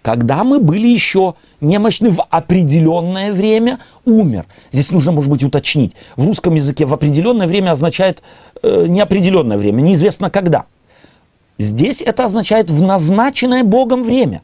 когда 0.01 0.43
мы 0.45 0.59
были 0.59 0.87
еще 0.87 1.35
немощны 1.59 2.09
в 2.09 2.23
определенное 2.29 3.33
время, 3.33 3.79
умер. 4.05 4.45
Здесь 4.71 4.91
нужно, 4.91 5.11
может 5.11 5.29
быть, 5.29 5.43
уточнить. 5.43 5.93
В 6.15 6.25
русском 6.25 6.55
языке 6.55 6.85
в 6.85 6.93
определенное 6.93 7.47
время 7.47 7.71
означает 7.71 8.23
э, 8.63 8.85
неопределенное 8.87 9.57
время, 9.57 9.81
неизвестно 9.81 10.29
когда. 10.29 10.65
Здесь 11.57 12.01
это 12.01 12.25
означает 12.25 12.71
в 12.71 12.81
назначенное 12.81 13.63
Богом 13.63 14.03
время, 14.03 14.41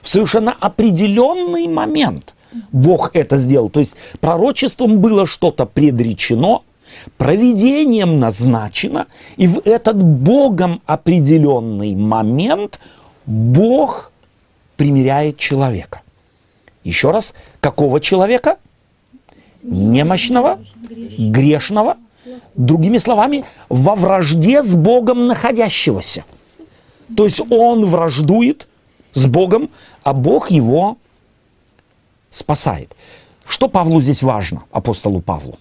в 0.00 0.08
совершенно 0.08 0.52
определенный 0.58 1.68
момент. 1.68 2.34
Бог 2.72 3.10
это 3.14 3.36
сделал. 3.36 3.68
То 3.68 3.80
есть 3.80 3.94
пророчеством 4.20 4.98
было 5.00 5.26
что-то 5.26 5.66
предречено, 5.66 6.60
проведением 7.16 8.18
назначено, 8.18 9.06
и 9.36 9.46
в 9.46 9.60
этот 9.64 10.02
Богом 10.02 10.80
определенный 10.86 11.94
момент 11.94 12.78
Бог 13.26 14.12
примиряет 14.76 15.38
человека. 15.38 16.02
Еще 16.84 17.10
раз, 17.10 17.34
какого 17.60 18.00
человека? 18.00 18.58
Немощного, 19.62 20.60
грешного, 21.18 21.96
другими 22.54 22.98
словами, 22.98 23.44
во 23.68 23.94
вражде 23.96 24.62
с 24.62 24.74
Богом 24.76 25.26
находящегося. 25.26 26.24
То 27.16 27.24
есть 27.24 27.40
он 27.50 27.84
враждует 27.84 28.68
с 29.14 29.26
Богом, 29.26 29.70
а 30.02 30.12
Бог 30.12 30.50
его 30.50 30.98
спасает. 32.30 32.94
Что 33.44 33.68
Павлу 33.68 34.00
здесь 34.00 34.22
важно, 34.22 34.62
апостолу 34.70 35.20
Павлу? 35.20 35.58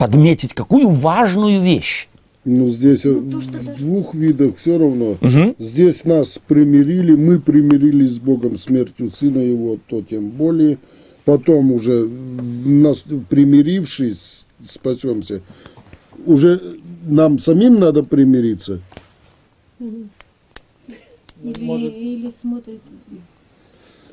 Подметить 0.00 0.54
какую 0.54 0.88
важную 0.88 1.60
вещь. 1.60 2.08
Ну, 2.46 2.70
здесь 2.70 3.04
э, 3.04 3.12
то, 3.20 3.40
что 3.42 3.52
в 3.58 3.64
даже- 3.66 3.76
двух 3.82 4.14
видах 4.14 4.56
все 4.56 4.78
равно. 4.78 5.18
Здесь 5.58 6.06
нас 6.06 6.40
примирили, 6.48 7.14
мы 7.14 7.38
примирились 7.38 8.12
с 8.12 8.18
Богом 8.18 8.56
смертью 8.56 9.08
Сына 9.10 9.40
Его, 9.40 9.76
то 9.88 10.00
тем 10.00 10.30
более. 10.30 10.78
Потом 11.26 11.70
уже 11.72 12.08
нас 12.64 13.04
примирившись, 13.28 14.46
спасемся. 14.66 15.42
Уже 16.24 16.58
нам 17.06 17.38
самим 17.38 17.74
надо 17.78 18.02
примириться. 18.02 18.80
Или, 19.78 20.06
может- 21.60 21.92
или 21.94 22.32
смотрит, 22.40 22.80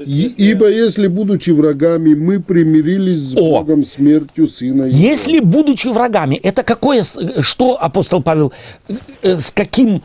есть, 0.04 0.12
И- 0.12 0.43
если- 0.43 0.43
Ибо 0.43 0.70
если, 0.70 1.08
будучи 1.08 1.52
врагами, 1.52 2.14
мы 2.14 2.39
примирились 2.39 3.18
с 3.32 3.36
О! 3.36 3.60
Богом 3.60 3.86
смертью 3.86 4.48
Сына 4.48 4.84
Его. 4.84 4.98
Если, 4.98 5.39
будучи 5.39 5.88
врагами, 5.88 6.36
это 6.36 6.64
какое, 6.64 7.02
э, 7.04 7.41
что 7.41 7.78
апостол 7.82 8.22
Павел, 8.24 8.52
э, 9.22 9.38
с 9.38 9.52
каким 9.52 10.04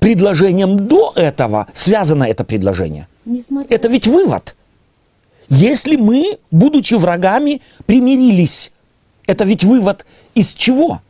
предложением 0.00 0.76
до 0.76 1.12
этого 1.16 1.66
связано 1.74 2.24
это 2.24 2.44
предложение? 2.44 3.06
Несмотря 3.24 3.74
Это 3.76 3.88
ведь 3.88 4.06
вывод. 4.06 4.54
Если 5.48 5.96
мы, 5.96 6.38
будучи 6.50 6.94
врагами, 6.94 7.60
примирились, 7.86 8.72
это 9.26 9.44
ведь 9.44 9.64
вывод 9.64 10.04
из 10.34 10.52
чего? 10.52 11.00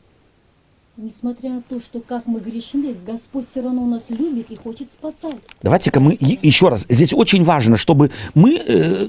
Несмотря 0.98 1.50
на 1.50 1.62
то, 1.68 1.78
что 1.78 2.00
как 2.00 2.24
мы 2.24 2.40
грешны, 2.40 2.94
Господь 3.06 3.44
все 3.50 3.60
равно 3.60 3.84
нас 3.84 4.04
любит 4.08 4.46
и 4.50 4.56
хочет 4.56 4.88
спасать. 4.90 5.36
Давайте-ка 5.62 6.00
мы 6.00 6.16
еще 6.18 6.70
раз. 6.70 6.86
Здесь 6.88 7.12
очень 7.12 7.44
важно, 7.44 7.76
чтобы 7.76 8.10
мы, 8.32 8.54
э, 8.66 9.06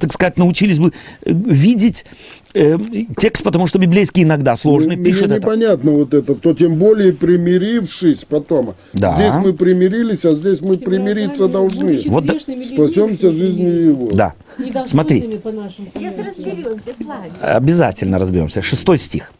так 0.00 0.10
сказать, 0.14 0.38
научились 0.38 0.78
бы 0.78 0.90
э, 1.26 1.30
видеть 1.34 2.06
э, 2.54 2.78
текст, 3.18 3.44
потому 3.44 3.66
что 3.66 3.78
библейский 3.78 4.22
иногда 4.22 4.56
сложный, 4.56 4.96
Мне 4.96 5.04
пишет 5.04 5.24
это. 5.26 5.34
непонятно 5.40 5.90
вот 5.90 6.14
это, 6.14 6.34
то 6.34 6.54
тем 6.54 6.76
более 6.76 7.12
примирившись 7.12 8.24
потом. 8.26 8.74
Да. 8.94 9.14
Здесь 9.16 9.34
мы 9.34 9.52
примирились, 9.52 10.24
а 10.24 10.34
здесь 10.34 10.62
мы 10.62 10.78
примириться 10.78 11.46
должны. 11.46 11.90
Будучи 11.90 12.08
Вот 12.08 12.24
да- 12.24 12.38
Спасемся 12.38 13.26
мы 13.26 13.32
жизнью 13.34 13.84
его. 13.90 14.10
Да. 14.12 14.32
Смотри. 14.86 15.36
по 15.36 15.52
нашим 15.52 15.88
Сейчас 15.94 16.16
разберемся. 16.16 16.80
Обязательно 17.42 18.16
разберемся. 18.18 18.62
Шестой 18.62 18.96
стих. 18.96 19.30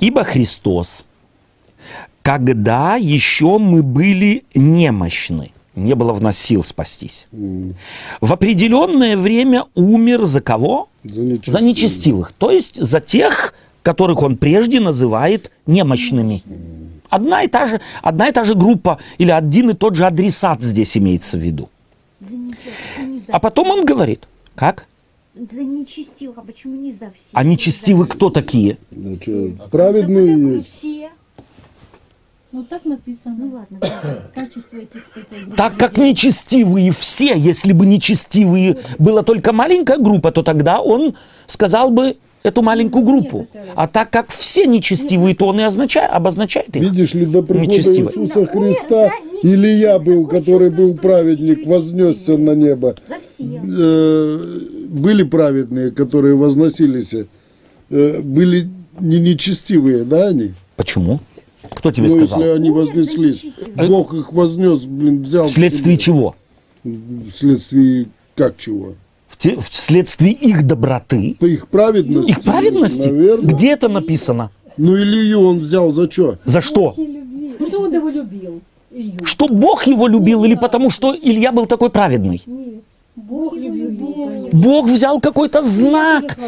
Ибо 0.00 0.24
Христос, 0.24 1.04
когда 2.22 2.96
еще 2.96 3.58
мы 3.58 3.82
были 3.82 4.44
немощны, 4.54 5.52
не 5.74 5.94
было 5.94 6.12
в 6.12 6.22
нас 6.22 6.38
сил 6.38 6.64
спастись, 6.64 7.26
в 8.20 8.32
определенное 8.32 9.16
время 9.16 9.64
умер 9.74 10.24
за 10.24 10.40
кого? 10.40 10.88
За 11.02 11.20
нечестивых. 11.20 11.52
За 11.52 11.60
нечестивых. 11.60 12.32
То 12.32 12.50
есть 12.50 12.76
за 12.76 13.00
тех, 13.00 13.54
которых 13.82 14.22
он 14.22 14.36
прежде 14.36 14.80
называет 14.80 15.50
немощными. 15.66 16.42
Одна 17.10 17.42
и 17.42 17.48
та 17.48 17.66
же, 17.66 17.80
одна 18.02 18.28
и 18.28 18.32
та 18.32 18.44
же 18.44 18.54
группа 18.54 18.98
или 19.18 19.30
один 19.30 19.70
и 19.70 19.74
тот 19.74 19.94
же 19.94 20.06
адресат 20.06 20.62
здесь 20.62 20.96
имеется 20.96 21.36
в 21.36 21.40
виду. 21.40 21.68
За 22.20 22.28
А 23.28 23.38
потом 23.38 23.70
он 23.70 23.84
говорит, 23.84 24.26
как? 24.54 24.86
За 25.34 25.62
нечестивых. 25.62 26.38
А 26.38 26.42
почему 26.42 26.76
не 26.76 26.92
за 26.92 27.10
всех? 27.10 27.32
А 27.32 27.42
нечестивы 27.42 28.06
кто 28.06 28.30
такие? 28.30 28.78
Ну, 28.92 29.16
чё, 29.16 29.50
праведные 29.70 30.56
есть. 30.56 30.68
все. 30.68 31.10
Ну 32.52 32.62
так 32.62 32.84
написано. 32.84 33.34
Ну 33.36 33.50
ладно. 33.52 33.80
Качество 34.34 34.76
этих 34.76 35.10
группы 35.12 35.56
Так 35.56 35.76
как 35.76 35.96
нечестивые 35.96 36.92
все, 36.92 37.36
если 37.36 37.72
бы 37.72 37.84
нечестивые 37.84 38.78
была 39.00 39.22
только 39.24 39.52
маленькая 39.52 39.98
группа, 39.98 40.30
то 40.30 40.44
тогда 40.44 40.80
он 40.80 41.16
сказал 41.48 41.90
бы 41.90 42.16
эту 42.44 42.62
маленькую 42.62 43.04
группу. 43.04 43.46
А 43.74 43.88
так 43.88 44.10
как 44.10 44.30
все 44.30 44.66
нечестивые, 44.66 45.34
то 45.34 45.46
он 45.46 45.60
и 45.60 45.62
означает, 45.62 46.10
обозначает 46.12 46.76
их. 46.76 46.82
Видишь 46.82 47.14
ли, 47.14 47.24
до 47.24 47.42
прихода. 47.42 47.72
Иисуса 47.74 48.46
Христа 48.46 49.12
Илья 49.42 49.98
был, 49.98 50.26
который 50.26 50.70
был 50.70 50.94
праведник, 50.94 51.66
вознесся 51.66 52.36
на 52.36 52.54
небо. 52.54 52.94
Э, 53.38 54.40
Были 54.88 55.22
праведные, 55.24 55.90
которые 55.90 56.36
возносились, 56.36 57.14
э, 57.90 58.20
были 58.20 58.68
не 59.00 59.18
нечестивые, 59.18 60.04
да, 60.04 60.28
они? 60.28 60.52
Почему? 60.76 61.20
Кто 61.70 61.90
тебе 61.90 62.08
Ну, 62.08 62.16
сказал? 62.26 62.40
если 62.40 62.52
они 62.56 62.70
вознеслись, 62.70 63.44
Бог 63.74 64.14
их 64.14 64.32
вознес, 64.32 64.84
блин, 64.84 65.22
взял. 65.22 65.46
Вследствие 65.46 65.96
чего? 65.98 66.36
Вследствие 67.28 68.06
как 68.36 68.56
чего? 68.58 68.94
В 69.34 69.38
те- 69.38 69.56
Вследствие 69.68 70.32
их 70.32 70.62
доброты, 70.66 71.36
По 71.40 71.46
их 71.46 71.66
праведности? 71.68 72.30
их 72.30 72.42
праведности. 72.42 73.08
Наверное. 73.08 73.52
Где 73.54 73.72
это 73.72 73.88
написано? 73.88 74.50
Ну, 74.76 74.96
Илью 74.96 75.40
он 75.40 75.58
взял 75.58 75.90
за 75.90 76.10
что? 76.10 76.36
За 76.44 76.60
что? 76.60 76.94
Ну, 76.96 77.66
что 77.66 77.80
он 77.80 77.92
его 77.94 78.08
любил? 78.08 78.60
Илью. 78.92 79.24
Что 79.24 79.48
Бог 79.48 79.86
его 79.88 80.06
любил 80.06 80.44
или 80.44 80.54
потому 80.54 80.88
что 80.90 81.16
Илья 81.20 81.50
был 81.52 81.66
такой 81.66 81.90
праведный? 81.90 82.42
Нет. 82.46 82.82
Бог 83.16 83.54
любил 83.54 83.90
его. 83.90 84.48
Бог 84.52 84.86
взял 84.88 85.20
какой-то 85.20 85.62
знак. 85.62 86.38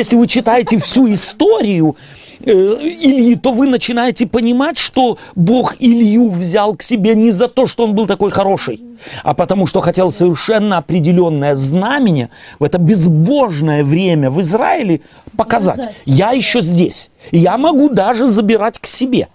Если 0.00 0.16
вы 0.16 0.26
читаете 0.28 0.78
всю 0.78 1.12
историю 1.12 1.96
э, 2.40 2.50
Ильи, 2.50 3.36
то 3.36 3.52
вы 3.52 3.66
начинаете 3.66 4.26
понимать, 4.26 4.78
что 4.78 5.18
Бог 5.34 5.76
Илью 5.78 6.30
взял 6.30 6.74
к 6.74 6.82
себе 6.82 7.14
не 7.14 7.30
за 7.30 7.48
то, 7.48 7.66
что 7.66 7.84
он 7.84 7.94
был 7.94 8.06
такой 8.06 8.30
хороший, 8.30 8.80
а 9.22 9.34
потому 9.34 9.66
что 9.66 9.80
хотел 9.80 10.12
совершенно 10.12 10.78
определенное 10.78 11.54
знамение 11.54 12.30
в 12.58 12.64
это 12.64 12.78
безбожное 12.78 13.84
время 13.84 14.30
в 14.30 14.40
Израиле 14.40 15.00
показать. 15.36 15.94
Я 16.04 16.30
еще 16.32 16.60
здесь. 16.62 17.10
Я 17.32 17.58
могу 17.58 17.88
даже 17.88 18.26
забирать 18.26 18.78
к 18.78 18.86
себе. 18.86 19.28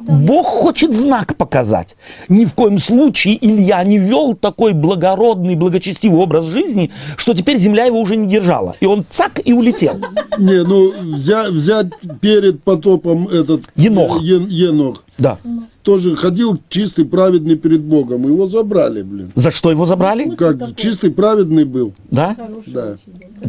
Бог 0.00 0.46
хочет 0.46 0.94
знак 0.94 1.36
показать. 1.36 1.96
Ни 2.28 2.44
в 2.44 2.54
коем 2.54 2.78
случае 2.78 3.38
Илья 3.40 3.82
не 3.84 3.98
вел 3.98 4.34
такой 4.34 4.72
благородный, 4.72 5.54
благочестивый 5.56 6.20
образ 6.20 6.46
жизни, 6.46 6.90
что 7.16 7.34
теперь 7.34 7.56
земля 7.56 7.84
его 7.84 8.00
уже 8.00 8.16
не 8.16 8.28
держала. 8.28 8.76
И 8.80 8.86
он 8.86 9.04
цак 9.08 9.40
и 9.44 9.52
улетел. 9.52 9.98
Не, 10.38 10.62
ну, 10.64 10.92
взять, 11.14 11.50
взять 11.50 11.86
перед 12.20 12.62
потопом 12.62 13.28
этот... 13.28 13.62
Енох. 13.76 14.20
э, 14.20 14.24
Ен- 14.24 14.48
Енох. 14.48 15.04
Да. 15.18 15.38
Тоже 15.82 16.16
ходил 16.16 16.58
чистый, 16.68 17.04
праведный 17.04 17.56
перед 17.56 17.80
Богом. 17.82 18.26
Его 18.26 18.46
забрали, 18.46 19.02
блин. 19.02 19.32
За 19.34 19.50
что 19.50 19.70
его 19.70 19.84
забрали? 19.86 20.28
Как 20.36 20.76
чистый, 20.76 21.10
праведный 21.10 21.64
был. 21.64 21.92
Да? 22.10 22.36
Да. 22.66 22.96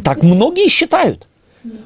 Так 0.02 0.22
многие 0.22 0.68
считают. 0.68 1.26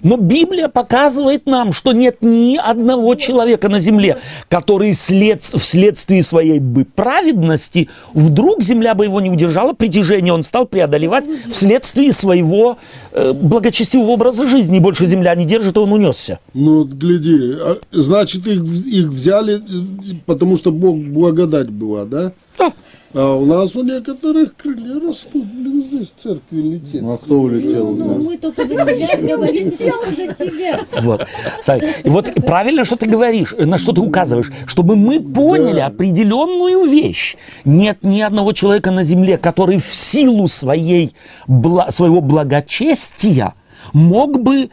Но 0.03 0.17
Библия 0.17 0.69
показывает 0.69 1.47
нам, 1.47 1.73
что 1.73 1.93
нет 1.93 2.19
ни 2.21 2.57
одного 2.57 3.15
человека 3.15 3.69
на 3.69 3.81
земле, 3.81 4.19
который 4.49 4.93
след, 4.95 5.43
вследствие 5.43 6.23
своей 6.23 6.59
бы 6.59 6.85
праведности 6.85 7.89
вдруг 8.13 8.63
земля 8.63 8.95
бы 8.95 9.05
его 9.05 9.21
не 9.21 9.31
удержала, 9.31 9.73
притяжение 9.73 10.33
он 10.33 10.43
стал 10.43 10.67
преодолевать 10.67 11.25
вследствие 11.51 12.13
своего 12.13 12.79
э, 13.13 13.33
благочестивого 13.33 14.11
образа 14.11 14.47
жизни. 14.47 14.79
И 14.79 14.81
больше 14.81 15.07
земля 15.07 15.35
не 15.35 15.45
держит, 15.45 15.79
он 15.79 15.93
унесся. 15.93 16.39
Ну, 16.55 16.79
вот 16.79 16.89
гляди, 16.89 17.55
а, 17.61 17.79
значит, 17.93 18.47
их, 18.47 18.63
их 18.63 19.09
взяли, 19.09 19.57
э, 19.57 20.15
потому 20.27 20.57
что 20.57 20.73
Бог 20.73 20.97
благодать 20.97 21.71
была, 21.71 22.05
да? 22.05 22.33
Да. 22.59 22.73
А 23.15 23.35
у 23.35 23.47
нас 23.47 23.75
у 23.75 23.83
некоторых 23.83 24.55
крылья 24.55 25.01
растут, 25.01 25.45
блин, 25.47 25.83
здесь 25.83 26.09
в 26.15 26.23
церкви 26.23 26.61
летит. 26.61 27.01
Ну, 27.01 27.13
а 27.13 27.19
кто 27.19 27.41
улетел? 27.41 27.93
Ну, 27.93 28.19
мы 28.23 28.37
только 28.37 28.67
за 28.67 28.75
себя 28.75 29.37
говорим, 29.37 29.71
только 29.71 30.11
за 30.15 30.45
себя. 30.45 30.81
Вот. 31.01 31.27
Савик, 31.63 32.05
И 32.05 32.11
вот 32.11 32.31
правильно, 32.47 32.85
что 32.85 32.97
ты 32.97 33.07
говоришь, 33.09 33.55
на 33.59 33.79
что 33.79 33.93
ты 33.93 34.03
указываешь, 34.03 34.53
чтобы 34.67 34.95
мы 34.95 35.21
поняли 35.21 35.81
определенную 35.81 36.85
вещь. 36.91 37.37
Нет 37.65 37.99
ни 38.03 38.21
одного 38.21 38.53
человека 38.53 38.91
на 38.91 39.05
земле, 39.05 39.39
который 39.39 39.79
в 39.79 39.95
силу 39.95 40.47
своей, 40.49 41.15
бла- 41.49 41.91
своего 41.91 42.21
благочестия 42.21 43.55
мог 43.95 44.39
бы 44.43 44.69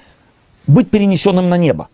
быть 0.67 0.89
перенесенным 0.89 1.47
на 1.47 1.57
небо. 1.57 1.88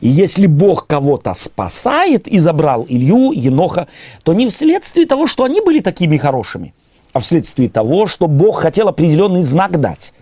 И 0.00 0.08
если 0.08 0.46
Бог 0.46 0.86
кого-то 0.86 1.34
спасает 1.34 2.28
и 2.28 2.38
забрал 2.38 2.86
Илью, 2.88 3.32
Еноха, 3.32 3.88
то 4.22 4.32
не 4.32 4.48
вследствие 4.48 5.06
того, 5.06 5.26
что 5.26 5.44
они 5.44 5.60
были 5.60 5.80
такими 5.80 6.16
хорошими, 6.16 6.74
а 7.12 7.20
вследствие 7.20 7.68
того, 7.68 8.06
что 8.06 8.28
Бог 8.28 8.60
хотел 8.60 8.88
определенный 8.88 9.42
знак 9.42 9.80
дать. 9.80 10.12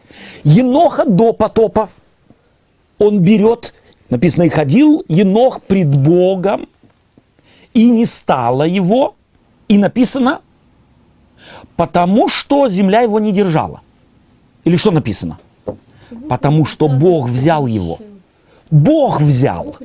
Еноха 0.44 1.04
до 1.04 1.32
потопа 1.32 1.88
он 2.98 3.20
берет, 3.20 3.74
написано, 4.08 4.44
и 4.44 4.48
ходил 4.48 5.04
Енох 5.08 5.62
пред 5.62 5.94
Богом, 5.96 6.68
и 7.74 7.90
не 7.90 8.06
стало 8.06 8.62
его, 8.62 9.16
и 9.68 9.76
написано, 9.76 10.40
потому 11.76 12.28
что 12.28 12.68
земля 12.68 13.02
его 13.02 13.20
не 13.20 13.32
держала. 13.32 13.82
Или 14.64 14.76
что 14.76 14.90
написано? 14.90 15.38
Потому 16.28 16.64
что 16.64 16.88
Бог 16.88 17.28
взял 17.28 17.66
его. 17.66 17.98
Бог 18.70 19.20
взял. 19.20 19.76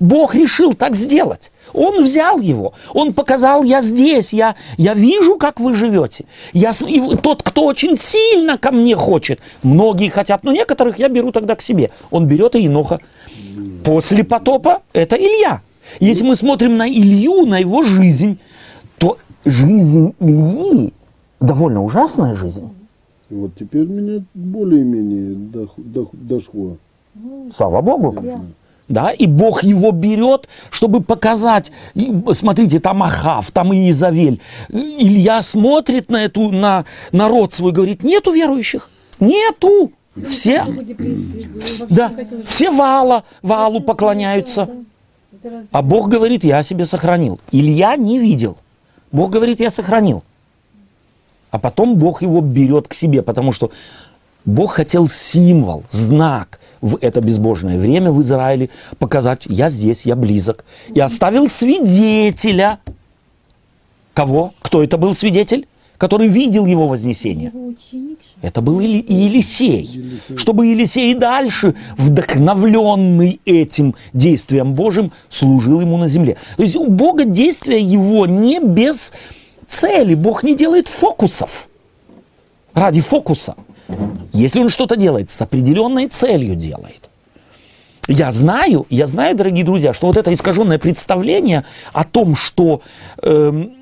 Бог 0.00 0.34
решил 0.34 0.74
так 0.74 0.94
сделать. 0.94 1.50
Он 1.72 2.04
взял 2.04 2.40
его. 2.40 2.72
Он 2.94 3.12
показал, 3.12 3.64
я 3.64 3.82
здесь, 3.82 4.32
я, 4.32 4.54
я 4.76 4.94
вижу, 4.94 5.36
как 5.36 5.60
вы 5.60 5.74
живете. 5.74 6.24
Я, 6.52 6.70
и 6.86 7.16
тот, 7.16 7.42
кто 7.42 7.64
очень 7.66 7.96
сильно 7.96 8.58
ко 8.58 8.70
мне 8.70 8.94
хочет, 8.94 9.40
многие 9.62 10.08
хотят, 10.08 10.44
но 10.44 10.52
некоторых 10.52 10.98
я 10.98 11.08
беру 11.08 11.32
тогда 11.32 11.56
к 11.56 11.62
себе. 11.62 11.90
Он 12.10 12.26
берет 12.26 12.54
и 12.54 12.62
Еноха. 12.62 13.00
После 13.84 14.24
потопа 14.24 14.82
это 14.92 15.16
Илья. 15.16 15.62
Если 16.00 16.24
мы 16.24 16.36
смотрим 16.36 16.76
на 16.76 16.88
Илью, 16.88 17.46
на 17.46 17.58
его 17.58 17.82
жизнь, 17.82 18.38
то 18.98 19.18
жизнь 19.44 20.14
Ильи 20.20 20.92
довольно 21.40 21.82
ужасная 21.84 22.34
жизнь. 22.34 22.70
Вот 23.30 23.50
теперь 23.58 23.86
меня 23.86 24.22
более-менее 24.34 25.34
дох- 25.34 25.76
дох- 25.76 26.10
дошло. 26.12 26.76
Слава 27.56 27.80
Богу. 27.80 28.14
Да, 28.88 29.10
и 29.10 29.26
Бог 29.26 29.62
его 29.62 29.90
берет, 29.92 30.48
чтобы 30.70 31.02
показать, 31.02 31.70
и, 31.92 32.10
смотрите, 32.32 32.80
там 32.80 33.02
Ахав, 33.02 33.50
там 33.50 33.72
Иезавель. 33.74 34.40
Илья 34.70 35.42
смотрит 35.42 36.10
на 36.10 36.24
эту, 36.24 36.50
на 36.50 36.86
народ 37.12 37.52
свой, 37.52 37.72
говорит, 37.72 38.02
нету 38.02 38.32
верующих, 38.32 38.88
нету. 39.20 39.92
Все, 40.26 40.64
да, 41.90 42.12
все 42.44 42.70
вала, 42.70 43.22
валу 43.42 43.80
поклоняются. 43.80 44.68
А 45.70 45.82
Бог 45.82 46.08
говорит, 46.08 46.42
я 46.42 46.62
себе 46.62 46.86
сохранил. 46.86 47.38
Илья 47.52 47.94
не 47.94 48.18
видел. 48.18 48.56
Бог 49.12 49.30
говорит, 49.30 49.60
я 49.60 49.70
сохранил. 49.70 50.24
А 51.50 51.58
потом 51.58 51.96
Бог 51.96 52.22
его 52.22 52.40
берет 52.40 52.88
к 52.88 52.94
себе, 52.94 53.22
потому 53.22 53.52
что 53.52 53.70
Бог 54.44 54.72
хотел 54.72 55.08
символ, 55.08 55.84
знак, 55.90 56.58
в 56.80 56.98
это 57.00 57.20
безбожное 57.20 57.78
время 57.78 58.10
в 58.12 58.20
Израиле 58.22 58.70
показать, 58.98 59.46
я 59.46 59.68
здесь, 59.68 60.06
я 60.06 60.16
близок. 60.16 60.64
И 60.94 61.00
оставил 61.00 61.48
свидетеля. 61.48 62.78
Кого? 64.14 64.52
Кто 64.60 64.82
это 64.82 64.96
был 64.98 65.14
свидетель? 65.14 65.66
Который 65.96 66.28
видел 66.28 66.64
его 66.66 66.86
вознесение. 66.86 67.50
Его 67.52 67.66
ученик. 67.68 68.18
Это 68.40 68.60
был 68.60 68.78
Или- 68.78 69.04
Елисей. 69.08 70.20
Чтобы 70.36 70.66
Елисей 70.68 71.10
и 71.10 71.14
дальше, 71.14 71.74
вдохновленный 71.96 73.40
этим 73.44 73.96
действием 74.12 74.74
Божьим, 74.74 75.10
служил 75.28 75.80
ему 75.80 75.96
на 75.96 76.06
земле. 76.06 76.36
То 76.56 76.62
есть 76.62 76.76
у 76.76 76.86
Бога 76.88 77.24
действие 77.24 77.80
его 77.80 78.26
не 78.26 78.60
без 78.60 79.12
цели. 79.68 80.14
Бог 80.14 80.44
не 80.44 80.54
делает 80.54 80.86
фокусов 80.86 81.68
ради 82.74 83.00
фокуса. 83.00 83.56
Если 84.32 84.60
он 84.60 84.68
что-то 84.68 84.96
делает, 84.96 85.30
с 85.30 85.40
определенной 85.42 86.08
целью 86.08 86.54
делает. 86.54 87.08
Я 88.08 88.32
знаю, 88.32 88.86
я 88.88 89.06
знаю, 89.06 89.36
дорогие 89.36 89.64
друзья, 89.64 89.92
что 89.92 90.06
вот 90.06 90.16
это 90.16 90.32
искаженное 90.32 90.78
представление 90.78 91.64
о 91.92 92.04
том, 92.04 92.34
что 92.34 92.80
эм, 93.22 93.72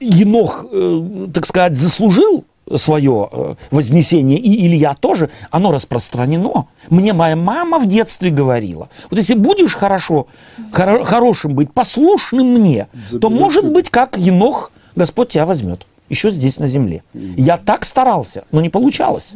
Енох, 0.00 0.66
э, 0.72 1.28
так 1.32 1.46
сказать, 1.46 1.76
заслужил 1.76 2.44
свое 2.76 3.28
э, 3.30 3.54
вознесение, 3.70 4.38
и 4.38 4.66
Илья 4.66 4.94
тоже, 4.94 5.30
оно 5.50 5.70
распространено. 5.70 6.66
Мне 6.90 7.12
моя 7.12 7.36
мама 7.36 7.78
в 7.78 7.86
детстве 7.86 8.30
говорила, 8.30 8.88
вот 9.10 9.18
если 9.18 9.34
будешь 9.34 9.74
хорошо, 9.74 10.26
хоро- 10.72 11.04
хорошим 11.04 11.54
быть, 11.54 11.72
послушным 11.72 12.46
мне, 12.46 12.88
то 13.10 13.28
Заберет 13.28 13.40
может 13.40 13.68
быть, 13.70 13.90
как 13.90 14.16
Енох, 14.18 14.70
Господь 14.96 15.30
тебя 15.30 15.46
возьмет, 15.46 15.86
еще 16.08 16.30
здесь 16.30 16.58
на 16.58 16.68
земле. 16.68 17.02
Я 17.12 17.56
так 17.56 17.84
старался, 17.84 18.44
но 18.50 18.60
не 18.60 18.68
получалось. 18.68 19.34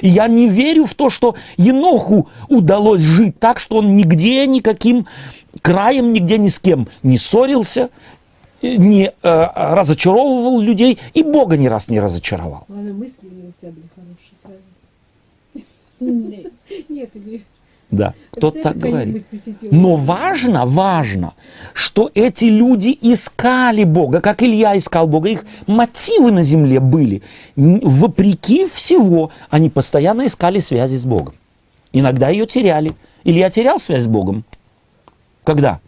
И 0.00 0.08
я 0.08 0.26
не 0.26 0.48
верю 0.48 0.84
в 0.84 0.94
то, 0.94 1.10
что 1.10 1.36
Еноху 1.56 2.28
удалось 2.48 3.00
жить 3.00 3.38
так, 3.38 3.60
что 3.60 3.76
он 3.76 3.96
нигде, 3.96 4.46
никаким 4.46 5.06
краем, 5.62 6.12
нигде 6.12 6.38
ни 6.38 6.48
с 6.48 6.58
кем 6.58 6.88
не 7.02 7.18
ссорился, 7.18 7.90
э, 8.62 8.76
не 8.76 9.06
э, 9.06 9.12
разочаровывал 9.22 10.60
людей 10.60 10.98
и 11.14 11.22
Бога 11.22 11.56
ни 11.56 11.66
раз 11.68 11.88
не 11.88 12.00
разочаровал. 12.00 12.64
Главное, 12.68 12.92
мысли 12.92 13.26
у 13.26 13.52
всегда 13.52 13.74
были 13.74 13.86
хорошие, 13.94 14.60
правильно? 16.00 16.50
Нет, 16.88 17.10
или... 17.14 17.44
Да, 17.90 18.14
кто 18.32 18.50
Представляешь, 18.50 18.62
так 18.62 18.78
говорит. 18.78 19.26
Но 19.70 19.96
важно, 19.96 20.66
важно, 20.66 21.34
что 21.72 22.10
эти 22.14 22.46
люди 22.46 22.96
искали 23.00 23.84
Бога, 23.84 24.20
как 24.20 24.42
Илья 24.42 24.76
искал 24.76 25.06
Бога. 25.06 25.28
Их 25.28 25.44
мотивы 25.68 26.32
на 26.32 26.42
земле 26.42 26.80
были. 26.80 27.22
Вопреки 27.54 28.66
всего, 28.66 29.30
они 29.50 29.70
постоянно 29.70 30.26
искали 30.26 30.58
связи 30.58 30.96
с 30.96 31.04
Богом. 31.04 31.34
Иногда 31.92 32.28
ее 32.28 32.46
теряли. 32.46 32.92
Илья 33.22 33.50
терял 33.50 33.78
связь 33.78 34.02
с 34.02 34.06
Богом. 34.08 34.44
Когда? 35.44 35.78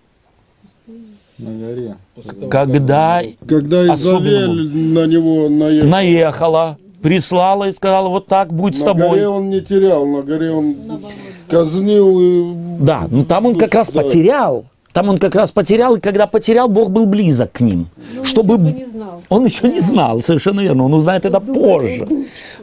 На 1.36 1.50
горе. 1.50 1.96
Того, 2.14 2.48
Когда 2.48 3.22
Когда 3.46 3.94
Изавель 3.94 4.92
на 4.94 5.06
него 5.06 5.48
наехал. 5.48 5.88
наехала, 5.88 6.78
прислала 7.02 7.68
и 7.68 7.72
сказала, 7.72 8.08
вот 8.08 8.26
так, 8.26 8.52
будь 8.52 8.76
с 8.76 8.80
На 8.80 8.86
тобой. 8.86 9.08
горе 9.08 9.28
он 9.28 9.50
не 9.50 9.60
терял, 9.60 10.06
на 10.06 10.22
горе 10.22 10.50
он 10.50 10.76
казнил 11.48 12.20
и... 12.20 12.54
Да, 12.78 13.06
ну 13.10 13.24
там 13.24 13.46
он 13.46 13.54
как 13.56 13.74
раз 13.74 13.90
Да. 13.90 14.02
потерял. 14.02 14.64
Там 14.92 15.10
он 15.10 15.18
как 15.18 15.34
раз 15.34 15.52
потерял, 15.52 15.96
и 15.96 16.00
когда 16.00 16.26
потерял, 16.26 16.66
Бог 16.68 16.90
был 16.90 17.06
близок 17.06 17.52
к 17.52 17.60
ним. 17.60 17.88
Ну, 18.14 18.20
он 18.20 18.24
чтобы 18.24 18.54
еще 18.56 18.72
не 18.72 18.84
знал. 18.86 19.22
Он 19.28 19.44
еще 19.44 19.68
не 19.68 19.80
знал, 19.80 20.22
совершенно 20.22 20.60
верно. 20.60 20.84
Он 20.86 20.94
узнает 20.94 21.24
это 21.24 21.38
позже. 21.40 22.08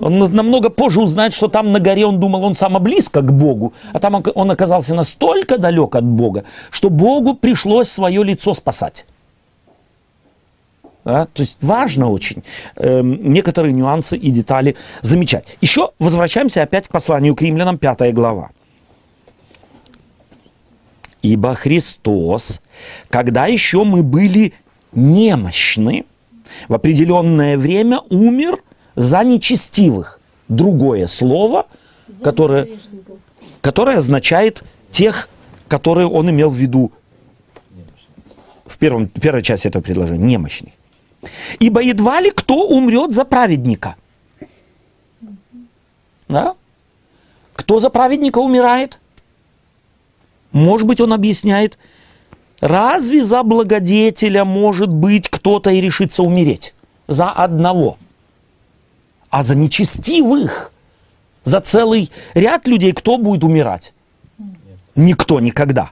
Он 0.02 0.20
на- 0.20 0.28
намного 0.28 0.70
позже 0.70 1.02
узнает, 1.02 1.34
что 1.34 1.48
там 1.48 1.72
на 1.72 1.80
горе 1.80 2.06
он 2.06 2.20
думал, 2.20 2.44
он 2.44 2.56
само 2.56 2.80
близко 2.80 3.22
к 3.22 3.32
Богу, 3.32 3.74
а 3.94 4.00
там 4.00 4.22
он 4.34 4.52
оказался 4.52 4.94
настолько 4.96 5.58
далек 5.60 5.96
от 5.96 6.04
Бога, 6.04 6.44
что 6.72 6.90
Богу 6.90 7.36
пришлось 7.36 7.88
свое 7.90 8.24
лицо 8.24 8.54
спасать. 8.54 9.06
Да? 11.06 11.28
То 11.32 11.42
есть 11.44 11.58
важно 11.62 12.10
очень 12.10 12.44
эм, 12.78 13.32
некоторые 13.32 13.72
нюансы 13.72 14.18
и 14.18 14.32
детали 14.32 14.76
замечать. 15.04 15.46
Еще 15.62 15.92
возвращаемся 16.00 16.64
опять 16.64 16.88
к 16.88 16.92
посланию 16.92 17.36
к 17.36 17.42
римлянам, 17.44 17.78
5 17.78 18.12
глава. 18.14 18.50
Ибо 21.26 21.56
Христос, 21.56 22.62
когда 23.10 23.48
еще 23.48 23.84
мы 23.84 24.04
были 24.04 24.54
немощны, 24.92 26.06
в 26.68 26.74
определенное 26.76 27.58
время 27.58 28.00
умер 28.12 28.60
за 28.96 29.24
нечестивых. 29.24 30.20
Другое 30.50 31.08
слово, 31.08 31.66
которое, 32.24 32.68
которое 33.62 33.98
означает 33.98 34.62
тех, 34.92 35.28
которые 35.68 36.08
он 36.08 36.30
имел 36.30 36.52
в 36.52 36.56
виду 36.56 36.92
в 38.68 38.78
первом, 38.78 39.08
первой 39.08 39.42
части 39.42 39.68
этого 39.68 39.82
предложения, 39.82 40.24
немощных. 40.24 40.74
Ибо 41.58 41.82
едва 41.82 42.22
ли 42.22 42.30
кто 42.30 42.68
умрет 42.68 43.14
за 43.14 43.26
праведника. 43.26 43.96
Да? 46.28 46.54
Кто 47.56 47.80
за 47.80 47.90
праведника 47.90 48.38
умирает? 48.38 49.00
Может 50.56 50.88
быть, 50.88 51.02
он 51.02 51.12
объясняет, 51.12 51.78
разве 52.62 53.26
за 53.26 53.44
благодетеля 53.44 54.46
может 54.46 54.88
быть 54.88 55.28
кто-то 55.28 55.70
и 55.70 55.82
решится 55.82 56.24
умереть? 56.24 56.74
За 57.10 57.30
одного. 57.30 57.98
А 59.30 59.44
за 59.44 59.56
нечестивых, 59.58 60.72
за 61.44 61.60
целый 61.60 62.10
ряд 62.36 62.68
людей, 62.68 62.94
кто 62.94 63.18
будет 63.18 63.44
умирать? 63.44 63.94
Никто 64.96 65.42
никогда. 65.42 65.90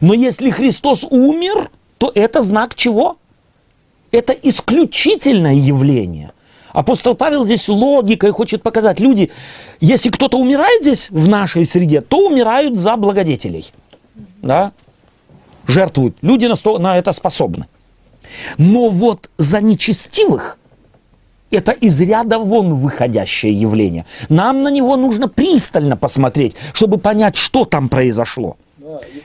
Но 0.00 0.14
если 0.14 0.50
Христос 0.50 1.04
умер, 1.08 1.70
то 1.98 2.10
это 2.12 2.42
знак 2.42 2.74
чего? 2.74 3.18
Это 4.10 4.32
исключительное 4.32 5.54
явление. 5.54 6.32
Апостол 6.72 7.14
Павел 7.14 7.44
здесь 7.44 7.68
логикой 7.68 8.32
хочет 8.32 8.64
показать. 8.64 8.98
Люди, 8.98 9.30
если 9.78 10.08
кто-то 10.08 10.38
умирает 10.38 10.82
здесь 10.82 11.08
в 11.08 11.28
нашей 11.28 11.64
среде, 11.66 12.00
то 12.00 12.26
умирают 12.26 12.76
за 12.76 12.96
благодетелей. 12.96 13.72
Да? 14.42 14.72
Жертвуют. 15.66 16.16
Люди 16.22 16.46
на, 16.46 16.56
сто- 16.56 16.78
на 16.78 16.98
это 16.98 17.12
способны. 17.12 17.66
Но 18.58 18.88
вот 18.88 19.30
за 19.38 19.60
нечестивых 19.60 20.58
это 21.50 21.72
из 21.72 22.00
ряда 22.00 22.38
вон 22.38 22.74
выходящее 22.74 23.52
явление. 23.52 24.06
Нам 24.28 24.62
на 24.62 24.68
него 24.70 24.96
нужно 24.96 25.28
пристально 25.28 25.96
посмотреть, 25.96 26.54
чтобы 26.72 26.98
понять, 26.98 27.36
что 27.36 27.64
там 27.64 27.88
произошло. 27.88 28.56
Да, 28.78 28.98
и- 29.14 29.22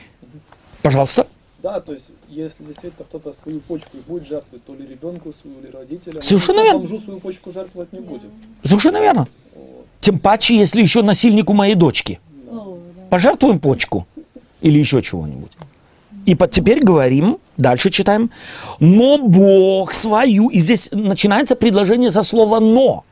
Пожалуйста. 0.82 1.26
да, 1.62 1.80
то 1.80 1.92
есть, 1.92 2.10
если 2.28 2.64
действительно 2.64 3.04
кто-то 3.04 3.32
свою 3.42 3.60
почку 3.60 3.96
и 3.96 4.00
будет 4.06 4.28
жертвовать, 4.28 4.64
то 4.64 4.74
ли 4.74 4.86
ребенку 4.86 5.32
свою, 5.42 5.58
или 5.60 5.70
родителям, 5.74 6.22
Совершенно 6.22 6.58
то 6.58 6.64
верно. 6.64 6.78
бомжу 6.80 7.00
свою 7.00 7.18
почку 7.20 7.50
жертвовать 7.52 7.92
не 7.92 8.00
будет. 8.00 8.30
Совершенно 8.62 8.98
верно. 9.00 9.26
Тем 10.00 10.18
паче, 10.20 10.56
если 10.56 10.80
еще 10.82 11.02
насильнику 11.02 11.54
моей 11.54 11.74
дочки. 11.74 12.20
Да. 12.50 12.62
Пожертвуем 13.10 13.58
почку 13.58 14.06
или 14.60 14.78
еще 14.78 15.02
чего-нибудь. 15.02 15.52
И 16.26 16.34
под 16.34 16.50
теперь 16.50 16.80
говорим, 16.80 17.38
дальше 17.56 17.90
читаем, 17.90 18.30
но 18.80 19.18
Бог 19.18 19.94
свою, 19.94 20.48
и 20.48 20.58
здесь 20.58 20.90
начинается 20.92 21.56
предложение 21.56 22.10
со 22.10 22.22
слова 22.22 22.60
«но». 22.60 23.04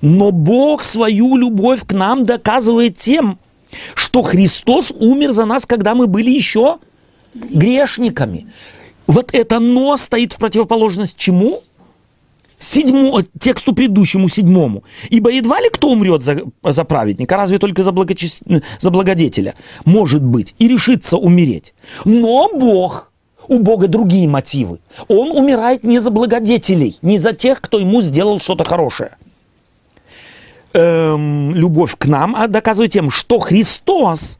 Но 0.00 0.30
Бог 0.30 0.84
свою 0.84 1.36
любовь 1.36 1.84
к 1.84 1.92
нам 1.92 2.24
доказывает 2.24 2.98
тем, 2.98 3.38
что 3.94 4.22
Христос 4.22 4.92
умер 4.92 5.32
за 5.32 5.44
нас, 5.44 5.66
когда 5.66 5.94
мы 5.94 6.06
были 6.06 6.30
еще 6.30 6.78
грешниками. 7.34 8.46
Вот 9.06 9.34
это 9.34 9.58
«но» 9.58 9.96
стоит 9.96 10.34
в 10.34 10.36
противоположность 10.36 11.16
чему? 11.16 11.62
Седьмому, 12.62 13.22
тексту 13.38 13.74
предыдущему, 13.74 14.28
седьмому. 14.28 14.84
Ибо 15.10 15.30
едва 15.30 15.60
ли 15.60 15.68
кто 15.68 15.90
умрет 15.90 16.22
за, 16.22 16.42
за 16.62 16.84
праведника, 16.84 17.36
разве 17.36 17.58
только 17.58 17.82
за, 17.82 17.90
благочес- 17.90 18.62
за 18.80 18.90
благодетеля, 18.90 19.54
может 19.84 20.22
быть, 20.22 20.54
и 20.58 20.68
решится 20.68 21.16
умереть. 21.16 21.74
Но 22.04 22.48
Бог, 22.54 23.12
у 23.48 23.58
Бога 23.58 23.88
другие 23.88 24.28
мотивы. 24.28 24.78
Он 25.08 25.30
умирает 25.30 25.84
не 25.84 26.00
за 26.00 26.10
благодетелей, 26.10 26.96
не 27.02 27.18
за 27.18 27.32
тех, 27.32 27.60
кто 27.60 27.78
ему 27.78 28.00
сделал 28.00 28.38
что-то 28.38 28.64
хорошее. 28.64 29.16
Эм, 30.74 31.54
любовь 31.54 31.96
к 31.98 32.06
нам 32.06 32.34
а 32.34 32.48
доказывает 32.48 32.92
тем, 32.92 33.10
что 33.10 33.40
Христос, 33.40 34.38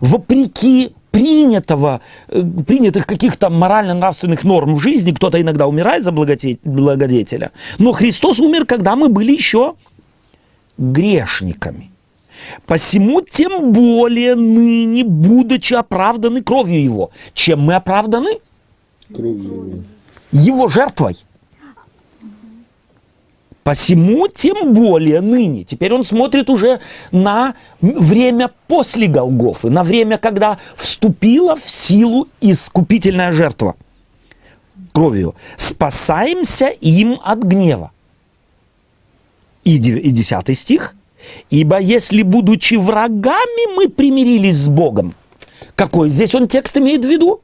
вопреки 0.00 0.94
принятого, 1.18 2.00
э, 2.28 2.42
принятых 2.66 3.06
каких-то 3.06 3.50
морально-нравственных 3.50 4.44
норм 4.44 4.74
в 4.74 4.80
жизни, 4.80 5.12
кто-то 5.12 5.40
иногда 5.40 5.66
умирает 5.66 6.04
за 6.04 6.12
благодетеля, 6.12 7.50
но 7.78 7.92
Христос 7.92 8.40
умер, 8.40 8.66
когда 8.66 8.94
мы 8.96 9.08
были 9.08 9.32
еще 9.32 9.74
грешниками. 10.78 11.90
Посему 12.66 13.20
тем 13.20 13.72
более 13.72 14.36
ныне, 14.36 15.04
будучи 15.04 15.74
оправданы 15.74 16.42
кровью 16.42 16.84
Его. 16.84 17.10
Чем 17.34 17.60
мы 17.62 17.74
оправданы? 17.74 18.38
Кровью 19.12 19.42
его. 19.42 20.52
Его 20.52 20.68
жертвой. 20.68 21.16
Посему 23.68 24.28
тем 24.28 24.72
более 24.72 25.20
ныне. 25.20 25.62
Теперь 25.62 25.92
он 25.92 26.02
смотрит 26.02 26.48
уже 26.48 26.80
на 27.12 27.54
время 27.82 28.50
после 28.66 29.08
Голгофы, 29.08 29.68
на 29.68 29.84
время, 29.84 30.16
когда 30.16 30.56
вступила 30.74 31.54
в 31.54 31.68
силу 31.68 32.28
искупительная 32.40 33.30
жертва 33.30 33.76
кровью. 34.92 35.34
Спасаемся 35.58 36.68
им 36.68 37.20
от 37.22 37.40
гнева. 37.40 37.92
И, 39.64 39.76
дев- 39.76 40.02
и 40.02 40.12
10 40.12 40.58
стих. 40.58 40.94
Ибо 41.50 41.78
если, 41.78 42.22
будучи 42.22 42.76
врагами, 42.76 43.74
мы 43.76 43.90
примирились 43.90 44.56
с 44.56 44.68
Богом. 44.70 45.12
Какой 45.74 46.08
здесь 46.08 46.34
он 46.34 46.48
текст 46.48 46.78
имеет 46.78 47.04
в 47.04 47.08
виду? 47.10 47.42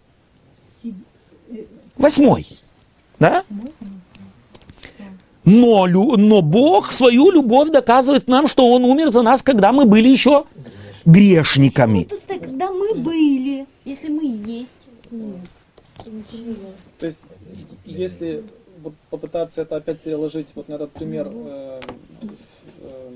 Восьмой. 1.98 2.46
Да? 3.18 3.44
Но, 5.44 5.86
лю- 5.86 6.16
но 6.16 6.40
Бог 6.42 6.92
свою 6.92 7.30
любовь 7.30 7.70
доказывает 7.70 8.28
нам, 8.28 8.46
что 8.46 8.66
Он 8.72 8.84
умер 8.84 9.10
за 9.10 9.22
нас, 9.22 9.42
когда 9.42 9.72
мы 9.72 9.84
были 9.84 10.08
еще 10.08 10.44
грешниками. 11.04 12.04
Тут 12.04 12.22
так, 12.24 12.40
когда 12.40 12.70
мы 12.70 12.94
были, 12.94 13.66
если 13.84 14.08
мы 14.08 14.24
есть. 14.24 14.70
То 16.98 17.06
есть, 17.06 17.18
если 17.84 18.42
вот 18.82 18.94
попытаться 19.10 19.62
это 19.62 19.76
опять 19.76 20.00
переложить 20.00 20.48
вот 20.54 20.68
на 20.68 20.74
этот 20.74 20.90
пример 20.90 21.30
э, 21.32 21.80
с, 22.22 22.60
э, 22.82 23.10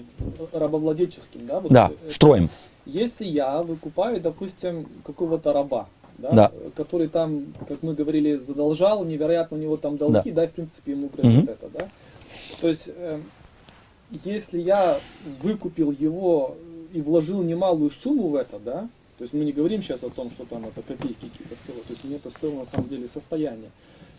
рабовладельческим, 0.59 1.47
да? 1.47 1.61
Вот, 1.61 1.73
Да, 1.73 1.91
э, 2.07 2.11
строим. 2.11 2.49
Если 2.87 3.27
я 3.27 3.61
выкупаю, 3.63 4.21
допустим, 4.21 4.87
какого-то 5.05 5.53
раба, 5.53 5.89
да, 6.17 6.31
Да. 6.33 6.53
который 6.75 7.09
там, 7.09 7.47
как 7.69 7.83
мы 7.83 7.93
говорили, 7.95 8.37
задолжал, 8.37 9.05
невероятно 9.05 9.57
у 9.59 9.61
него 9.61 9.77
там 9.77 9.97
долги, 9.99 10.31
да, 10.31 10.45
и 10.45 10.47
в 10.47 10.53
принципе 10.53 10.93
ему 10.93 11.09
грозит 11.15 11.43
Мгм. 11.43 11.49
это, 11.51 11.69
да. 11.79 11.89
То 12.61 12.69
есть, 12.69 12.89
э, 12.95 13.21
если 14.25 14.61
я 14.61 15.01
выкупил 15.41 15.93
его 15.93 16.57
и 16.93 17.01
вложил 17.01 17.43
немалую 17.43 17.91
сумму 17.91 18.29
в 18.29 18.37
это, 18.37 18.59
да, 18.59 18.89
то 19.19 19.25
есть 19.25 19.35
мы 19.35 19.45
не 19.45 19.53
говорим 19.53 19.83
сейчас 19.83 20.03
о 20.03 20.11
том, 20.11 20.31
что 20.31 20.45
там 20.45 20.65
это 20.67 20.83
копейки 20.83 21.29
какие-то 21.29 21.57
стоило, 21.57 21.83
то 21.83 21.91
есть 21.91 22.05
мне 22.05 22.17
это 22.17 22.31
стоило 22.31 22.61
на 22.61 22.67
самом 22.67 22.89
деле 22.89 23.09
состояние, 23.09 23.71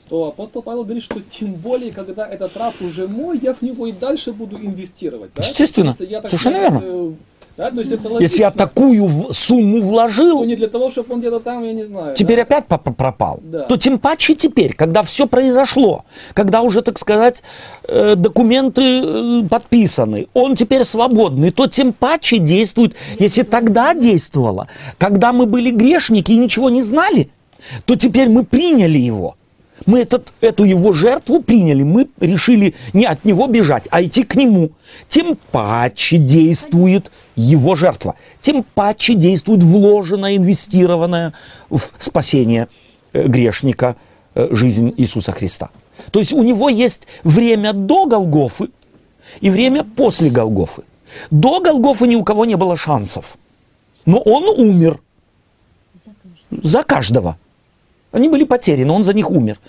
то 0.10 0.26
апостол 0.26 0.62
Павел 0.62 0.84
говорит, 0.84 1.04
что 1.04 1.22
тем 1.22 1.54
более, 1.54 1.92
когда 1.92 2.28
этот 2.28 2.56
раб 2.58 2.74
уже 2.82 3.08
мой, 3.08 3.40
я 3.40 3.54
в 3.54 3.62
него 3.62 3.88
и 3.88 3.92
дальше 3.92 4.34
буду 4.34 4.58
инвестировать. 4.58 5.32
Да? 5.36 5.44
Естественно. 5.44 5.96
Я, 6.00 6.22
так 6.22 6.32
Совершенно 6.32 6.58
верно. 6.58 7.16
Да, 7.60 7.72
то 7.72 7.80
есть 7.80 7.92
это 7.92 8.10
Если 8.22 8.40
я 8.40 8.52
такую 8.52 9.34
сумму 9.34 9.82
То 9.82 9.86
вложил, 9.86 10.46
не 10.46 10.56
для 10.56 10.70
того, 10.70 10.90
чтобы 10.90 11.16
он 11.16 11.20
где-то 11.20 11.42
там, 11.42 11.62
я 11.66 11.74
не 11.74 11.86
знаю. 11.86 12.16
теперь 12.16 12.38
да? 12.38 12.44
опять 12.44 12.68
пропал, 12.68 13.42
Да. 13.44 13.64
то 13.64 13.76
тем 13.76 14.00
паче 14.00 14.34
теперь, 14.36 14.74
когда 14.74 15.04
все 15.04 15.28
произошло, 15.28 16.06
когда 16.34 16.62
уже, 16.62 16.82
так 16.82 16.98
сказать, 16.98 17.44
э, 17.90 18.16
документы 18.16 18.82
э, 18.82 19.42
подписаны, 19.50 20.28
он 20.34 20.56
теперь 20.56 20.86
свободный, 20.86 21.52
то 21.52 21.68
тем 21.68 21.92
паче 21.92 22.38
действует, 22.38 22.96
если 23.20 23.44
тогда 23.44 23.94
действовало, 23.94 24.70
когда 24.98 25.34
мы 25.34 25.46
были 25.46 25.70
грешники 25.70 26.32
и 26.32 26.38
ничего 26.38 26.70
не 26.70 26.82
знали, 26.82 27.30
то 27.84 27.98
теперь 27.98 28.30
мы 28.30 28.46
приняли 28.46 28.98
его. 28.98 29.36
Мы 29.86 30.02
этот, 30.02 30.34
эту 30.42 30.64
его 30.64 30.92
жертву 30.92 31.42
приняли, 31.42 31.84
мы 31.84 32.08
решили 32.20 32.76
не 32.94 33.06
от 33.06 33.26
него 33.26 33.48
бежать, 33.48 33.88
а 33.92 34.04
идти 34.04 34.24
к 34.24 34.36
нему. 34.36 34.72
Тем 35.08 35.38
паче 35.52 36.18
действует 36.18 37.12
его 37.36 37.76
жертва, 37.76 38.16
тем 38.42 38.64
паче 38.64 39.14
действует 39.14 39.64
вложенная, 39.64 40.36
инвестированная 40.36 41.34
в 41.70 41.82
спасение 42.00 42.68
э, 43.14 43.28
грешника 43.28 43.96
э, 44.36 44.48
жизнь 44.52 44.94
Иисуса 44.98 45.32
Христа. 45.32 45.70
То 46.12 46.20
есть 46.20 46.34
у 46.34 46.44
него 46.44 46.70
есть 46.70 47.08
время 47.24 47.74
до 47.74 48.06
Голгофы 48.06 48.70
и 49.42 49.50
время 49.50 49.84
после 49.84 50.30
Голгофы. 50.30 50.84
До 51.32 51.60
Голгофы 51.60 52.08
ни 52.08 52.16
у 52.16 52.24
кого 52.24 52.46
не 52.46 52.56
было 52.56 52.76
шансов. 52.78 53.38
Но 54.06 54.20
он 54.20 54.50
умер 54.60 55.00
за 56.52 56.84
каждого. 56.84 57.38
Они 58.12 58.30
были 58.30 58.44
потеряны, 58.44 58.92
он 58.92 59.04
за 59.04 59.14
них 59.14 59.30
умер. 59.30 59.60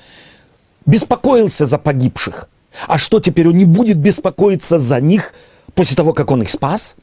Беспокоился 0.86 1.66
за 1.66 1.78
погибших. 1.78 2.48
А 2.86 2.98
что 2.98 3.20
теперь, 3.20 3.48
он 3.48 3.56
не 3.56 3.64
будет 3.64 3.98
беспокоиться 3.98 4.78
за 4.78 5.00
них 5.00 5.32
после 5.74 5.96
того, 5.96 6.12
как 6.12 6.30
он 6.30 6.42
их 6.42 6.50
спас? 6.50 6.96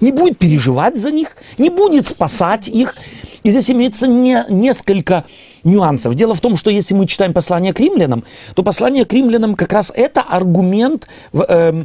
Не 0.00 0.12
будет 0.12 0.38
переживать 0.38 0.98
за 0.98 1.10
них, 1.10 1.36
не 1.58 1.70
будет 1.70 2.08
спасать 2.08 2.68
их. 2.68 2.96
И 3.44 3.50
здесь 3.50 3.70
имеется 3.70 4.06
не, 4.06 4.44
несколько 4.48 5.24
нюансов. 5.64 6.14
Дело 6.14 6.34
в 6.34 6.40
том, 6.40 6.56
что 6.56 6.70
если 6.70 6.94
мы 6.94 7.06
читаем 7.06 7.32
послание 7.32 7.72
к 7.72 7.80
римлянам, 7.80 8.24
то 8.54 8.62
послание 8.62 9.04
к 9.04 9.12
римлянам 9.12 9.54
как 9.54 9.72
раз 9.72 9.92
это 9.94 10.20
аргумент 10.20 11.08
э, 11.32 11.84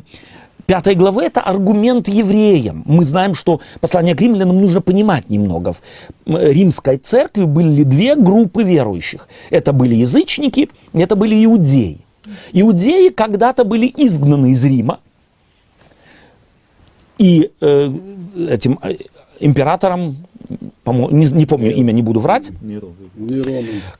5 0.68 0.98
главы– 0.98 1.24
это 1.26 1.42
аргумент 1.42 2.10
евреям. 2.10 2.84
Мы 2.86 3.06
знаем, 3.06 3.36
что 3.36 3.62
послание 3.80 4.16
к 4.16 4.22
римлянам 4.22 4.60
нужно 4.60 4.82
понимать 4.82 5.30
немного. 5.30 5.74
В 5.74 5.82
римской 6.26 6.98
церкви 6.98 7.46
были 7.46 7.84
две 7.84 8.16
группы 8.16 8.64
верующих. 8.64 9.30
Это 9.50 9.72
были 9.72 9.96
язычники, 9.96 10.70
это 10.94 11.16
были 11.16 11.46
иудеи. 11.46 12.02
Иудеи 12.52 13.10
когда-то 13.10 13.64
были 13.64 13.92
изгнаны 13.96 14.52
из 14.52 14.64
Рима, 14.66 15.00
и 17.18 17.50
э, 17.62 17.90
этим 18.50 18.80
э, 18.84 18.96
императором, 19.40 20.18
не, 20.86 21.46
помню 21.46 21.74
имя, 21.76 21.92
не 21.92 22.02
буду 22.02 22.20
врать, 22.20 22.52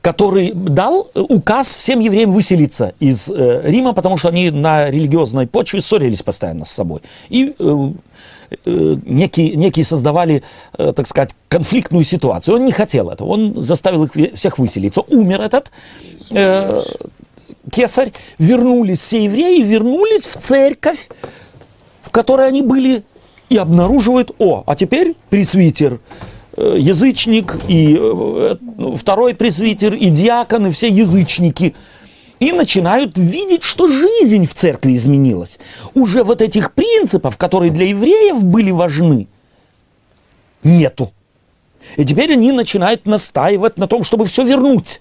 который 0.00 0.52
дал 0.54 1.10
э, 1.14 1.20
указ 1.20 1.74
всем 1.74 2.00
евреям 2.00 2.32
выселиться 2.32 2.94
из 2.98 3.28
э, 3.28 3.62
Рима, 3.64 3.92
потому 3.92 4.16
что 4.16 4.28
они 4.28 4.50
на 4.50 4.90
религиозной 4.90 5.46
почве 5.46 5.82
ссорились 5.82 6.22
постоянно 6.22 6.64
с 6.64 6.70
собой. 6.70 7.00
И 7.28 7.54
э, 7.58 7.88
э, 8.64 8.96
некие, 9.04 9.56
некие 9.56 9.84
создавали, 9.84 10.42
так 10.76 11.06
сказать, 11.06 11.34
конфликтную 11.48 12.04
ситуацию. 12.04 12.56
Он 12.56 12.64
не 12.64 12.72
хотел 12.72 13.10
этого, 13.10 13.28
он 13.28 13.62
заставил 13.62 14.04
их 14.04 14.34
всех 14.34 14.58
выселиться. 14.58 15.02
Умер 15.02 15.42
этот 15.42 15.70
э, 16.30 16.80
кесарь, 17.70 18.12
вернулись 18.38 19.00
все 19.00 19.24
евреи, 19.24 19.62
вернулись 19.62 20.24
в 20.24 20.36
церковь, 20.40 21.08
в 22.02 22.10
которой 22.10 22.48
они 22.48 22.62
были, 22.62 23.04
и 23.48 23.56
обнаруживают, 23.56 24.32
о, 24.38 24.62
а 24.66 24.74
теперь 24.74 25.14
пресвитер, 25.30 26.00
э, 26.56 26.76
язычник, 26.78 27.56
и 27.68 27.96
э, 27.98 28.56
э, 28.78 28.96
второй 28.96 29.34
пресвитер, 29.34 29.94
и 29.94 30.10
диаконы, 30.10 30.70
все 30.70 30.88
язычники. 30.88 31.74
И 32.40 32.52
начинают 32.52 33.18
видеть, 33.18 33.64
что 33.64 33.88
жизнь 33.88 34.46
в 34.46 34.54
церкви 34.54 34.96
изменилась. 34.96 35.58
Уже 35.94 36.22
вот 36.22 36.40
этих 36.40 36.72
принципов, 36.72 37.36
которые 37.36 37.72
для 37.72 37.86
евреев 37.86 38.44
были 38.44 38.70
важны, 38.70 39.26
нету. 40.62 41.12
И 41.96 42.04
теперь 42.04 42.32
они 42.32 42.52
начинают 42.52 43.06
настаивать 43.06 43.76
на 43.76 43.88
том, 43.88 44.04
чтобы 44.04 44.26
все 44.26 44.44
вернуть. 44.44 45.00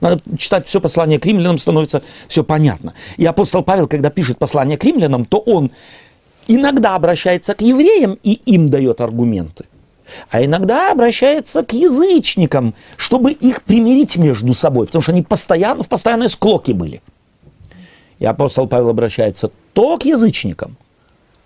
Надо 0.00 0.20
читать 0.38 0.68
все 0.68 0.80
послание 0.80 1.18
к 1.18 1.26
римлянам, 1.26 1.58
становится 1.58 2.02
все 2.28 2.44
понятно. 2.44 2.94
И 3.16 3.24
апостол 3.26 3.62
Павел, 3.62 3.88
когда 3.88 4.10
пишет 4.10 4.38
послание 4.38 4.78
к 4.78 4.84
римлянам, 4.84 5.24
то 5.24 5.38
он 5.38 5.72
иногда 6.48 6.96
обращается 6.96 7.54
к 7.54 7.60
евреям 7.60 8.18
и 8.22 8.32
им 8.32 8.68
дает 8.68 9.00
аргументы, 9.00 9.66
а 10.30 10.44
иногда 10.44 10.90
обращается 10.90 11.62
к 11.62 11.72
язычникам, 11.72 12.74
чтобы 12.96 13.32
их 13.32 13.62
примирить 13.62 14.16
между 14.16 14.54
собой, 14.54 14.86
потому 14.86 15.02
что 15.02 15.12
они 15.12 15.22
постоянно, 15.22 15.82
в 15.82 15.88
постоянной 15.88 16.28
склоке 16.28 16.72
были. 16.74 17.02
И 18.18 18.24
апостол 18.24 18.66
Павел 18.66 18.88
обращается 18.88 19.50
то 19.74 19.96
к 19.98 20.04
язычникам, 20.04 20.76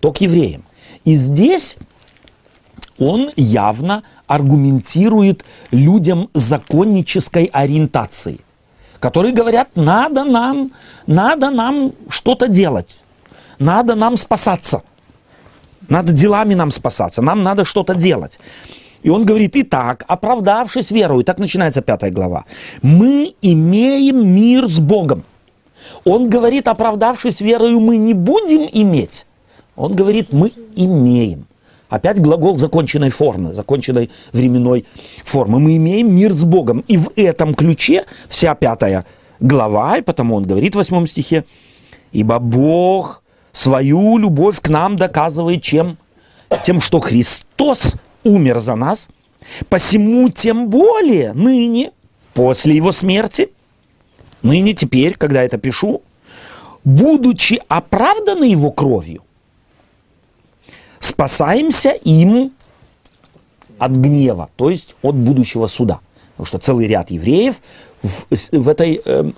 то 0.01 0.13
к 0.13 0.19
евреям. 0.19 0.65
И 1.05 1.15
здесь 1.15 1.77
он 2.99 3.31
явно 3.37 4.05
аргументирует 4.27 5.45
людям 5.71 6.31
законнической 6.33 7.45
ориентации, 7.53 8.41
которые 9.01 9.35
говорят, 9.35 9.69
надо 9.75 10.25
нам, 10.25 10.73
надо 11.07 11.51
нам 11.51 11.93
что-то 12.09 12.49
делать, 12.49 12.99
надо 13.59 13.95
нам 13.95 14.17
спасаться, 14.17 14.83
надо 15.93 16.13
делами 16.13 16.55
нам 16.55 16.71
спасаться, 16.71 17.23
нам 17.23 17.43
надо 17.43 17.65
что-то 17.65 17.95
делать. 17.95 18.41
И 19.03 19.11
он 19.11 19.27
говорит, 19.27 19.57
итак, 19.57 20.05
оправдавшись 20.09 20.91
верою, 20.91 21.25
так 21.25 21.39
начинается 21.39 21.83
пятая 21.83 22.11
глава, 22.11 22.45
мы 22.83 23.35
имеем 23.43 24.27
мир 24.35 24.69
с 24.69 24.79
Богом. 24.79 25.23
Он 26.05 26.31
говорит, 26.31 26.69
оправдавшись 26.69 27.41
верою, 27.41 27.81
мы 27.81 27.97
не 27.97 28.15
будем 28.15 28.69
иметь. 28.73 29.27
Он 29.77 29.95
говорит, 29.95 30.33
мы 30.33 30.53
имеем. 30.77 31.47
Опять 31.89 32.21
глагол 32.21 32.57
законченной 32.57 33.11
формы, 33.11 33.53
законченной 33.53 34.11
временной 34.33 34.87
формы. 35.25 35.59
Мы 35.59 35.77
имеем 35.77 36.15
мир 36.15 36.33
с 36.33 36.45
Богом. 36.45 36.85
И 36.89 36.97
в 36.97 37.11
этом 37.17 37.55
ключе 37.55 38.07
вся 38.29 38.55
пятая 38.55 39.05
глава, 39.41 39.99
и 39.99 40.03
потому 40.03 40.37
он 40.37 40.45
говорит 40.45 40.75
в 40.75 40.79
восьмом 40.79 41.07
стихе, 41.07 41.45
ибо 42.13 42.39
Бог 42.39 43.22
свою 43.53 44.19
любовь 44.19 44.61
к 44.61 44.69
нам 44.69 44.97
доказывает 44.97 45.63
чем? 45.63 45.99
Тем, 46.65 46.81
что 46.81 47.01
Христос 47.01 47.95
умер 48.25 48.61
за 48.61 48.75
нас, 48.75 49.09
посему 49.69 50.29
тем 50.29 50.69
более 50.69 51.33
ныне, 51.33 51.93
после 52.35 52.77
его 52.77 52.93
смерти, 52.93 53.51
ныне 54.43 54.75
теперь, 54.75 55.15
когда 55.17 55.43
это 55.43 55.59
пишу, 55.59 56.03
будучи 56.85 57.61
оправданы 57.69 58.45
его 58.45 58.71
кровью, 58.71 59.23
спасаемся 60.99 61.91
им 61.91 62.53
от 63.79 63.93
гнева, 63.93 64.49
то 64.57 64.71
есть 64.71 64.97
от 65.03 65.15
будущего 65.15 65.67
суда. 65.67 66.01
Потому 66.33 66.47
что 66.47 66.59
целый 66.59 66.87
ряд 66.87 67.11
евреев 67.11 67.61
в, 68.03 68.27
в 68.53 68.69
этой 68.69 69.01
э, 69.05 69.31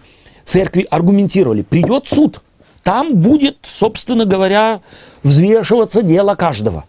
церкви 0.45 0.87
аргументировали, 0.91 1.63
придет 1.63 2.07
суд, 2.09 2.43
там 2.85 3.17
будет, 3.17 3.57
собственно 3.63 4.27
говоря, 4.27 4.81
взвешиваться 5.25 6.03
дело 6.03 6.37
каждого. 6.37 6.85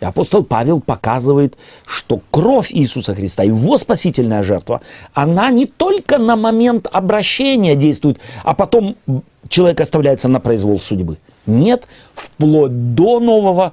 И 0.00 0.04
апостол 0.04 0.44
Павел 0.44 0.80
показывает, 0.80 1.56
что 1.86 2.20
кровь 2.30 2.70
Иисуса 2.70 3.14
Христа, 3.14 3.44
его 3.44 3.78
спасительная 3.78 4.42
жертва, 4.42 4.82
она 5.14 5.50
не 5.50 5.64
только 5.64 6.18
на 6.18 6.36
момент 6.36 6.86
обращения 6.92 7.76
действует, 7.76 8.18
а 8.44 8.54
потом 8.54 8.96
человек 9.48 9.80
оставляется 9.80 10.28
на 10.28 10.40
произвол 10.40 10.80
судьбы. 10.80 11.16
Нет, 11.46 11.86
вплоть 12.14 12.94
до 12.94 13.20
нового, 13.20 13.72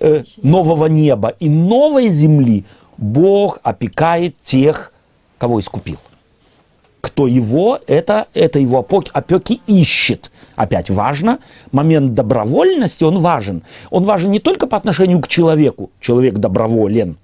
э, 0.00 0.24
нового 0.42 0.86
неба 0.86 1.34
и 1.38 1.48
новой 1.48 2.08
земли 2.08 2.64
Бог 2.96 3.60
опекает 3.62 4.34
тех, 4.42 4.92
кого 5.38 5.60
искупил. 5.60 5.98
Кто 7.02 7.26
его, 7.26 7.80
это, 7.88 8.28
это 8.32 8.58
его 8.58 8.78
опеки, 8.78 9.10
опеки 9.12 9.60
ищет. 9.66 10.30
Опять 10.54 10.88
важно, 10.88 11.40
момент 11.72 12.14
добровольности, 12.14 13.04
он 13.04 13.18
важен. 13.18 13.62
Он 13.90 14.04
важен 14.04 14.30
не 14.30 14.38
только 14.38 14.66
по 14.66 14.76
отношению 14.76 15.20
к 15.20 15.28
человеку, 15.28 15.90
человек 16.00 16.34
доброволен, 16.34 17.16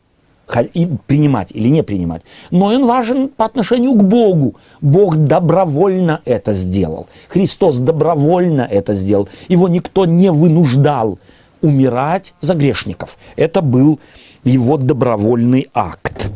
и 0.75 0.89
принимать 1.07 1.53
или 1.53 1.69
не 1.69 1.83
принимать. 1.83 2.23
Но 2.51 2.67
он 2.67 2.87
важен 2.87 3.29
по 3.29 3.45
отношению 3.45 3.93
к 3.93 4.03
Богу. 4.03 4.57
Бог 4.81 5.17
добровольно 5.17 6.23
это 6.25 6.53
сделал. 6.53 7.07
Христос 7.29 7.79
добровольно 7.79 8.63
это 8.63 8.95
сделал. 8.95 9.29
Его 9.49 9.69
никто 9.69 10.07
не 10.07 10.33
вынуждал 10.33 11.19
умирать 11.61 12.35
за 12.41 12.55
грешников. 12.55 13.17
Это 13.37 13.61
был 13.61 14.01
его 14.43 14.77
добровольный 14.77 15.69
акт. 15.73 16.31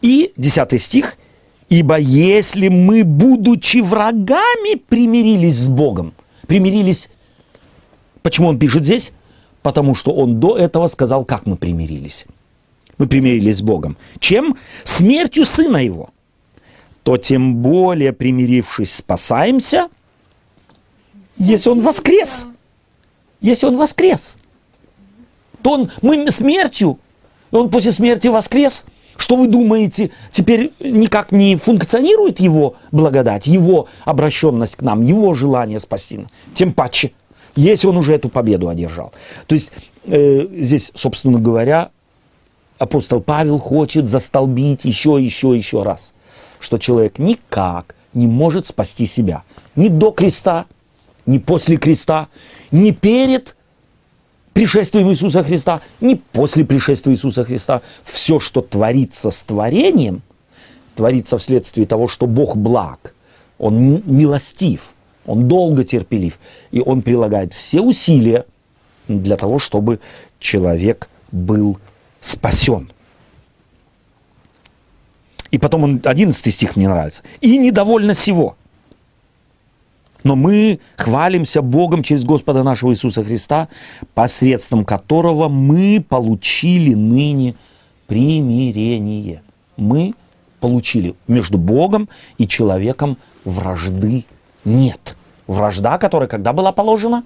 И 0.00 0.32
10 0.36 0.80
стих. 0.80 1.16
«Ибо 1.68 1.98
если 1.98 2.68
мы, 2.68 3.04
будучи 3.04 3.78
врагами, 3.78 4.76
примирились 4.76 5.56
с 5.56 5.68
Богом». 5.68 6.14
Примирились. 6.46 7.10
Почему 8.22 8.48
он 8.48 8.58
пишет 8.58 8.84
здесь? 8.84 9.12
Потому 9.62 9.96
что 9.96 10.12
он 10.12 10.38
до 10.38 10.56
этого 10.56 10.86
сказал, 10.86 11.24
как 11.24 11.46
мы 11.46 11.56
примирились 11.56 12.26
мы 12.98 13.06
примирились 13.06 13.58
с 13.58 13.62
Богом, 13.62 13.96
чем 14.18 14.56
смертью 14.84 15.44
Сына 15.44 15.78
Его, 15.78 16.10
то 17.02 17.16
тем 17.16 17.56
более 17.56 18.12
примирившись 18.12 18.94
спасаемся, 18.94 19.88
если 21.36 21.70
Он 21.70 21.80
воскрес. 21.80 22.46
Если 23.40 23.66
Он 23.66 23.76
воскрес. 23.76 24.36
То 25.62 25.72
он, 25.72 25.90
мы 26.00 26.30
смертью, 26.30 26.98
Он 27.50 27.70
после 27.70 27.92
смерти 27.92 28.28
воскрес. 28.28 28.86
Что 29.16 29.36
вы 29.36 29.48
думаете, 29.48 30.10
теперь 30.30 30.72
никак 30.80 31.32
не 31.32 31.56
функционирует 31.56 32.40
Его 32.40 32.74
благодать, 32.92 33.46
Его 33.46 33.88
обращенность 34.04 34.76
к 34.76 34.82
нам, 34.82 35.02
Его 35.02 35.32
желание 35.32 35.80
спасти? 35.80 36.20
Тем 36.54 36.72
паче, 36.72 37.12
если 37.54 37.86
Он 37.86 37.96
уже 37.96 38.14
эту 38.14 38.28
победу 38.28 38.68
одержал. 38.68 39.12
То 39.46 39.54
есть 39.54 39.72
э, 40.04 40.46
здесь, 40.52 40.92
собственно 40.94 41.38
говоря, 41.38 41.90
апостол 42.78 43.20
Павел 43.20 43.58
хочет 43.58 44.06
застолбить 44.06 44.84
еще, 44.84 45.16
еще, 45.18 45.56
еще 45.56 45.82
раз, 45.82 46.12
что 46.60 46.78
человек 46.78 47.18
никак 47.18 47.94
не 48.12 48.26
может 48.26 48.66
спасти 48.66 49.06
себя. 49.06 49.42
Ни 49.74 49.88
до 49.88 50.10
креста, 50.10 50.66
ни 51.26 51.38
после 51.38 51.76
креста, 51.76 52.28
ни 52.70 52.90
перед 52.90 53.55
пришествием 54.56 55.10
Иисуса 55.10 55.44
Христа, 55.44 55.82
ни 56.00 56.14
после 56.14 56.64
пришествия 56.64 57.12
Иисуса 57.12 57.44
Христа. 57.44 57.82
Все, 58.04 58.40
что 58.40 58.62
творится 58.62 59.30
с 59.30 59.42
творением, 59.42 60.22
творится 60.94 61.36
вследствие 61.36 61.86
того, 61.86 62.08
что 62.08 62.26
Бог 62.26 62.56
благ, 62.56 63.14
Он 63.58 64.02
милостив, 64.06 64.94
Он 65.26 65.46
долго 65.46 65.84
терпелив, 65.84 66.38
и 66.70 66.80
Он 66.80 67.02
прилагает 67.02 67.52
все 67.52 67.82
усилия 67.82 68.46
для 69.08 69.36
того, 69.36 69.58
чтобы 69.58 70.00
человек 70.38 71.10
был 71.30 71.78
спасен. 72.22 72.90
И 75.50 75.58
потом 75.58 75.84
он, 75.84 76.00
11 76.02 76.54
стих 76.54 76.76
мне 76.76 76.88
нравится. 76.88 77.22
«И 77.42 77.58
недовольно 77.58 78.14
сего». 78.14 78.56
Но 80.26 80.34
мы 80.34 80.80
хвалимся 80.96 81.62
Богом 81.62 82.02
через 82.02 82.24
Господа 82.24 82.64
нашего 82.64 82.90
Иисуса 82.90 83.22
Христа, 83.22 83.68
посредством 84.12 84.84
которого 84.84 85.48
мы 85.48 86.04
получили 86.06 86.94
ныне 86.94 87.54
примирение. 88.08 89.44
Мы 89.76 90.14
получили 90.58 91.14
между 91.28 91.58
Богом 91.58 92.08
и 92.38 92.48
человеком 92.48 93.18
вражды 93.44 94.24
нет. 94.64 95.16
Вражда, 95.46 95.96
которая 95.96 96.28
когда 96.28 96.52
была 96.52 96.72
положена? 96.72 97.22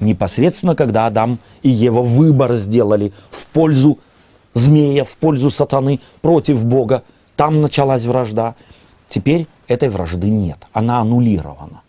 Непосредственно, 0.00 0.74
когда 0.74 1.04
Адам 1.04 1.40
и 1.62 1.68
Ева 1.68 2.00
выбор 2.00 2.54
сделали 2.54 3.12
в 3.28 3.48
пользу 3.48 3.98
змея, 4.54 5.04
в 5.04 5.14
пользу 5.18 5.50
сатаны, 5.50 6.00
против 6.22 6.64
Бога, 6.64 7.02
там 7.36 7.60
началась 7.60 8.06
вражда. 8.06 8.54
Теперь 9.10 9.46
этой 9.68 9.88
вражды 9.88 10.30
нет, 10.30 10.58
она 10.72 11.00
аннулирована. 11.00 11.82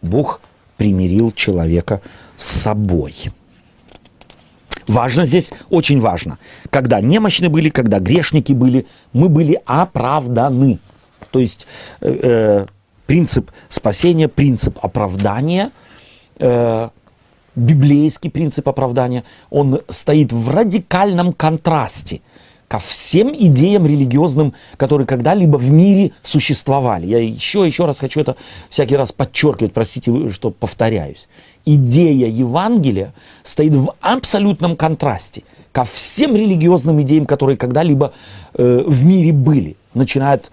Бог 0.00 0.40
примирил 0.76 1.32
человека 1.32 2.00
с 2.36 2.46
собой. 2.46 3.14
Важно 4.88 5.26
здесь, 5.26 5.52
очень 5.70 6.00
важно, 6.00 6.38
когда 6.70 7.00
немощны 7.00 7.48
были, 7.48 7.68
когда 7.68 8.00
грешники 8.00 8.52
были, 8.52 8.86
мы 9.12 9.28
были 9.28 9.60
оправданы. 9.64 10.80
То 11.30 11.38
есть 11.38 11.66
э, 12.00 12.10
э 12.10 12.66
принцип 13.06 13.50
спасения, 13.68 14.28
принцип 14.28 14.78
оправдания 14.80 15.70
э, 16.38 16.88
библейский 17.54 18.30
принцип 18.30 18.68
оправдания, 18.68 19.24
он 19.50 19.80
стоит 19.88 20.32
в 20.32 20.50
радикальном 20.50 21.32
контрасте 21.32 22.20
ко 22.72 22.78
всем 22.78 23.34
идеям 23.36 23.86
религиозным, 23.86 24.54
которые 24.78 25.06
когда-либо 25.06 25.58
в 25.58 25.70
мире 25.70 26.12
существовали. 26.22 27.04
Я 27.04 27.18
еще, 27.18 27.66
еще 27.66 27.84
раз 27.84 27.98
хочу 27.98 28.18
это 28.18 28.36
всякий 28.70 28.96
раз 28.96 29.12
подчеркивать, 29.12 29.74
простите, 29.74 30.30
что 30.30 30.50
повторяюсь. 30.50 31.28
Идея 31.66 32.28
Евангелия 32.28 33.12
стоит 33.42 33.74
в 33.74 33.92
абсолютном 34.00 34.76
контрасте 34.76 35.42
ко 35.70 35.84
всем 35.84 36.34
религиозным 36.34 37.02
идеям, 37.02 37.26
которые 37.26 37.58
когда-либо 37.58 38.14
э, 38.54 38.84
в 38.86 39.04
мире 39.04 39.34
были. 39.34 39.76
Начиная 39.92 40.36
от 40.36 40.50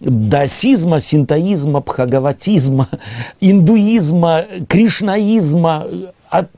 даосизма, 0.00 0.98
синтоизма, 0.98 1.80
бхагаватизма, 1.80 2.88
индуизма, 3.38 4.46
кришнаизма, 4.66 5.86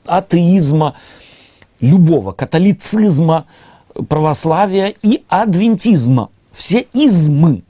атеизма, 0.05 0.95
любого, 1.81 2.31
католицизма, 2.31 3.47
православия 4.07 4.93
и 5.01 5.23
адвентизма. 5.27 6.29
Все 6.51 6.85
измы, 6.93 7.63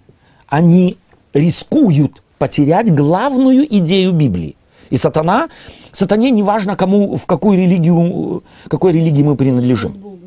они 0.47 0.97
рискуют 1.33 2.21
потерять 2.37 2.93
главную 2.93 3.65
идею 3.77 4.11
Библии. 4.11 4.55
И 4.89 4.97
сатана, 4.97 5.49
сатане 5.91 6.29
не 6.31 6.43
важно, 6.43 6.75
кому, 6.75 7.15
в 7.17 7.25
какую 7.25 7.57
религию, 7.57 8.43
какой 8.67 8.91
религии 8.91 9.23
мы 9.23 9.35
принадлежим. 9.35 10.19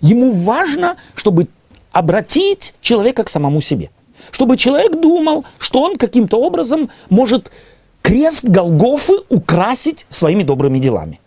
Ему 0.00 0.32
важно, 0.32 0.96
чтобы 1.14 1.48
обратить 1.92 2.74
человека 2.80 3.24
к 3.24 3.28
самому 3.28 3.60
себе. 3.60 3.90
Чтобы 4.30 4.56
человек 4.56 5.00
думал, 5.00 5.44
что 5.58 5.82
он 5.82 5.96
каким-то 5.96 6.40
образом 6.40 6.90
может 7.10 7.50
крест 8.02 8.44
Голгофы 8.44 9.14
украсить 9.28 10.06
своими 10.10 10.42
добрыми 10.42 10.78
делами. 10.78 11.20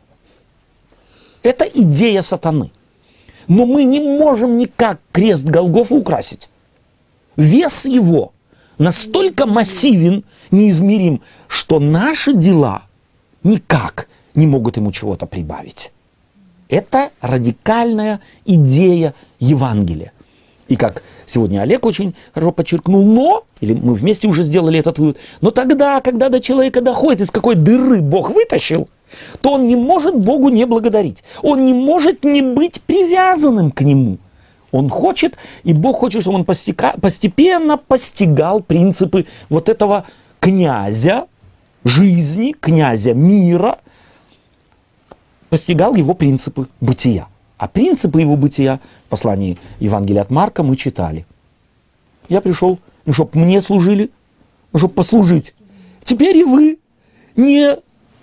Это 1.43 1.65
идея 1.65 2.21
сатаны. 2.21 2.71
Но 3.49 3.65
мы 3.65 3.83
не 3.83 3.99
можем 3.99 4.57
никак 4.57 4.99
крест 5.11 5.43
Голгофы 5.43 5.95
украсить. 5.95 6.49
Вес 7.35 7.85
его 7.85 8.31
настолько 8.77 9.47
массивен, 9.47 10.23
неизмерим, 10.51 11.21
что 11.47 11.79
наши 11.79 12.33
дела 12.33 12.83
никак 13.43 14.07
не 14.35 14.45
могут 14.45 14.77
ему 14.77 14.91
чего-то 14.91 15.25
прибавить. 15.25 15.91
Это 16.69 17.09
радикальная 17.21 18.21
идея 18.45 19.15
Евангелия. 19.39 20.13
И 20.67 20.75
как 20.75 21.01
сегодня 21.25 21.61
Олег 21.61 21.87
очень 21.87 22.13
хорошо 22.35 22.51
подчеркнул, 22.51 23.03
но, 23.03 23.45
или 23.61 23.73
мы 23.73 23.95
вместе 23.95 24.27
уже 24.27 24.43
сделали 24.43 24.77
этот 24.77 24.99
вывод, 24.99 25.17
но 25.41 25.49
тогда, 25.49 25.99
когда 26.01 26.29
до 26.29 26.39
человека 26.39 26.81
доходит, 26.81 27.21
из 27.21 27.31
какой 27.31 27.55
дыры 27.55 28.01
Бог 28.01 28.29
вытащил, 28.29 28.87
то 29.41 29.53
он 29.53 29.67
не 29.67 29.75
может 29.75 30.15
Богу 30.15 30.49
не 30.49 30.65
благодарить. 30.65 31.23
Он 31.41 31.65
не 31.65 31.73
может 31.73 32.23
не 32.23 32.41
быть 32.41 32.81
привязанным 32.81 33.71
к 33.71 33.81
Нему. 33.81 34.17
Он 34.71 34.89
хочет, 34.89 35.37
и 35.63 35.73
Бог 35.73 35.97
хочет, 35.97 36.21
чтобы 36.21 36.37
он 36.37 36.45
постика, 36.45 36.93
постепенно 37.01 37.77
постигал 37.77 38.59
принципы 38.59 39.25
вот 39.49 39.67
этого 39.67 40.05
князя 40.39 41.25
жизни, 41.83 42.55
князя 42.59 43.13
мира, 43.13 43.79
постигал 45.49 45.95
его 45.95 46.13
принципы 46.13 46.67
бытия. 46.81 47.27
А 47.57 47.67
принципы 47.67 48.21
его 48.21 48.37
бытия 48.37 48.79
в 49.07 49.09
послании 49.09 49.57
Евангелия 49.79 50.21
от 50.21 50.29
Марка 50.29 50.63
мы 50.63 50.75
читали. 50.75 51.25
Я 52.29 52.41
пришел, 52.41 52.79
чтобы 53.09 53.39
мне 53.39 53.59
служили, 53.59 54.11
чтобы 54.73 54.93
послужить. 54.93 55.53
Теперь 56.03 56.37
и 56.37 56.43
вы 56.43 56.79
не 57.35 57.77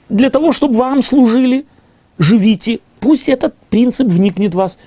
для 0.09 0.31
того, 0.31 0.53
чтобы 0.53 0.77
вам 0.77 1.03
служили, 1.03 1.65
живите. 2.19 2.81
Пусть 3.01 3.29
этот 3.29 3.55
принцип 3.71 4.07
вникнет 4.09 4.55
в 4.55 4.57
вас, 4.57 4.79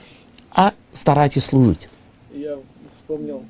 а 0.52 0.74
старайтесь 0.94 1.46
служить. 1.46 1.90
Я 2.34 2.58
вспомнил, 2.94 3.44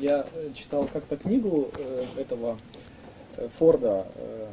я 0.00 0.26
э, 0.34 0.50
читал 0.54 0.88
как-то 0.92 1.16
книгу 1.16 1.68
э, 1.76 2.04
этого 2.20 2.58
э, 3.36 3.48
Форда, 3.58 4.06
э, 4.16 4.46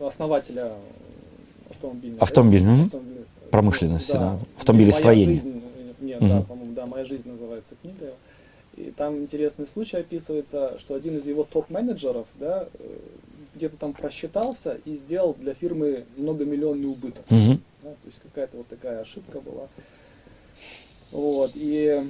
основателя 0.00 0.72
автомобильной 1.70 2.18
Автомобильной, 2.18 2.82
автомобильной- 2.84 3.24
Промышленности, 3.50 4.12
да, 4.12 4.18
«Моя 4.20 4.38
автомобилестроения. 4.56 5.34
жизнь», 5.34 5.62
Нет, 6.00 6.20
да, 6.20 6.26
Мгм. 6.36 6.42
по-моему, 6.44 6.72
да, 6.74 6.86
«Моя 6.86 7.04
жизнь» 7.04 7.28
называется 7.28 7.74
книга. 7.82 8.14
И 8.76 8.92
там 8.96 9.18
интересный 9.18 9.66
случай 9.66 9.98
описывается, 9.98 10.78
что 10.78 10.94
один 10.94 11.18
из 11.18 11.26
его 11.26 11.42
топ-менеджеров, 11.44 12.26
да, 12.36 12.68
где-то 13.54 13.76
там 13.76 13.92
просчитался 13.92 14.78
и 14.84 14.96
сделал 14.96 15.34
для 15.34 15.54
фирмы 15.54 16.04
многомиллионный 16.16 16.88
убыток. 16.88 17.24
Мгм. 17.30 17.60
Да, 17.82 17.90
то 17.90 18.06
есть 18.06 18.18
какая-то 18.22 18.56
вот 18.58 18.68
такая 18.68 19.00
ошибка 19.00 19.40
была. 19.40 19.68
Вот, 21.10 21.52
и... 21.54 22.08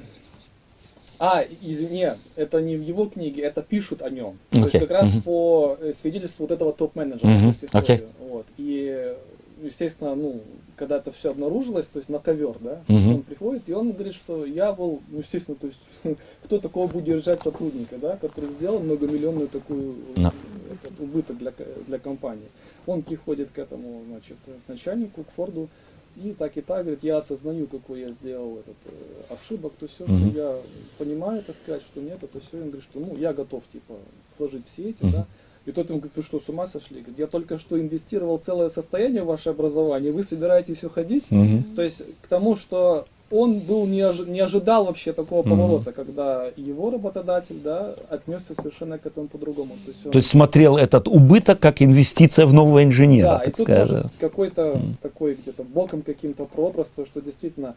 А, 1.23 1.45
извини, 1.61 2.09
это 2.35 2.63
не 2.63 2.77
в 2.77 2.83
его 2.83 3.05
книге, 3.05 3.43
это 3.43 3.61
пишут 3.61 4.01
о 4.01 4.09
нем. 4.09 4.39
То 4.51 4.61
есть 4.61 4.79
как 4.79 4.91
раз 4.91 5.13
мгм. 5.13 5.23
по 5.23 5.77
э, 5.79 5.93
свидетельству 5.93 6.45
вот 6.45 6.51
этого 6.51 6.73
топ-менеджера. 6.73 7.51
Истории. 7.51 7.69
окей. 7.73 8.01
Вот. 8.21 8.47
И, 8.57 9.15
естественно, 9.63 10.15
ну, 10.15 10.41
когда 10.77 10.97
это 10.99 11.13
все 11.13 11.31
обнаружилось, 11.31 11.87
то 11.87 11.99
есть 11.99 12.09
на 12.09 12.19
ковер, 12.19 12.57
да, 12.61 12.83
Мгм. 12.89 13.15
он 13.17 13.23
приходит, 13.23 13.69
и 13.69 13.73
он 13.73 13.93
говорит, 13.93 14.15
что 14.15 14.45
я 14.47 14.73
был, 14.73 15.01
ну, 15.09 15.19
естественно, 15.19 15.57
то 15.57 15.67
есть 15.67 15.81
кто 16.45 16.59
такого 16.59 16.87
будет 16.87 17.05
держать 17.05 17.43
сотрудника, 17.43 17.99
да, 17.99 18.17
который 18.17 18.51
сделал 18.51 18.81
многомиллионную 18.81 19.49
такую 19.49 19.95
Да. 20.17 20.33
этот 20.73 20.99
убыток 21.01 21.39
для, 21.39 21.53
для 21.87 21.99
компании. 21.99 22.49
Он 22.87 23.03
приходит 23.03 23.51
к 23.51 23.59
этому, 23.59 24.03
значит, 24.09 24.37
к 24.67 24.69
начальнику, 24.69 25.25
к 25.25 25.31
Форду, 25.31 25.69
и 26.17 26.33
так 26.37 26.57
и 26.57 26.61
так, 26.61 26.83
говорит, 26.85 27.05
я 27.05 27.19
осознаю, 27.19 27.67
какой 27.67 28.01
я 28.01 28.11
сделал 28.11 28.59
этот 28.59 28.77
э, 28.87 29.33
ошибок, 29.35 29.73
то 29.79 29.87
все, 29.87 30.05
Мгм. 30.07 30.33
я 30.35 30.59
понимаю, 30.99 31.43
так 31.43 31.57
сказать, 31.57 31.83
что 31.83 32.01
нет, 32.01 32.23
это 32.23 32.41
все, 32.41 32.57
он 32.59 32.65
говорит, 32.71 32.83
что, 32.83 32.99
ну, 33.01 33.17
я 33.17 33.33
готов, 33.33 33.63
типа, 33.73 33.95
сложить 34.37 34.67
все 34.67 34.91
эти, 34.91 35.03
Мгм. 35.03 35.13
да, 35.13 35.27
и 35.71 35.73
тот 35.73 35.89
ему 35.89 35.99
говорит, 36.01 36.17
вы 36.17 36.23
что, 36.23 36.41
с 36.41 36.49
ума 36.49 36.67
сошли? 36.67 36.99
Говорит, 37.01 37.19
я 37.19 37.27
только 37.27 37.59
что 37.59 37.81
инвестировал 37.81 38.39
целое 38.39 38.69
состояние 38.69 39.23
в 39.23 39.27
ваше 39.27 39.51
образование, 39.51 40.13
вы 40.13 40.23
собираетесь 40.25 40.85
уходить? 40.85 41.25
Мгм. 41.31 41.75
То 41.77 41.83
есть 41.83 42.03
к 42.23 42.27
тому, 42.29 42.57
что 42.57 43.07
он 43.31 43.61
был 43.61 43.87
не, 43.87 44.01
ожи- 44.01 44.29
не 44.29 44.41
ожидал 44.41 44.87
вообще 44.87 45.13
такого 45.13 45.43
поворота, 45.45 45.93
когда 45.93 46.47
его 46.57 46.91
работодатель, 46.91 47.61
да, 47.63 47.95
отнесся 48.09 48.55
совершенно 48.55 48.99
к 48.99 49.07
этому 49.07 49.29
по-другому. 49.29 49.75
То 49.85 49.93
есть, 49.93 50.05
он- 50.07 50.11
То 50.13 50.19
есть 50.19 50.29
смотрел 50.29 50.77
этот 50.77 51.07
убыток 51.07 51.61
как 51.61 51.81
инвестиция 51.81 52.47
в 52.47 52.53
нового 52.55 52.83
инженера, 52.83 53.27
да, 53.39 53.43
и 53.43 53.45
так 53.47 53.57
тут 53.57 53.67
скажем. 53.67 53.97
может 53.99 54.13
какой-то 54.19 54.81
такой 55.01 55.35
где-то 55.37 55.63
боком 55.63 56.03
каким-то 56.03 56.45
прообраз, 56.47 56.89
то, 56.89 57.07
что 57.07 57.21
действительно, 57.21 57.75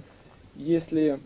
если 0.55 1.19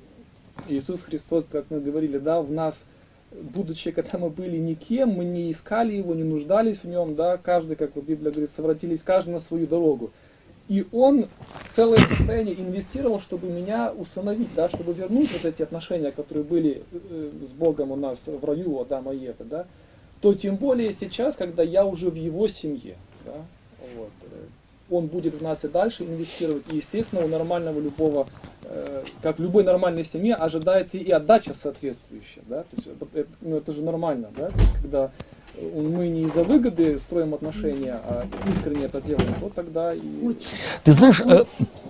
Иисус 0.67 1.01
Христос, 1.03 1.45
как 1.49 1.65
мы 1.69 1.79
говорили, 1.79 2.17
да, 2.17 2.41
в 2.41 2.51
нас, 2.51 2.83
будучи, 3.31 3.91
когда 3.91 4.17
мы 4.17 4.29
были 4.29 4.57
никем, 4.57 5.09
мы 5.09 5.25
не 5.25 5.51
искали 5.51 5.95
его, 5.95 6.13
не 6.15 6.23
нуждались 6.23 6.77
в 6.77 6.85
нем, 6.85 7.15
да, 7.15 7.37
каждый, 7.37 7.75
как 7.75 7.95
вот 7.95 8.05
Библия 8.05 8.31
говорит, 8.31 8.51
совратились 8.55 9.03
каждый 9.03 9.31
на 9.31 9.39
свою 9.39 9.67
дорогу. 9.67 10.11
И 10.67 10.85
он 10.91 11.27
целое 11.71 11.99
состояние 11.99 12.59
инвестировал, 12.59 13.21
чтобы 13.21 13.47
меня 13.47 13.91
усыновить, 13.91 14.53
да, 14.53 14.67
чтобы 14.67 14.93
вернуть 14.93 15.31
вот 15.31 15.45
эти 15.45 15.61
отношения, 15.61 16.11
которые 16.11 16.43
были 16.43 16.83
э, 16.91 17.31
с 17.47 17.53
Богом 17.53 17.91
у 17.91 17.95
нас 17.95 18.27
в 18.27 18.43
раю 18.43 18.81
Адама 18.81 19.13
и 19.13 19.19
Евы, 19.19 19.45
да, 19.45 19.65
то 20.19 20.33
тем 20.33 20.57
более 20.57 20.91
сейчас, 20.91 21.35
когда 21.35 21.63
я 21.63 21.85
уже 21.85 22.09
в 22.09 22.15
его 22.15 22.47
семье, 22.49 22.97
он 24.89 25.07
будет 25.07 25.35
в 25.35 25.43
нас 25.43 25.63
и 25.63 25.67
дальше 25.67 26.03
инвестировать. 26.03 26.63
И, 26.71 26.77
естественно, 26.77 27.23
у 27.23 27.27
нормального 27.27 27.79
любого, 27.79 28.27
э, 28.63 29.03
как 29.21 29.39
в 29.39 29.41
любой 29.41 29.63
нормальной 29.63 30.03
семье, 30.05 30.35
ожидается 30.35 30.97
и 30.97 31.09
отдача 31.11 31.53
соответствующая. 31.53 32.41
Да? 32.47 32.61
То 32.63 32.75
есть, 32.75 32.87
это, 32.87 33.05
это- 33.19 33.29
ну, 33.41 33.57
это 33.57 33.71
же 33.73 33.81
нормально, 33.81 34.29
да? 34.35 34.47
То 34.47 34.59
есть, 34.59 34.73
когда 34.81 35.11
э, 35.55 35.81
мы 35.89 36.07
не 36.07 36.21
из-за 36.23 36.43
выгоды 36.43 36.99
строим 36.99 37.33
отношения, 37.33 37.99
а 38.03 38.25
искренне 38.49 38.85
это 38.85 39.01
делаем, 39.01 39.33
то 39.39 39.49
тогда 39.49 39.93
и... 39.93 39.99
Ты 40.83 40.93
знаешь, 40.93 41.21
э, 41.21 41.45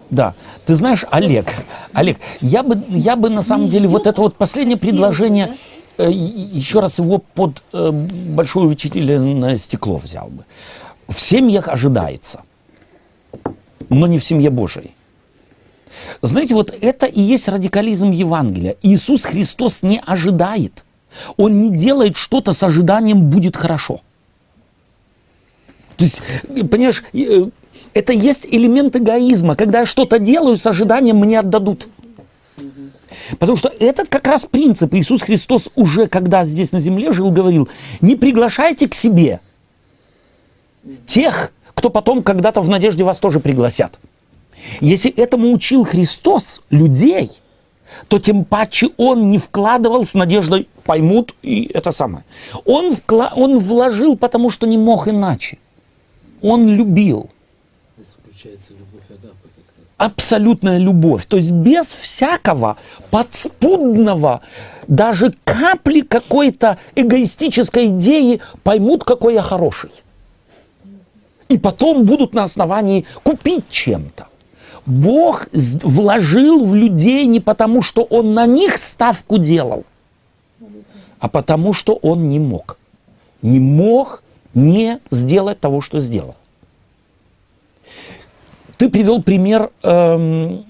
да, 0.09 0.33
ты 0.65 0.75
знаешь, 0.75 1.05
Олег, 1.11 1.47
Олег, 1.93 2.17
я 2.41 2.63
бы, 2.63 2.81
я 2.89 3.15
бы 3.15 3.29
на 3.29 3.41
самом 3.41 3.67
деле 3.67 3.87
вот 3.87 4.07
это 4.07 4.21
вот 4.21 4.35
последнее 4.35 4.77
предложение, 4.77 5.55
э, 5.97 6.09
еще 6.09 6.79
раз 6.79 6.97
его 6.99 7.19
под 7.19 7.61
э, 7.73 7.91
большое 7.91 8.65
увеличительное 8.65 9.57
стекло 9.57 9.97
взял 9.97 10.29
бы. 10.29 10.45
В 11.07 11.19
семьях 11.19 11.67
ожидается, 11.67 12.41
но 13.89 14.07
не 14.07 14.19
в 14.19 14.23
семье 14.23 14.49
Божией. 14.49 14.91
Знаете, 16.21 16.53
вот 16.53 16.73
это 16.81 17.05
и 17.05 17.21
есть 17.21 17.47
радикализм 17.47 18.11
Евангелия. 18.11 18.75
Иисус 18.81 19.23
Христос 19.23 19.83
не 19.83 20.01
ожидает. 20.05 20.83
Он 21.37 21.61
не 21.61 21.75
делает 21.75 22.17
что-то 22.17 22.53
с 22.53 22.63
ожиданием 22.63 23.21
«будет 23.21 23.55
хорошо». 23.55 24.01
То 25.95 26.03
есть, 26.03 26.21
понимаешь, 26.69 27.03
э, 27.13 27.49
это 27.93 28.13
есть 28.13 28.45
элемент 28.45 28.95
эгоизма, 28.95 29.55
когда 29.55 29.79
я 29.79 29.85
что-то 29.87 30.19
делаю 30.19 30.57
с 30.57 30.65
ожиданием 30.67 31.17
мне 31.17 31.39
отдадут. 31.39 31.87
Потому 33.39 33.57
что 33.57 33.69
этот 33.79 34.07
как 34.09 34.27
раз 34.27 34.45
принцип 34.45 34.93
Иисус 34.93 35.23
Христос 35.23 35.69
уже, 35.75 36.07
когда 36.07 36.45
здесь 36.45 36.71
на 36.71 36.79
земле 36.79 37.11
жил, 37.11 37.31
говорил, 37.31 37.67
не 37.99 38.15
приглашайте 38.15 38.87
к 38.87 38.93
себе 38.93 39.39
тех, 41.05 41.51
кто 41.77 41.91
потом 41.91 42.23
когда-то 42.23 42.61
в 42.61 42.69
надежде 42.69 43.03
вас 43.03 43.19
тоже 43.19 43.39
пригласят. 43.39 43.99
Если 44.81 45.11
этому 45.11 45.51
учил 45.53 45.85
Христос 45.85 46.61
людей, 46.71 47.29
то 48.07 48.17
тем 48.17 48.45
паче 48.45 48.89
он 48.97 49.29
не 49.29 49.37
вкладывал 49.37 50.03
с 50.03 50.15
надеждой, 50.15 50.67
поймут 50.85 51.35
и 51.43 51.69
это 51.71 51.91
самое. 51.91 52.23
Он, 52.65 52.93
вкла- 52.93 53.31
он 53.35 53.59
вложил, 53.59 54.17
потому 54.17 54.49
что 54.49 54.65
не 54.65 54.77
мог 54.77 55.07
иначе. 55.07 55.59
Он 56.41 56.67
любил. 56.67 57.29
Абсолютная 59.97 60.79
любовь. 60.79 61.27
То 61.27 61.37
есть 61.37 61.51
без 61.51 61.85
всякого 61.87 62.77
подспудного, 63.11 64.41
даже 64.87 65.31
капли 65.43 66.01
какой-то 66.01 66.79
эгоистической 66.95 67.85
идеи 67.85 68.41
поймут, 68.63 69.03
какой 69.03 69.35
я 69.35 69.43
хороший. 69.43 69.91
И 71.49 71.57
потом 71.57 72.03
будут 72.03 72.33
на 72.33 72.43
основании 72.43 73.05
купить 73.23 73.69
чем-то. 73.69 74.27
Бог 74.85 75.47
вложил 75.53 76.63
в 76.63 76.73
людей 76.73 77.25
не 77.25 77.39
потому, 77.39 77.81
что 77.81 78.03
Он 78.03 78.33
на 78.33 78.45
них 78.45 78.77
ставку 78.77 79.37
делал, 79.37 79.83
а 81.19 81.27
потому, 81.27 81.73
что 81.73 81.93
Он 81.95 82.29
не 82.29 82.39
мог. 82.39 82.77
Не 83.41 83.59
мог 83.59 84.23
не 84.53 84.99
сделать 85.11 85.59
того, 85.59 85.81
что 85.81 85.99
сделал. 85.99 86.35
Ты 88.77 88.89
привел 88.89 89.21
пример 89.21 89.71
эм, 89.83 90.65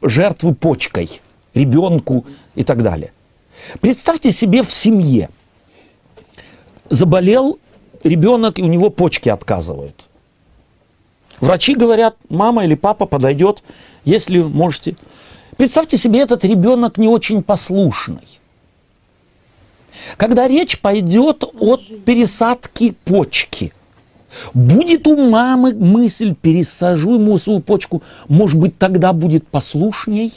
жертвы 0.00 0.54
почкой, 0.54 1.20
ребенку 1.54 2.24
и 2.54 2.64
так 2.64 2.82
далее. 2.82 3.12
Представьте 3.80 4.32
себе 4.32 4.62
в 4.62 4.70
семье. 4.70 5.28
Заболел 6.88 7.58
ребенок, 8.04 8.58
и 8.58 8.62
у 8.62 8.66
него 8.66 8.90
почки 8.90 9.28
отказывают. 9.28 10.08
Врачи 11.40 11.74
говорят, 11.74 12.16
мама 12.28 12.64
или 12.64 12.74
папа 12.74 13.06
подойдет, 13.06 13.62
если 14.04 14.40
можете. 14.40 14.96
Представьте 15.56 15.96
себе, 15.96 16.20
этот 16.20 16.44
ребенок 16.44 16.98
не 16.98 17.08
очень 17.08 17.42
послушный. 17.42 18.40
Когда 20.16 20.48
речь 20.48 20.80
пойдет 20.80 21.44
от 21.58 22.04
пересадки 22.04 22.94
почки, 23.04 23.72
будет 24.54 25.06
у 25.06 25.16
мамы 25.16 25.74
мысль, 25.74 26.34
пересажу 26.34 27.14
ему 27.14 27.38
свою 27.38 27.60
почку, 27.60 28.02
может 28.28 28.58
быть, 28.58 28.78
тогда 28.78 29.12
будет 29.12 29.46
послушней? 29.48 30.32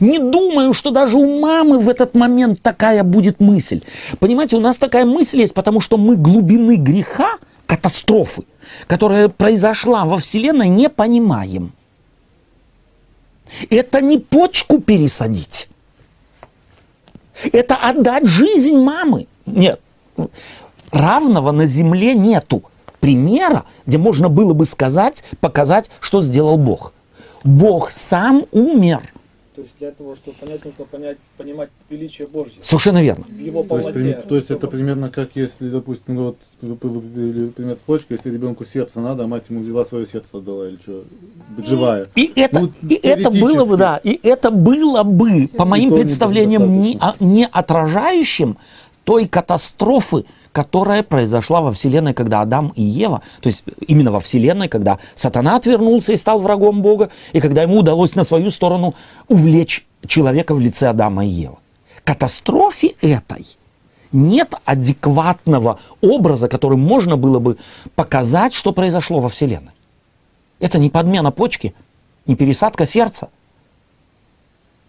Не 0.00 0.18
думаю, 0.18 0.72
что 0.72 0.90
даже 0.90 1.16
у 1.16 1.40
мамы 1.40 1.78
в 1.78 1.88
этот 1.88 2.14
момент 2.14 2.60
такая 2.62 3.02
будет 3.02 3.40
мысль. 3.40 3.82
Понимаете, 4.18 4.56
у 4.56 4.60
нас 4.60 4.78
такая 4.78 5.04
мысль 5.04 5.40
есть, 5.40 5.54
потому 5.54 5.80
что 5.80 5.96
мы 5.96 6.16
глубины 6.16 6.76
греха, 6.76 7.38
катастрофы, 7.66 8.42
которая 8.86 9.28
произошла 9.28 10.04
во 10.04 10.18
Вселенной, 10.18 10.68
не 10.68 10.88
понимаем. 10.88 11.72
Это 13.70 14.00
не 14.00 14.18
почку 14.18 14.80
пересадить. 14.80 15.68
Это 17.52 17.76
отдать 17.76 18.26
жизнь 18.26 18.76
мамы. 18.76 19.26
Нет. 19.46 19.80
равного 20.90 21.52
на 21.52 21.66
земле 21.66 22.14
нету 22.14 22.62
примера, 23.00 23.64
где 23.86 23.98
можно 23.98 24.28
было 24.28 24.52
бы 24.52 24.66
сказать, 24.66 25.22
показать, 25.40 25.90
что 26.00 26.20
сделал 26.20 26.56
Бог. 26.56 26.92
Бог 27.44 27.90
сам 27.90 28.44
умер. 28.52 29.02
То 29.58 29.62
есть 29.62 29.74
для 29.80 29.90
того, 29.90 30.14
чтобы 30.14 30.36
понять, 30.38 30.64
нужно 30.64 30.84
понять, 30.84 31.16
понимать 31.36 31.70
величие 31.90 32.28
Божье 32.28 32.54
Совершенно 32.60 33.02
верно. 33.02 33.24
его 33.40 33.64
То 33.64 33.78
есть, 33.78 33.92
при- 33.92 34.12
то 34.12 34.36
есть 34.36 34.52
это 34.52 34.68
примерно 34.68 35.08
как 35.08 35.30
если, 35.34 35.68
допустим, 35.68 36.16
вот 36.16 36.36
вы 36.62 36.76
привели 36.76 37.48
пример 37.48 37.74
с 37.74 37.80
почкой, 37.80 38.12
если 38.12 38.30
ребенку 38.30 38.64
сердце 38.64 39.00
надо, 39.00 39.24
а 39.24 39.26
мать 39.26 39.46
ему 39.48 39.62
взяла 39.62 39.84
свое 39.84 40.06
сердце 40.06 40.28
отдала 40.36 40.68
или 40.68 40.76
что, 40.80 41.02
живая. 41.66 42.06
И 42.14 42.30
это, 42.36 42.60
Ну, 42.60 42.72
и 42.88 42.94
это 43.02 43.32
было 43.32 43.64
бы, 43.64 43.76
да, 43.76 43.96
и 43.96 44.20
это 44.22 44.52
было 44.52 45.02
бы, 45.02 45.48
по 45.48 45.64
моим 45.64 45.90
представлениям, 45.90 46.80
не, 46.80 47.00
не 47.18 47.44
отражающим 47.44 48.58
той 49.02 49.26
катастрофы, 49.26 50.24
которая 50.58 51.04
произошла 51.04 51.60
во 51.60 51.70
Вселенной, 51.70 52.14
когда 52.14 52.40
Адам 52.40 52.72
и 52.74 52.82
Ева, 52.82 53.22
то 53.40 53.48
есть 53.48 53.62
именно 53.86 54.10
во 54.10 54.18
Вселенной, 54.18 54.66
когда 54.66 54.98
сатана 55.14 55.54
отвернулся 55.54 56.12
и 56.12 56.16
стал 56.16 56.40
врагом 56.40 56.82
Бога, 56.82 57.10
и 57.32 57.38
когда 57.38 57.62
ему 57.62 57.78
удалось 57.78 58.16
на 58.16 58.24
свою 58.24 58.50
сторону 58.50 58.92
увлечь 59.28 59.86
человека 60.04 60.56
в 60.56 60.60
лице 60.60 60.88
Адама 60.88 61.24
и 61.24 61.28
Евы. 61.28 61.58
Катастрофе 62.02 62.96
этой 63.00 63.46
нет 64.10 64.54
адекватного 64.64 65.78
образа, 66.00 66.48
которым 66.48 66.80
можно 66.80 67.16
было 67.16 67.38
бы 67.38 67.56
показать, 67.94 68.52
что 68.52 68.72
произошло 68.72 69.20
во 69.20 69.28
Вселенной. 69.28 69.74
Это 70.58 70.80
не 70.80 70.90
подмена 70.90 71.30
почки, 71.30 71.72
не 72.26 72.34
пересадка 72.34 72.84
сердца. 72.84 73.28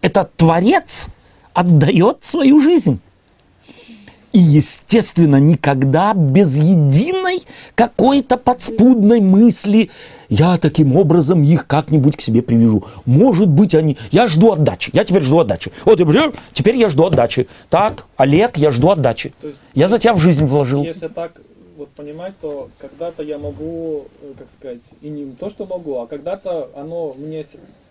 Это 0.00 0.28
Творец 0.36 1.06
отдает 1.54 2.24
свою 2.24 2.60
жизнь. 2.60 2.98
И, 4.32 4.38
естественно, 4.38 5.36
никогда 5.36 6.14
без 6.14 6.56
единой 6.56 7.42
какой-то 7.74 8.36
подспудной 8.36 9.20
мысли 9.20 9.90
я 10.28 10.56
таким 10.58 10.96
образом 10.96 11.42
их 11.42 11.66
как-нибудь 11.66 12.16
к 12.16 12.20
себе 12.20 12.40
привяжу. 12.40 12.84
Может 13.06 13.48
быть, 13.48 13.74
они... 13.74 13.98
Я 14.12 14.28
жду 14.28 14.52
отдачи. 14.52 14.90
Я 14.92 15.04
теперь 15.04 15.22
жду 15.22 15.40
отдачи. 15.40 15.72
Вот, 15.84 15.98
теперь 16.52 16.76
я 16.76 16.88
жду 16.88 17.06
отдачи. 17.06 17.48
Так, 17.68 18.04
Олег, 18.16 18.56
я 18.56 18.70
жду 18.70 18.90
отдачи. 18.90 19.34
Есть- 19.42 19.58
Я 19.74 19.88
за 19.88 19.98
тебя 19.98 20.14
в 20.14 20.18
жизнь 20.18 20.46
вложил. 20.46 20.84
Если 20.84 21.08
так 21.08 21.40
вот 21.80 21.88
понимать, 21.88 22.34
то 22.40 22.68
когда-то 22.78 23.22
я 23.22 23.38
могу, 23.38 24.04
э, 24.22 24.32
как 24.38 24.46
сказать, 24.56 24.80
и 25.00 25.08
не 25.08 25.32
то, 25.32 25.48
что 25.48 25.66
могу, 25.66 25.98
а 25.98 26.06
когда-то 26.06 26.68
оно 26.76 27.14
мне 27.14 27.44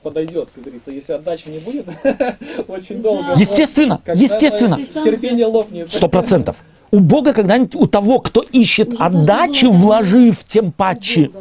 подойдет, 0.04 0.50
как 0.54 0.64
говорится. 0.64 0.92
Если 0.92 1.12
отдачи 1.14 1.50
не 1.50 1.58
будет, 1.58 1.88
очень 2.68 3.02
долго. 3.02 3.34
Естественно, 3.36 4.00
естественно. 4.14 4.80
Терпение 5.04 5.48
лопнет. 5.48 5.92
Сто 5.92 6.08
процентов. 6.08 6.58
У 6.92 7.00
Бога 7.00 7.34
когда-нибудь, 7.34 7.76
у 7.76 7.88
того, 7.88 8.20
кто 8.20 8.42
ищет 8.42 8.94
отдачи, 9.00 9.66
вложив 9.66 10.44
тем 10.44 10.72
паче 10.72 11.32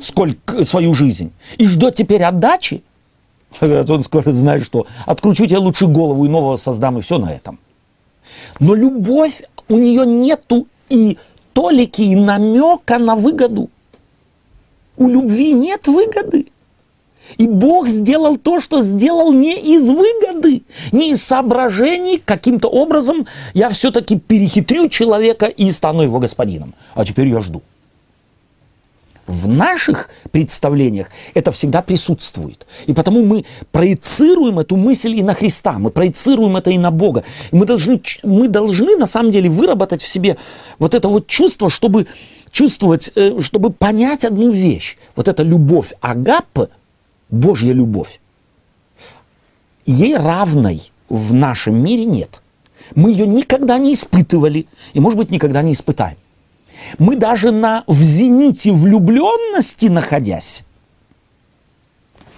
сколько, 0.00 0.64
свою 0.64 0.94
жизнь, 0.94 1.30
и 1.58 1.66
ждет 1.68 1.94
теперь 1.94 2.24
отдачи, 2.24 2.82
говорят, 3.60 3.88
он 3.88 4.02
скажет, 4.02 4.34
знаешь 4.34 4.64
что, 4.64 4.86
откручу 5.06 5.46
тебе 5.46 5.58
лучше 5.58 5.86
голову 5.86 6.24
и 6.24 6.28
нового 6.28 6.56
создам, 6.56 6.98
и 6.98 7.00
все 7.00 7.18
на 7.18 7.32
этом. 7.32 7.60
Но 8.58 8.74
любовь 8.74 9.42
у 9.68 9.78
нее 9.78 10.04
нету 10.04 10.66
и 10.88 11.18
толики, 11.52 12.02
и 12.02 12.16
намека 12.16 12.98
на 12.98 13.16
выгоду. 13.16 13.70
У 14.96 15.08
любви 15.08 15.52
нет 15.52 15.86
выгоды. 15.86 16.46
И 17.38 17.46
Бог 17.46 17.88
сделал 17.88 18.36
то, 18.36 18.60
что 18.60 18.82
сделал 18.82 19.32
не 19.32 19.54
из 19.54 19.88
выгоды, 19.88 20.62
не 20.90 21.12
из 21.12 21.22
соображений, 21.22 22.20
каким-то 22.24 22.68
образом 22.68 23.26
я 23.54 23.68
все-таки 23.70 24.18
перехитрю 24.18 24.88
человека 24.88 25.46
и 25.46 25.70
стану 25.70 26.02
его 26.02 26.18
господином. 26.18 26.74
А 26.94 27.04
теперь 27.04 27.28
я 27.28 27.40
жду. 27.40 27.62
В 29.32 29.48
наших 29.50 30.10
представлениях 30.30 31.08
это 31.32 31.52
всегда 31.52 31.80
присутствует. 31.80 32.66
И 32.86 32.92
потому 32.92 33.24
мы 33.24 33.46
проецируем 33.70 34.58
эту 34.58 34.76
мысль 34.76 35.14
и 35.14 35.22
на 35.22 35.32
Христа, 35.32 35.78
мы 35.78 35.90
проецируем 35.90 36.58
это 36.58 36.70
и 36.70 36.76
на 36.76 36.90
Бога. 36.90 37.24
И 37.50 37.56
мы 37.56 37.64
должны, 37.64 37.98
мы 38.22 38.48
должны 38.48 38.94
на 38.98 39.06
самом 39.06 39.30
деле 39.30 39.48
выработать 39.48 40.02
в 40.02 40.06
себе 40.06 40.36
вот 40.78 40.92
это 40.92 41.08
вот 41.08 41.28
чувство, 41.28 41.70
чтобы 41.70 42.08
чувствовать, 42.50 43.10
э, 43.16 43.40
чтобы 43.40 43.70
понять 43.70 44.26
одну 44.26 44.50
вещь. 44.50 44.98
Вот 45.16 45.28
эта 45.28 45.42
любовь 45.42 45.94
Агапы, 46.02 46.68
Божья 47.30 47.72
любовь, 47.72 48.20
ей 49.86 50.14
равной 50.14 50.92
в 51.08 51.32
нашем 51.32 51.82
мире 51.82 52.04
нет. 52.04 52.42
Мы 52.94 53.12
ее 53.12 53.26
никогда 53.26 53.78
не 53.78 53.94
испытывали 53.94 54.66
и, 54.92 55.00
может 55.00 55.18
быть, 55.18 55.30
никогда 55.30 55.62
не 55.62 55.72
испытаем. 55.72 56.18
Мы 56.98 57.16
даже 57.16 57.50
на, 57.50 57.84
в 57.86 58.00
зените 58.02 58.72
влюбленности 58.72 59.86
находясь, 59.86 60.64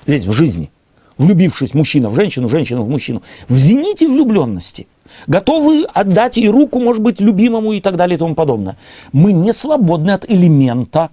здесь 0.07 0.27
в 0.27 0.33
жизни, 0.33 0.71
влюбившись 1.17 1.75
мужчина 1.75 2.09
в 2.09 2.15
женщину, 2.15 2.49
женщина 2.49 2.83
в 2.83 2.89
мужчину, 2.89 3.23
в 3.49 3.57
зените 3.57 4.09
влюбленности, 4.09 4.87
готовы 5.27 5.85
отдать 5.85 6.39
и 6.39 6.49
руку, 6.49 6.81
может 6.81 7.03
быть, 7.03 7.21
любимому 7.21 7.73
и 7.73 7.81
так 7.81 7.97
далее 7.97 8.17
и 8.17 8.19
тому 8.19 8.35
подобное. 8.35 8.77
Мы 9.13 9.33
не 9.33 9.53
свободны 9.53 10.11
от 10.11 10.29
элемента 10.29 11.11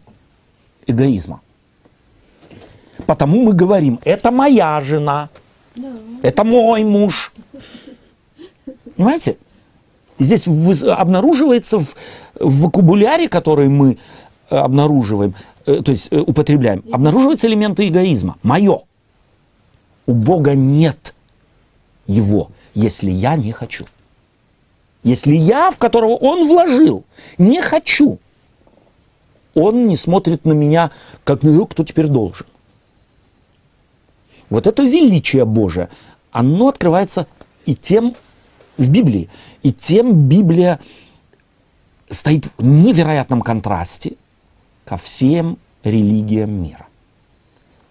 эгоизма. 0.88 1.42
Потому 3.06 3.42
мы 3.44 3.54
говорим, 3.54 4.00
это 4.04 4.32
моя 4.32 4.80
жена, 4.82 5.30
это 6.22 6.44
мой 6.44 6.84
муж. 6.84 7.34
Понимаете? 8.96 9.38
Здесь 10.20 10.48
обнаруживается 10.48 11.80
в, 11.80 11.96
в 12.44 12.62
вокабуляре, 12.62 13.30
который 13.30 13.70
мы 13.70 13.98
э, 14.50 14.56
обнаруживаем, 14.56 15.36
э, 15.66 15.82
то 15.82 15.92
есть 15.92 16.08
э, 16.12 16.20
употребляем, 16.20 16.84
обнаруживаются 16.92 17.48
элементы 17.48 17.88
эгоизма. 17.88 18.38
Мое. 18.44 18.82
У 20.08 20.14
Бога 20.14 20.56
нет 20.56 21.14
его, 22.08 22.52
если 22.74 23.12
я 23.12 23.36
не 23.36 23.52
хочу. 23.52 23.86
Если 25.04 25.36
я, 25.36 25.72
в 25.72 25.78
которого 25.78 26.16
Он 26.16 26.48
вложил, 26.48 27.04
не 27.38 27.62
хочу, 27.62 28.20
Он 29.54 29.88
не 29.88 29.96
смотрит 29.96 30.46
на 30.46 30.54
меня, 30.54 30.92
как 31.24 31.44
на 31.44 31.52
того, 31.52 31.66
кто 31.66 31.84
теперь 31.84 32.08
должен. 32.08 32.46
Вот 34.50 34.68
это 34.68 34.84
величие 34.84 35.46
Божие, 35.46 35.90
оно 36.32 36.68
открывается 36.68 37.26
и 37.66 37.76
тем 37.76 38.16
в 38.78 38.90
Библии, 38.90 39.30
и 39.64 39.72
тем 39.72 40.28
Библия 40.28 40.80
стоит 42.12 42.48
в 42.58 42.64
невероятном 42.64 43.42
контрасте 43.42 44.16
ко 44.86 44.98
всем 44.98 45.58
религиям 45.84 46.52
мира. 46.52 46.88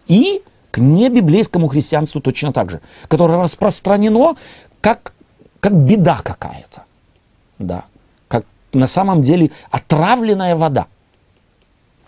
И 0.07 0.43
к 0.71 0.79
небиблейскому 0.79 1.69
христианству 1.69 2.21
точно 2.21 2.53
так 2.53 2.71
же, 2.71 2.81
которое 3.09 3.43
распространено 3.43 4.37
как, 4.81 5.15
как 5.61 5.75
беда 5.75 6.21
какая-то. 6.23 6.85
Да, 7.59 7.85
как 8.29 8.45
на 8.73 8.87
самом 8.87 9.23
деле 9.23 9.51
отравленная 9.71 10.55
вода. 10.55 10.87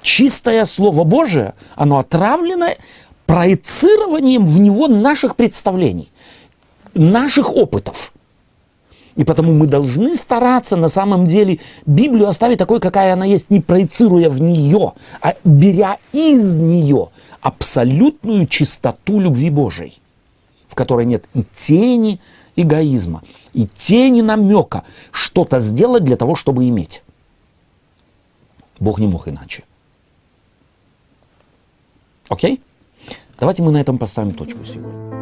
Чистое 0.01 0.64
Слово 0.64 1.05
Божие, 1.05 1.55
оно 1.76 1.98
отравлено 1.98 2.70
проецированием 3.26 4.44
в 4.44 4.59
него 4.59 4.89
наших 4.89 5.36
представлений, 5.36 6.10
наших 6.94 7.51
опытов. 7.55 8.12
И 9.16 9.24
потому 9.24 9.52
мы 9.52 9.66
должны 9.66 10.14
стараться 10.16 10.76
на 10.76 10.89
самом 10.89 11.26
деле 11.26 11.60
Библию 11.84 12.28
оставить 12.28 12.59
такой, 12.59 12.80
какая 12.80 13.12
она 13.12 13.26
есть, 13.26 13.51
не 13.51 13.60
проецируя 13.60 14.30
в 14.30 14.40
нее, 14.40 14.93
а 15.20 15.34
беря 15.44 15.98
из 16.12 16.60
нее 16.60 17.09
абсолютную 17.40 18.47
чистоту 18.47 19.20
любви 19.20 19.51
Божией, 19.51 19.98
в 20.68 20.74
которой 20.74 21.05
нет 21.05 21.24
и 21.34 21.44
тени 21.55 22.20
эгоизма, 22.56 23.22
и 23.52 23.66
тени 23.66 24.22
намека 24.22 24.84
что-то 25.10 25.60
сделать 25.60 26.05
для 26.05 26.16
того, 26.16 26.34
чтобы 26.34 26.66
иметь. 26.68 27.02
Бог 28.80 28.98
не 28.98 29.06
мог 29.06 29.28
иначе. 29.28 29.64
Окей? 32.28 32.62
Давайте 33.39 33.62
мы 33.62 33.72
на 33.72 33.80
этом 33.80 33.98
поставим 33.98 34.32
точку 34.32 34.64
сегодня. 34.64 35.12